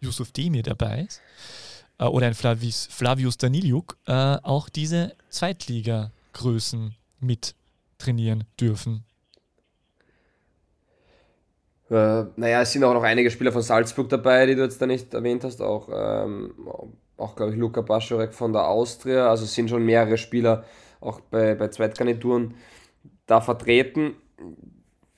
[0.00, 1.20] Yusuf Demir dabei ist,
[1.98, 7.54] äh, oder ein Flavius, Flavius Daniliuk äh, auch diese Zweitliga-Größen mit
[7.98, 9.04] trainieren dürfen.
[11.90, 14.86] Äh, naja, es sind auch noch einige Spieler von Salzburg dabei, die du jetzt da
[14.86, 15.60] nicht erwähnt hast.
[15.60, 16.54] Auch, ähm,
[17.16, 19.28] auch glaube ich, Luka Baschorek von der Austria.
[19.28, 20.64] Also es sind schon mehrere Spieler
[21.00, 22.54] auch bei, bei Zweitgarnituren
[23.26, 24.16] da vertreten.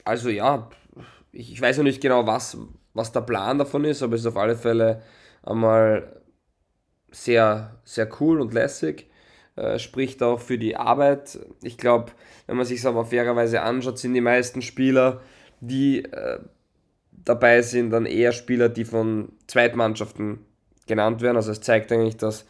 [0.05, 0.69] Also ja,
[1.33, 2.59] ich, ich weiß noch nicht genau, was,
[2.95, 5.03] was der Plan davon ist, aber es ist auf alle Fälle
[5.43, 6.21] einmal
[7.17, 9.07] sehr, sehr cool und lässig.
[9.57, 11.39] Äh, spricht auch für die Arbeit.
[11.63, 12.13] Ich glaube,
[12.47, 15.23] wenn man sich es aber fairerweise anschaut, sind die meisten Spieler,
[15.61, 16.39] die äh,
[17.25, 20.41] dabei sind, dann eher Spieler, die von Zweitmannschaften
[20.87, 21.37] genannt werden.
[21.37, 22.45] Also es zeigt eigentlich, dass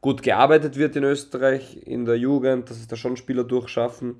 [0.00, 4.16] gut gearbeitet wird in Österreich in der Jugend, dass es da schon Spieler durchschaffen.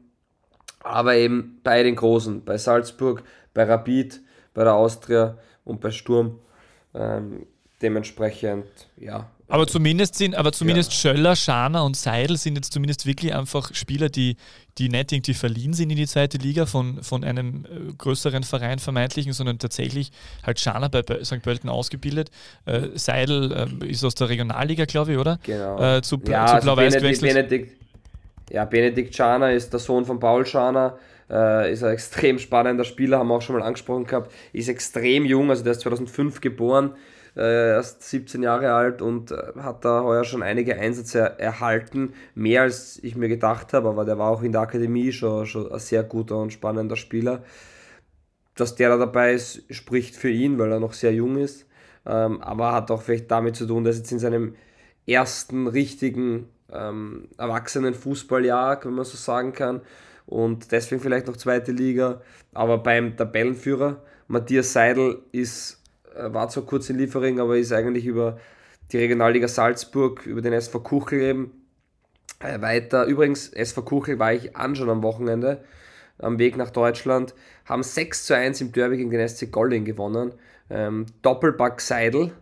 [0.80, 4.20] Aber eben bei den Großen, bei Salzburg, bei Rapid,
[4.54, 6.38] bei der Austria und bei Sturm.
[6.94, 7.46] Ähm,
[7.82, 11.12] dementsprechend, ja, aber zumindest sind, aber zumindest ja.
[11.12, 14.36] Schöller, Schana und Seidel sind jetzt zumindest wirklich einfach Spieler, die,
[14.76, 18.78] die nicht irgendwie verliehen sind in die zweite Liga von, von einem äh, größeren Verein
[18.78, 20.10] vermeintlichen, sondern tatsächlich
[20.44, 21.42] halt Schana bei, St.
[21.42, 22.30] Pölten ausgebildet.
[22.66, 25.38] Äh, Seidel äh, ist aus der Regionalliga, glaube ich, oder?
[25.42, 25.96] Genau.
[25.96, 27.76] Äh, zu, ja, zu also Blau-Weiß Benedikt, Benedikt,
[28.50, 30.98] ja, Benedikt Schana ist der Sohn von Paul Schana.
[31.30, 34.30] Äh, ist ein extrem spannender Spieler, haben wir auch schon mal angesprochen gehabt.
[34.52, 36.94] Ist extrem jung, also der ist 2005 geboren
[37.38, 42.62] äh, erst 17 Jahre alt und äh, hat da heuer schon einige Einsätze erhalten, mehr
[42.62, 45.78] als ich mir gedacht habe, aber der war auch in der Akademie schon, schon ein
[45.78, 47.44] sehr guter und spannender Spieler.
[48.56, 51.66] Dass der da dabei ist, spricht für ihn, weil er noch sehr jung ist,
[52.04, 54.56] ähm, aber hat auch vielleicht damit zu tun, dass jetzt in seinem
[55.06, 59.80] ersten richtigen ähm, erwachsenen Fußballjahr, wenn man so sagen kann,
[60.26, 62.20] und deswegen vielleicht noch zweite Liga,
[62.52, 65.77] aber beim Tabellenführer Matthias Seidel ist
[66.20, 68.38] war zwar kurz in Liefering, aber ist eigentlich über
[68.92, 71.66] die Regionalliga Salzburg, über den SV Kuchel eben
[72.40, 73.04] äh, weiter.
[73.04, 75.64] Übrigens, SV Kuchel war ich an schon am Wochenende
[76.18, 80.34] am Weg nach Deutschland, haben 6 zu 1 im Derby gegen den SC Golling gewonnen.
[80.68, 82.32] Ähm, Doppelback Seidel,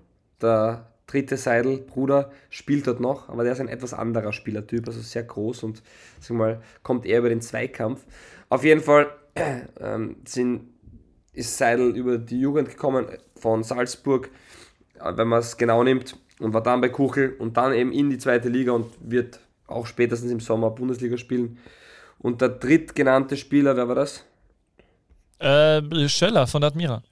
[0.41, 5.01] der dritte Seidel, Bruder, spielt dort noch, aber der ist ein etwas anderer Spielertyp, also
[5.01, 5.83] sehr groß und
[6.21, 8.05] sag mal, kommt eher über den Zweikampf.
[8.49, 9.09] Auf jeden Fall
[9.81, 10.69] ähm, sind
[11.33, 13.07] ist Seidel über die Jugend gekommen
[13.47, 14.29] von Salzburg,
[14.99, 18.11] äh, wenn man es genau nimmt, und war dann bei Kuchel und dann eben in
[18.11, 21.59] die zweite Liga und wird auch spätestens im Sommer Bundesliga spielen.
[22.19, 24.25] Und der drittgenannte Spieler, wer war das?
[25.39, 27.05] Äh, Schöller von Admira.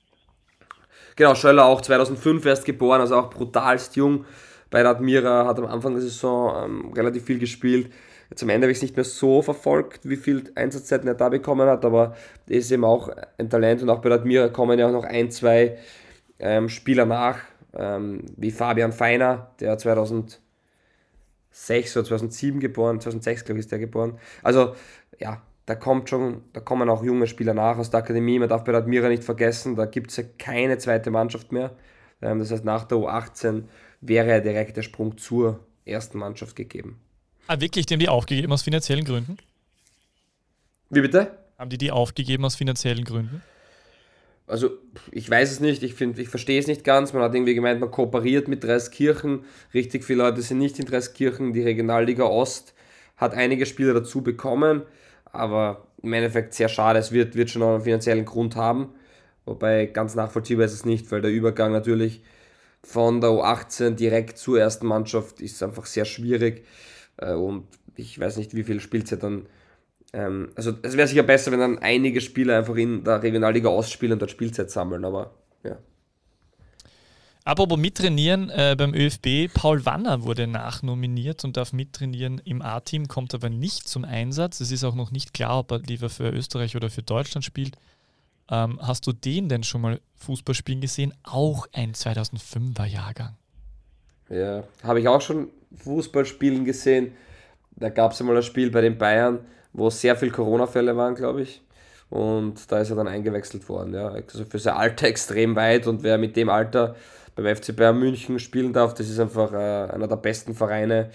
[1.14, 4.24] Genau, Schöller auch 2005 erst geboren, also auch brutalst jung.
[4.70, 7.92] Bei der Admira hat am Anfang der Saison ähm, relativ viel gespielt.
[8.34, 11.68] Zum Ende habe ich es nicht mehr so verfolgt, wie viel Einsatzzeiten er da bekommen
[11.68, 12.16] hat, aber
[12.48, 13.08] er ist eben auch
[13.38, 15.78] ein Talent und auch bei der Admira kommen ja auch noch ein, zwei
[16.38, 17.40] ähm, Spieler nach.
[17.76, 20.40] ähm, wie Fabian Feiner, der 2006
[21.96, 24.18] oder 2007 geboren, 2006 glaube ich ist der geboren.
[24.42, 24.74] Also
[25.18, 28.38] ja, da kommt schon, da kommen auch junge Spieler nach aus der Akademie.
[28.38, 31.72] Man darf bei der Admira nicht vergessen, da gibt es ja keine zweite Mannschaft mehr.
[32.22, 33.64] Ähm, das heißt, nach der U18
[34.00, 37.00] wäre ja direkt der Sprung zur ersten Mannschaft gegeben.
[37.46, 37.86] Ah, wirklich?
[37.86, 39.36] Die haben die aufgegeben aus finanziellen Gründen?
[40.90, 41.36] Wie bitte?
[41.58, 43.42] Haben die die aufgegeben aus finanziellen Gründen?
[44.46, 44.70] Also,
[45.10, 47.12] ich weiß es nicht, ich, find, ich verstehe es nicht ganz.
[47.12, 49.44] Man hat irgendwie gemeint, man kooperiert mit Dreiskirchen.
[49.72, 51.52] Richtig viele Leute sind nicht in Dreiskirchen.
[51.54, 52.74] Die Regionalliga Ost
[53.16, 54.82] hat einige Spieler dazu bekommen,
[55.24, 56.98] aber im Endeffekt sehr schade.
[56.98, 58.94] Es wird, wird schon auch einen finanziellen Grund haben.
[59.46, 62.22] Wobei ganz nachvollziehbar ist es nicht, weil der Übergang natürlich
[62.82, 66.66] von der U18 direkt zur ersten Mannschaft ist einfach sehr schwierig.
[67.16, 67.66] Äh, und
[67.96, 69.46] ich weiß nicht, wie viel Spielzeit dann
[70.14, 74.12] ähm, also es wäre sicher besser, wenn dann einige Spieler einfach in der Regionalliga ausspielen
[74.12, 75.34] und dort Spielzeit sammeln, aber
[75.64, 75.76] ja.
[77.44, 83.34] Apropos mittrainieren äh, beim ÖFB, Paul Wanner wurde nachnominiert und darf mittrainieren im A-Team, kommt
[83.34, 84.60] aber nicht zum Einsatz.
[84.60, 87.76] Es ist auch noch nicht klar, ob er lieber für Österreich oder für Deutschland spielt.
[88.48, 91.12] Ähm, hast du den denn schon mal Fußball spielen gesehen?
[91.24, 93.36] Auch ein 2005er Jahrgang.
[94.30, 97.12] Ja, habe ich auch schon Fußball spielen gesehen.
[97.72, 99.40] Da gab es einmal ein Spiel bei den Bayern,
[99.74, 101.60] wo sehr viele Corona-Fälle waren, glaube ich.
[102.08, 103.92] Und da ist er dann eingewechselt worden.
[103.92, 104.08] Ja.
[104.08, 106.94] Also für sein Alter extrem weit und wer mit dem Alter
[107.34, 111.10] beim FC Bayern München spielen darf, das ist einfach äh, einer der besten Vereine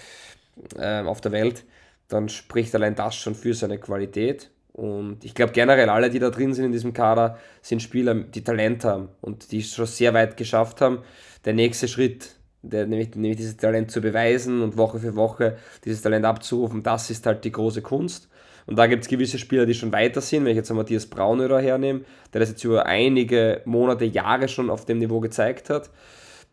[0.77, 1.63] äh, auf der Welt,
[2.09, 4.51] dann spricht allein das schon für seine Qualität.
[4.73, 8.43] Und ich glaube generell alle, die da drin sind in diesem Kader, sind Spieler, die
[8.43, 10.99] Talent haben und die es schon sehr weit geschafft haben.
[11.45, 16.01] Der nächste Schritt, der, nämlich, nämlich dieses Talent zu beweisen und Woche für Woche dieses
[16.01, 18.29] Talent abzurufen, das ist halt die große Kunst.
[18.65, 20.45] Und da gibt es gewisse Spieler, die schon weiter sind.
[20.45, 22.01] Wenn ich jetzt Matthias Braunöder hernehme,
[22.33, 25.89] der das jetzt über einige Monate, Jahre schon auf dem Niveau gezeigt hat.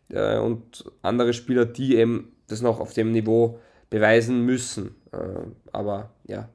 [0.09, 3.59] Äh, und andere Spieler, die eben das noch auf dem Niveau
[3.89, 4.95] beweisen müssen.
[5.11, 5.17] Äh,
[5.71, 6.49] aber ja.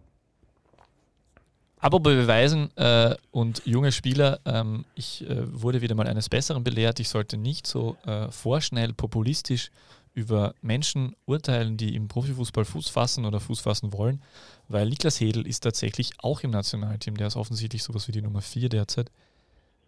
[1.79, 7.01] Aber Beweisen äh, und junge Spieler, ähm, ich äh, wurde wieder mal eines Besseren belehrt.
[7.01, 9.73] Ich sollte nicht so äh, vorschnell populistisch
[10.15, 14.23] über Menschen urteilen, die im Profifußball Fuß fassen oder Fuß fassen wollen,
[14.69, 17.17] weil Niklas Hedel ist tatsächlich auch im Nationalteam.
[17.17, 19.11] Der ist offensichtlich sowas wie die Nummer 4 derzeit.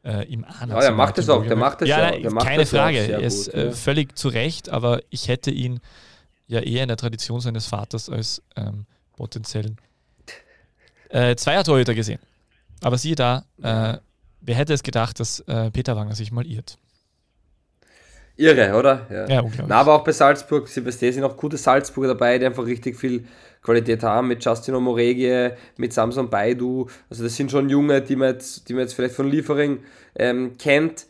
[0.02, 2.14] Äh, im a Ja, der macht es auch, der macht es ja.
[2.14, 5.80] ja keine Frage, er ist gut, äh, völlig zu Recht, aber ich hätte ihn
[6.46, 8.86] ja eher in der Tradition seines Vaters als ähm,
[9.16, 9.78] potenziellen
[11.08, 12.20] äh, Zweier-Torhüter gesehen.
[12.82, 13.98] Aber siehe da, äh,
[14.40, 16.76] wer hätte es gedacht, dass äh, Peter Wanger sich mal irrt?
[18.36, 19.06] Irre, oder?
[19.10, 19.44] Ja, ja.
[19.68, 23.24] Na, aber auch bei Salzburg, Silvester sind auch gute Salzburger dabei, die einfach richtig viel
[23.62, 26.88] Qualität haben, mit Justino Moregie, mit Samson Baidu.
[27.08, 29.78] Also das sind schon Junge, die man jetzt, die man jetzt vielleicht von Liefering
[30.16, 31.06] ähm, kennt.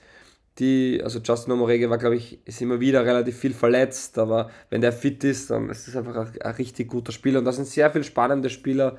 [0.58, 4.82] Die, also Justino Moregie war, glaube ich, ist immer wieder relativ viel verletzt, aber wenn
[4.82, 7.40] der fit ist, dann ist es einfach ein, ein, richtig guter Spieler.
[7.40, 8.98] Und da sind sehr viele spannende Spieler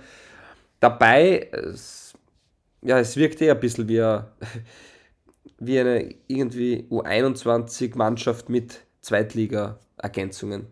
[0.82, 1.48] dabei.
[1.52, 2.14] Es,
[2.82, 4.26] ja, es wirkt eher ein bisschen wie ein
[5.60, 10.68] wie eine irgendwie U21-Mannschaft mit Zweitliga-Ergänzungen.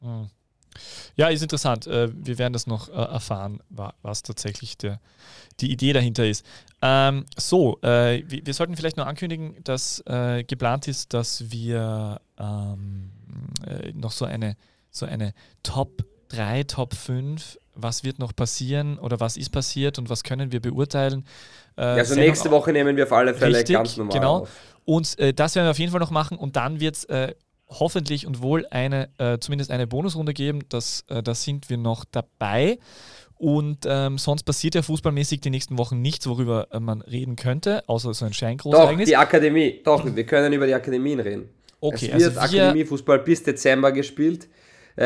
[0.00, 0.28] Hm.
[1.14, 1.86] Ja, ist interessant.
[1.86, 3.60] Äh, wir werden das noch äh, erfahren,
[4.02, 5.00] was tatsächlich der,
[5.60, 6.44] die Idee dahinter ist.
[6.82, 10.02] Ähm, so, äh, wir sollten vielleicht noch ankündigen, dass
[10.46, 13.10] geplant ist, dass wir ähm,
[13.94, 14.56] noch so eine,
[14.90, 15.32] so eine
[15.62, 20.50] Top 3, Top 5 was wird noch passieren oder was ist passiert und was können
[20.52, 21.24] wir beurteilen.
[21.76, 24.36] Äh, also Sendung nächste Woche nehmen wir auf alle Fälle richtig, ganz normal genau.
[24.40, 24.50] Auf.
[24.84, 27.34] Und äh, das werden wir auf jeden Fall noch machen und dann wird es äh,
[27.68, 30.60] hoffentlich und wohl eine, äh, zumindest eine Bonusrunde geben.
[30.68, 32.78] Das, äh, da sind wir noch dabei.
[33.38, 37.86] Und ähm, sonst passiert ja fußballmäßig die nächsten Wochen nichts, worüber äh, man reden könnte,
[37.86, 39.06] außer so ein Scheingroßereignis.
[39.06, 39.82] Doch, die Akademie.
[39.84, 41.50] Doch, wir können über die Akademien reden.
[41.80, 44.48] Okay, es wird also Akademiefußball bis Dezember gespielt.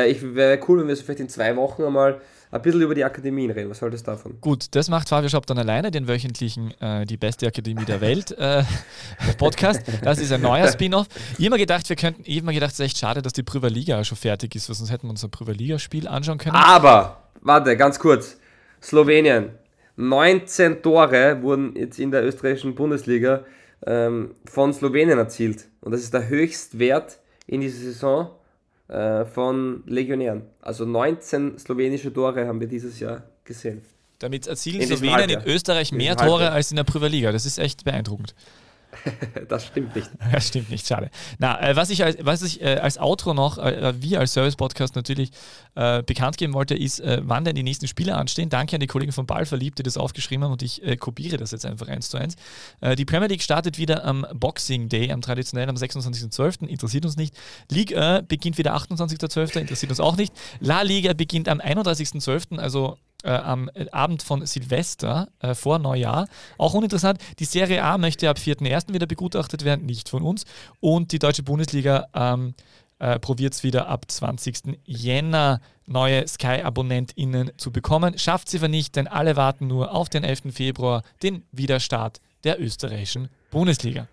[0.07, 2.21] ich wäre cool, wenn wir so vielleicht in zwei Wochen einmal
[2.53, 3.71] ein bisschen über die Akademien reden.
[3.71, 4.41] Was haltest du davon?
[4.41, 8.33] Gut, das macht Fabio Shop dann alleine, den wöchentlichen äh, Die beste Akademie der Welt
[8.33, 8.65] äh,
[9.39, 9.83] Podcast.
[10.03, 11.07] Das ist ein neuer Spin-off.
[11.39, 13.43] Ich habe mir gedacht, wir könnten, ich mir gedacht, es ist echt schade, dass die
[13.43, 16.57] Prüver Liga schon fertig ist, weil sonst hätten wir uns ein Prüver Liga-Spiel anschauen können.
[16.57, 18.37] Aber, warte, ganz kurz.
[18.83, 19.51] Slowenien.
[19.97, 23.45] 19 Tore wurden jetzt in der österreichischen Bundesliga
[23.87, 25.69] ähm, von Slowenien erzielt.
[25.83, 28.31] Und das ist der Höchstwert in dieser Saison
[28.91, 30.43] äh, von Legionären.
[30.61, 33.83] Also 19 slowenische Tore haben wir dieses Jahr gesehen.
[34.19, 37.33] Damit erzielen in Slowenien in Österreich mehr Tore als in der Prüver Liga.
[37.33, 38.35] Das ist echt beeindruckend.
[39.49, 40.11] das stimmt nicht.
[40.33, 41.11] Das stimmt nicht, schade.
[41.39, 44.95] Na, äh, was ich als, was ich, äh, als Outro noch, äh, wir als Service-Podcast
[44.95, 45.31] natürlich
[45.75, 48.49] äh, bekannt geben wollte, ist, äh, wann denn die nächsten Spiele anstehen.
[48.49, 51.51] Danke an die Kollegen von Ballverliebt, die das aufgeschrieben haben und ich äh, kopiere das
[51.51, 52.37] jetzt einfach eins zu eins.
[52.97, 56.67] die Premier League startet wieder am Boxing Day, am traditionellen am 26.12.
[56.67, 57.35] Interessiert uns nicht.
[57.71, 59.61] Liga beginnt wieder 28.12.
[59.61, 60.33] Interessiert uns auch nicht.
[60.61, 66.29] La Liga beginnt am 31.12., also äh, am Abend von Silvester äh, vor Neujahr.
[66.59, 68.93] Auch uninteressant, die Serie A möchte ab 4.1.
[68.93, 70.45] wieder begutachtet werden, nicht von uns.
[70.81, 72.55] Und die deutsche Bundesliga ähm,
[72.99, 74.79] äh, probiert es wieder ab 20.
[74.85, 78.19] Jänner neue Sky-AbonnentInnen zu bekommen.
[78.19, 80.53] Schafft sie aber nicht, denn alle warten nur auf den 11.
[80.53, 84.07] Februar, den Wiederstart der österreichischen Bundesliga.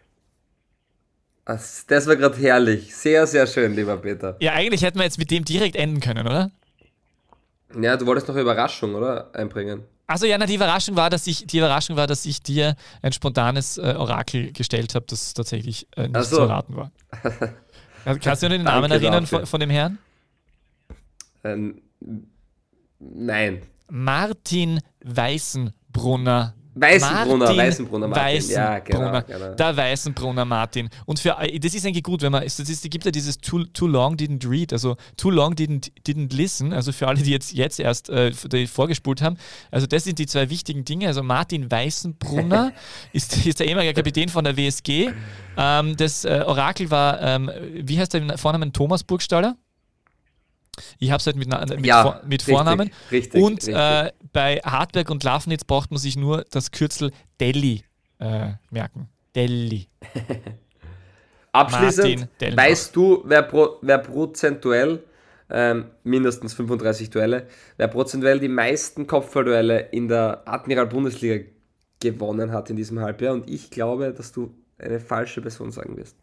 [1.46, 2.94] Das war gerade herrlich.
[2.94, 4.36] Sehr, sehr schön, lieber Peter.
[4.40, 6.52] Ja, eigentlich hätten wir jetzt mit dem direkt enden können, oder?
[7.80, 9.34] Ja, du wolltest noch eine Überraschung, oder?
[9.34, 9.84] Einbringen.
[10.08, 13.12] Also ja, na, die Überraschung war, dass ich, die Überraschung war, dass ich dir ein
[13.12, 16.38] spontanes äh, Orakel gestellt habe, das tatsächlich äh, nicht so.
[16.38, 16.92] zu erraten war.
[18.22, 19.98] Kannst du dir den Namen erinnern von, von, dem Herrn?
[21.44, 21.82] Ähm,
[23.00, 23.64] nein.
[23.90, 28.26] Martin Weißenbrunner Weißenbrunner, Martin Weißenbrunner Martin.
[28.26, 29.56] Weißenbrunner, ja, genau, genau.
[29.56, 30.90] Der Weißenbrunner Martin.
[31.06, 34.16] Und für das ist eigentlich gut, wenn man, es gibt ja dieses too, too long
[34.16, 38.10] didn't read, also too long didn't, didn't listen, also für alle, die jetzt, jetzt erst
[38.10, 38.32] äh,
[38.68, 39.38] vorgespult haben.
[39.72, 41.08] Also das sind die zwei wichtigen Dinge.
[41.08, 42.74] Also Martin Weißenbrunner
[43.14, 45.12] ist, ist der ehemalige Kapitän von der WSG.
[45.58, 48.74] Ähm, das äh, Orakel war, ähm, wie heißt der Vornamen?
[48.74, 49.56] Thomas Burgstaller?
[51.00, 52.92] Ich habe es halt mit, mit, ja, Vor mit richtig, Vornamen.
[53.12, 53.76] Richtig, und richtig.
[53.76, 57.84] Äh, bei Hardberg und Lafnitz braucht man sich nur das Kürzel Delhi
[58.20, 59.10] äh, merken.
[59.36, 59.88] Delhi.
[61.52, 65.04] Abschließend, weißt du, wer, pro, wer prozentuell,
[65.50, 67.48] ähm, mindestens 35 Duelle,
[67.78, 71.46] wer prozentuell die meisten Kopfballduelle in der Admiral-Bundesliga
[72.00, 73.34] gewonnen hat in diesem Halbjahr?
[73.34, 76.16] Und ich glaube, dass du eine falsche Person sagen wirst.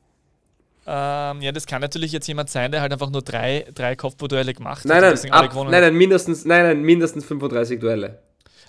[0.87, 4.53] Ähm, ja, das kann natürlich jetzt jemand sein, der halt einfach nur drei, drei Kopfballduelle
[4.53, 5.23] gemacht nein, hat.
[5.23, 8.19] Nein, ab, nein, nein, mindestens, nein, nein, mindestens 35 Duelle.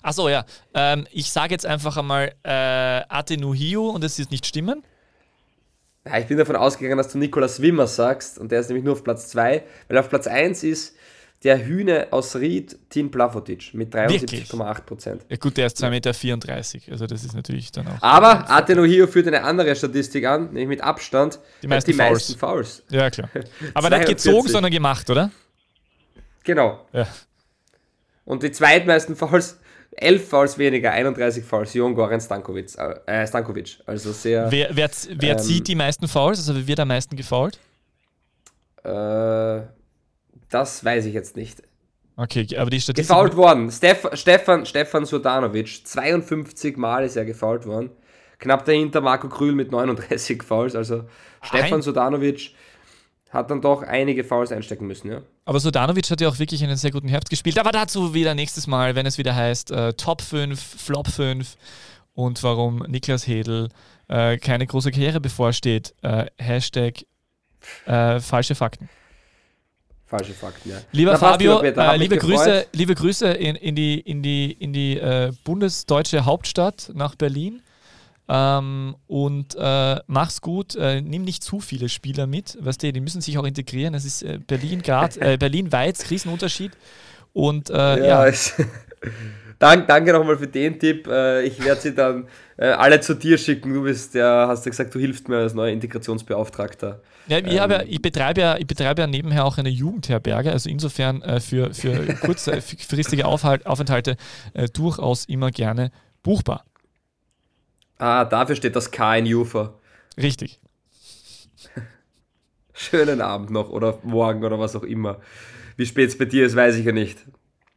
[0.02, 0.44] Achso, ja.
[0.72, 2.50] Ähm, ich sage jetzt einfach einmal äh,
[3.08, 4.82] Atenuhio und es ist nicht stimmen.
[6.06, 8.92] Ja, ich bin davon ausgegangen, dass du Nikolaus Wimmer sagst und der ist nämlich nur
[8.92, 10.94] auf Platz 2, weil auf Platz 1 ist
[11.46, 17.06] der Hühne aus Ried, Tin Plavotic, mit 73,8% Ja gut, der ist 2,34 Meter, also
[17.06, 18.02] das ist natürlich dann auch...
[18.02, 22.10] Aber Atenohio führt eine andere Statistik an, nämlich mit Abstand die meisten, die Fouls.
[22.10, 22.82] meisten Fouls.
[22.90, 23.30] Ja, klar.
[23.74, 25.30] Aber nicht gezogen, sondern gemacht, oder?
[26.42, 26.84] Genau.
[26.92, 27.06] Ja.
[28.24, 29.60] Und die zweitmeisten Fouls,
[29.92, 33.78] 11 Fouls weniger, 31 Fouls, Jon Goran Stankovic, äh, Stankovic.
[33.86, 34.50] Also sehr...
[34.50, 37.60] Wer, wer, wer ähm, zieht die meisten Fouls, also wer wird am meisten gefoult?
[38.82, 39.75] Äh...
[40.50, 41.62] Das weiß ich jetzt nicht.
[42.16, 43.08] Okay, aber die Statistik.
[43.08, 43.70] Gefault worden.
[43.70, 45.86] Stef Stefan, Stefan Sodanovic.
[45.86, 47.90] 52 Mal ist er gefault worden.
[48.38, 50.74] Knapp dahinter Marco Krühl mit 39 Fouls.
[50.74, 51.04] Also
[51.42, 52.52] Stefan Sodanovic
[53.30, 55.22] hat dann doch einige Fouls einstecken müssen, ja.
[55.44, 57.58] Aber Sodanovic hat ja auch wirklich einen sehr guten Herbst gespielt.
[57.58, 61.56] Aber dazu wieder nächstes Mal, wenn es wieder heißt äh, Top 5, Flop 5
[62.14, 63.68] und warum Niklas Hedel
[64.08, 65.94] äh, keine große Karriere bevorsteht.
[66.02, 67.04] Äh, Hashtag
[67.86, 68.88] äh, falsche Fakten.
[70.06, 70.76] Falsche Fakten, ja.
[70.92, 74.98] Lieber Na, Fabio, äh, liebe, Grüße, liebe Grüße in, in die, in die, in die
[74.98, 77.60] äh, bundesdeutsche Hauptstadt nach Berlin.
[78.28, 83.00] Ähm, und äh, mach's gut, äh, nimm nicht zu viele Spieler mit, weißt du, die
[83.00, 83.94] müssen sich auch integrieren.
[83.94, 86.72] Es ist äh, Berlin, Grad, äh, Berlin-Weiz, Riesenunterschied.
[87.32, 88.26] Und ja.
[88.26, 88.32] ja.
[89.58, 91.06] Dank, danke nochmal für den Tipp.
[91.06, 92.28] ich werde sie dann
[92.58, 93.72] alle zu dir schicken.
[93.72, 97.00] Du bist ja, hast ja gesagt, du hilfst mir als neuer Integrationsbeauftragter.
[97.28, 100.70] Ja, ich, ähm, ja, ich, betreibe ja, ich betreibe ja nebenher auch eine Jugendherberge, also
[100.70, 104.16] insofern äh, für, für kurzfristige Aufhalt, Aufenthalte
[104.54, 105.90] äh, durchaus immer gerne
[106.22, 106.64] buchbar.
[107.98, 109.74] Ah, dafür steht das K in Ufer.
[110.20, 110.60] Richtig.
[112.72, 115.18] Schönen Abend noch oder morgen oder was auch immer.
[115.76, 117.18] Wie spät es bei dir ist, weiß ich ja nicht.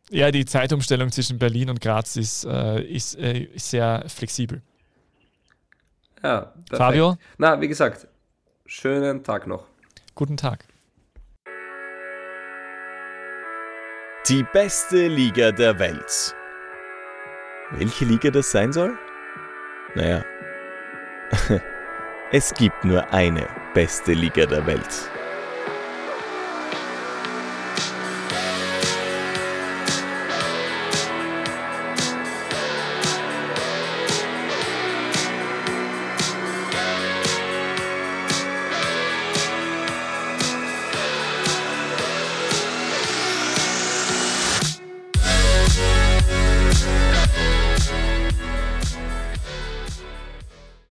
[0.09, 4.61] Ja, die Zeitumstellung zwischen Berlin und Graz ist, äh, ist, äh, ist sehr flexibel.
[6.23, 6.77] Ja, perfekt.
[6.77, 7.17] Fabio?
[7.37, 8.07] Na, wie gesagt,
[8.65, 9.65] schönen Tag noch.
[10.15, 10.65] Guten Tag.
[14.27, 16.35] Die beste Liga der Welt.
[17.71, 18.97] Welche Liga das sein soll?
[19.95, 20.23] Naja,
[22.31, 25.09] es gibt nur eine beste Liga der Welt.